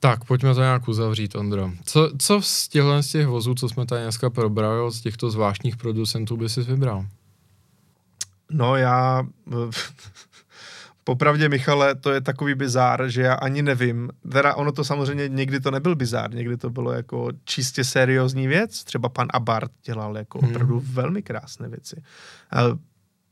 Tak, 0.00 0.24
pojďme 0.24 0.54
to 0.54 0.60
nějak 0.60 0.88
uzavřít, 0.88 1.34
Ondro. 1.34 1.70
Co, 1.84 2.10
co 2.18 2.42
z 2.42 2.68
těchto 2.68 3.02
z 3.02 3.08
těch 3.08 3.26
vozů, 3.26 3.54
co 3.54 3.68
jsme 3.68 3.86
tady 3.86 4.02
dneska 4.02 4.30
probrali, 4.30 4.92
z 4.92 5.00
těchto 5.00 5.30
zvláštních 5.30 5.76
producentů 5.76 6.36
by 6.36 6.48
si 6.48 6.62
vybral? 6.62 7.06
No 8.50 8.76
já... 8.76 9.22
Popravdě, 11.04 11.48
Michale, 11.48 11.94
to 11.94 12.12
je 12.12 12.20
takový 12.20 12.54
bizár, 12.54 13.08
že 13.08 13.22
já 13.22 13.34
ani 13.34 13.62
nevím. 13.62 14.10
Teda 14.32 14.54
ono 14.54 14.72
to 14.72 14.84
samozřejmě, 14.84 15.28
někdy 15.28 15.60
to 15.60 15.70
nebyl 15.70 15.96
bizár, 15.96 16.34
někdy 16.34 16.56
to 16.56 16.70
bylo 16.70 16.92
jako 16.92 17.28
čistě 17.44 17.84
seriózní 17.84 18.46
věc. 18.46 18.84
Třeba 18.84 19.08
pan 19.08 19.28
Abart 19.32 19.70
dělal 19.84 20.16
jako 20.16 20.38
hmm. 20.38 20.50
opravdu 20.50 20.82
velmi 20.84 21.22
krásné 21.22 21.68
věci. 21.68 22.02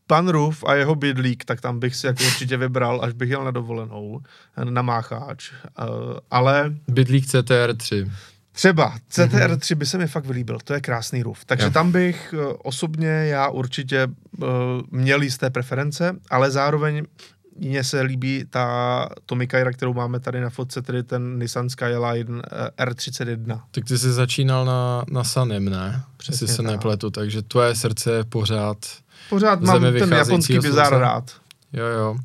Pan 0.06 0.28
Ruf 0.28 0.64
a 0.64 0.74
jeho 0.74 0.94
bydlík, 0.94 1.44
tak 1.44 1.60
tam 1.60 1.78
bych 1.78 1.96
si 1.96 2.06
jako 2.06 2.24
určitě 2.24 2.56
vybral, 2.56 3.00
až 3.02 3.12
bych 3.12 3.30
jel 3.30 3.44
na 3.44 3.50
dovolenou, 3.50 4.20
na 4.64 4.82
Mácháč. 4.82 5.52
Ale... 6.30 6.74
Bydlík 6.88 7.24
CTR3. 7.24 8.10
Třeba 8.58 8.94
CTR3 9.12 9.74
by 9.74 9.86
se 9.86 9.98
mi 9.98 10.06
fakt 10.06 10.26
vylíbil, 10.26 10.58
to 10.64 10.74
je 10.74 10.80
krásný 10.80 11.22
roof. 11.22 11.44
Takže 11.44 11.66
Jo. 11.66 11.70
tam 11.70 11.92
bych 11.92 12.34
eh, 12.38 12.54
osobně 12.64 13.08
já 13.08 13.48
určitě 13.48 14.08
uh, 14.38 14.46
měl 14.90 15.22
jisté 15.22 15.50
preference, 15.50 16.16
ale 16.30 16.50
zároveň 16.50 17.02
mně 17.58 17.84
se 17.84 18.00
líbí 18.00 18.44
ta 18.50 19.08
Tomikajra, 19.26 19.72
kterou 19.72 19.94
máme 19.94 20.20
tady 20.20 20.40
na 20.40 20.50
fotce, 20.50 20.82
tedy 20.82 21.02
ten 21.02 21.38
Nissan 21.38 21.68
Skyline 21.68 22.42
eh, 22.78 22.84
R31. 22.84 23.60
Tak 23.70 23.84
ty 23.84 23.98
jsi 23.98 24.12
začínal 24.12 24.64
na, 24.64 25.04
na 25.10 25.24
Sanem, 25.24 25.64
ne? 25.64 26.02
Přesně 26.16 26.46
se 26.46 26.56
tak. 26.56 26.66
nepletu, 26.66 27.10
takže 27.10 27.42
tvoje 27.42 27.74
srdce 27.74 28.12
je 28.12 28.24
pořád 28.24 28.76
Pořád 29.30 29.60
mám 29.60 29.82
ten 29.82 30.12
japonský 30.12 30.60
slunce. 30.60 30.90
rád. 30.90 31.30
Jo, 31.72 31.86
jo. 31.86 32.16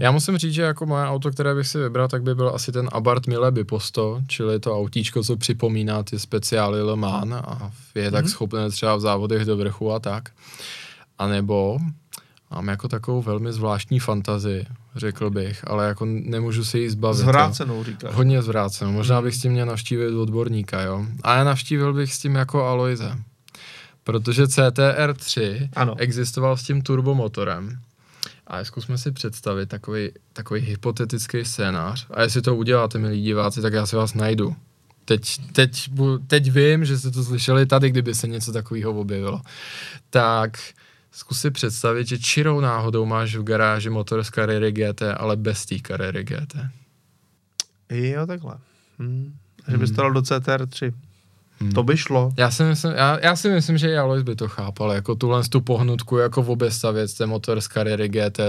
Já 0.00 0.10
musím 0.10 0.38
říct, 0.38 0.52
že 0.54 0.62
jako 0.62 0.86
moje 0.86 1.06
auto, 1.06 1.30
které 1.30 1.54
bych 1.54 1.66
si 1.68 1.78
vybral, 1.78 2.08
tak 2.08 2.22
by 2.22 2.34
byl 2.34 2.48
asi 2.54 2.72
ten 2.72 2.88
Abarth 2.92 3.26
Milebi 3.26 3.64
po 3.64 3.80
100, 3.80 4.20
čili 4.26 4.60
to 4.60 4.76
autíčko, 4.78 5.22
co 5.22 5.36
připomíná 5.36 6.02
ty 6.02 6.18
speciály 6.18 6.82
Le 6.82 6.96
Mans 6.96 7.32
a 7.32 7.70
je 7.94 8.10
tak 8.10 8.24
Mhm. 8.24 8.30
schopné 8.30 8.70
třeba 8.70 8.96
v 8.96 9.00
závodech 9.00 9.44
do 9.44 9.56
vrchu 9.56 9.92
a 9.92 9.98
tak. 9.98 10.28
A 11.18 11.26
nebo 11.26 11.78
mám 12.50 12.68
jako 12.68 12.88
takovou 12.88 13.22
velmi 13.22 13.52
zvláštní 13.52 14.00
fantazii, 14.00 14.66
řekl 14.96 15.30
bych, 15.30 15.68
ale 15.70 15.86
jako 15.88 16.04
nemůžu 16.04 16.64
se 16.64 16.78
jí 16.78 16.88
zbavit. 16.88 17.18
Zvrácenou 17.18 17.84
říkáš. 17.84 18.14
Hodně 18.14 18.42
zvrácenou. 18.42 18.92
Možná 18.92 19.22
bych 19.22 19.34
s 19.34 19.40
tím 19.40 19.52
měl 19.52 19.66
navštívit 19.66 20.14
odborníka, 20.14 20.82
jo. 20.82 21.06
A 21.22 21.34
já 21.36 21.44
navštívil 21.44 21.92
bych 21.94 22.14
s 22.14 22.18
tím 22.18 22.34
jako 22.34 22.64
Aloise. 22.64 23.18
Protože 24.04 24.44
CTR3 24.46 25.68
Ano. 25.76 25.94
existoval 25.98 26.56
s 26.56 26.62
tím 26.62 26.82
turbomotorem. 26.82 27.78
A 28.48 28.64
zkusme 28.64 28.98
si 28.98 29.12
představit 29.12 29.66
takový, 29.66 30.10
takový 30.32 30.60
hypotetický 30.60 31.44
scénář. 31.44 32.06
A 32.10 32.22
jestli 32.22 32.42
to 32.42 32.56
uděláte, 32.56 32.98
milí 32.98 33.22
diváci, 33.22 33.62
tak 33.62 33.72
já 33.72 33.86
si 33.86 33.96
vás 33.96 34.14
najdu. 34.14 34.56
Teď, 35.04 35.52
teď, 35.52 35.90
teď 36.26 36.50
vím, 36.50 36.84
že 36.84 36.98
jste 36.98 37.10
to 37.10 37.24
slyšeli 37.24 37.66
tady, 37.66 37.90
kdyby 37.90 38.14
se 38.14 38.28
něco 38.28 38.52
takového 38.52 39.00
objevilo. 39.00 39.40
Tak 40.10 40.58
zkus 41.12 41.40
si 41.40 41.50
představit, 41.50 42.08
že 42.08 42.18
čirou 42.18 42.60
náhodou 42.60 43.06
máš 43.06 43.36
v 43.36 43.42
garáži 43.42 43.90
motor 43.90 44.24
z 44.24 44.30
Carrera 44.30 44.70
GT, 44.70 45.02
ale 45.16 45.36
bez 45.36 45.66
té 45.66 45.76
Carrera 45.86 46.22
GT. 46.22 46.56
Jo, 47.90 48.26
takhle. 48.26 48.58
Hmm. 48.98 49.34
Že 49.68 49.78
bys 49.78 49.90
to 49.90 49.96
dal 49.96 50.12
do 50.12 50.20
CTR3. 50.20 50.92
Hmm. 51.60 51.72
To 51.72 51.82
by 51.82 51.96
šlo. 51.96 52.30
Já 52.36 52.50
si, 52.50 52.64
myslím, 52.64 52.92
já, 52.92 53.18
já 53.22 53.36
si 53.36 53.50
myslím, 53.50 53.78
že 53.78 53.90
i 53.90 53.96
Alois 53.96 54.22
by 54.22 54.36
to 54.36 54.48
chápal, 54.48 54.92
jako 54.92 55.14
tuhle 55.14 55.42
tu 55.48 55.60
pohnutku, 55.60 56.16
jako 56.16 56.42
v 56.42 56.50
obestavěc, 56.50 57.14
ten 57.14 57.30
motor 57.30 57.60
z 57.60 57.68
Carrera 57.68 58.06
GT 58.08 58.40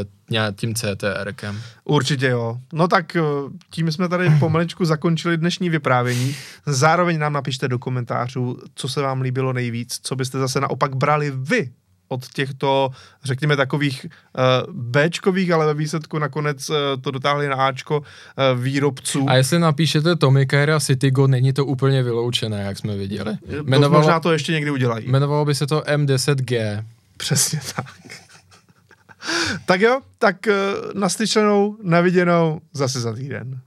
tím 0.56 0.76
CTRkem. 0.76 1.62
Určitě 1.84 2.28
jo. 2.28 2.58
No 2.74 2.88
tak 2.88 3.16
eh, 3.16 3.22
tím 3.70 3.92
jsme 3.92 4.10
tady 4.10 4.30
pomaličku 4.40 4.86
zakončili 4.86 5.38
dnešní 5.38 5.70
vyprávění. 5.70 6.36
Zároveň 6.66 7.20
nám 7.20 7.34
napište 7.34 7.68
do 7.68 7.80
komentářů, 7.80 8.60
co 8.76 8.90
se 8.90 9.02
vám 9.02 9.22
líbilo 9.22 9.54
nejvíc, 9.54 10.00
co 10.04 10.16
byste 10.16 10.40
zase 10.40 10.62
naopak 10.62 10.96
brali 10.96 11.32
vy 11.36 11.70
od 12.10 12.28
těchto, 12.28 12.92
řekněme, 13.24 13.56
takových 13.56 14.06
uh, 14.06 14.74
Bčkových, 14.74 15.52
ale 15.52 15.66
ve 15.66 15.74
výsledku 15.74 16.20
nakonec 16.20 16.70
uh, 16.70 16.76
to 17.02 17.12
dotáhli 17.12 17.48
na 17.48 17.56
Ačko 17.56 18.00
uh, 18.00 18.06
výrobců. 18.64 19.30
A 19.30 19.36
jestli 19.36 19.60
napíšete 19.60 20.16
Tommy 20.16 20.46
Kyra 20.46 20.80
Citygo, 20.80 21.28
není 21.28 21.54
to 21.54 21.66
úplně 21.66 22.04
vyloučené, 22.04 22.62
jak 22.62 22.78
jsme 22.78 22.98
viděli. 22.98 23.38
to, 23.50 23.56
Jmenovalo, 23.56 24.04
možná 24.04 24.20
to 24.20 24.32
ještě 24.32 24.52
někdy 24.52 24.72
udělají. 24.72 25.08
jmenovalo 25.08 25.46
by 25.46 25.56
se 25.56 25.68
to 25.68 25.82
M10G. 25.82 26.86
Přesně 27.18 27.60
tak. 27.76 27.96
tak 29.66 29.82
jo, 29.82 30.02
tak 30.18 30.36
uh, 30.48 30.54
naslyšenou, 31.02 31.78
naviděnou 31.84 32.62
zase 32.74 33.00
za 33.00 33.14
týden. 33.14 33.62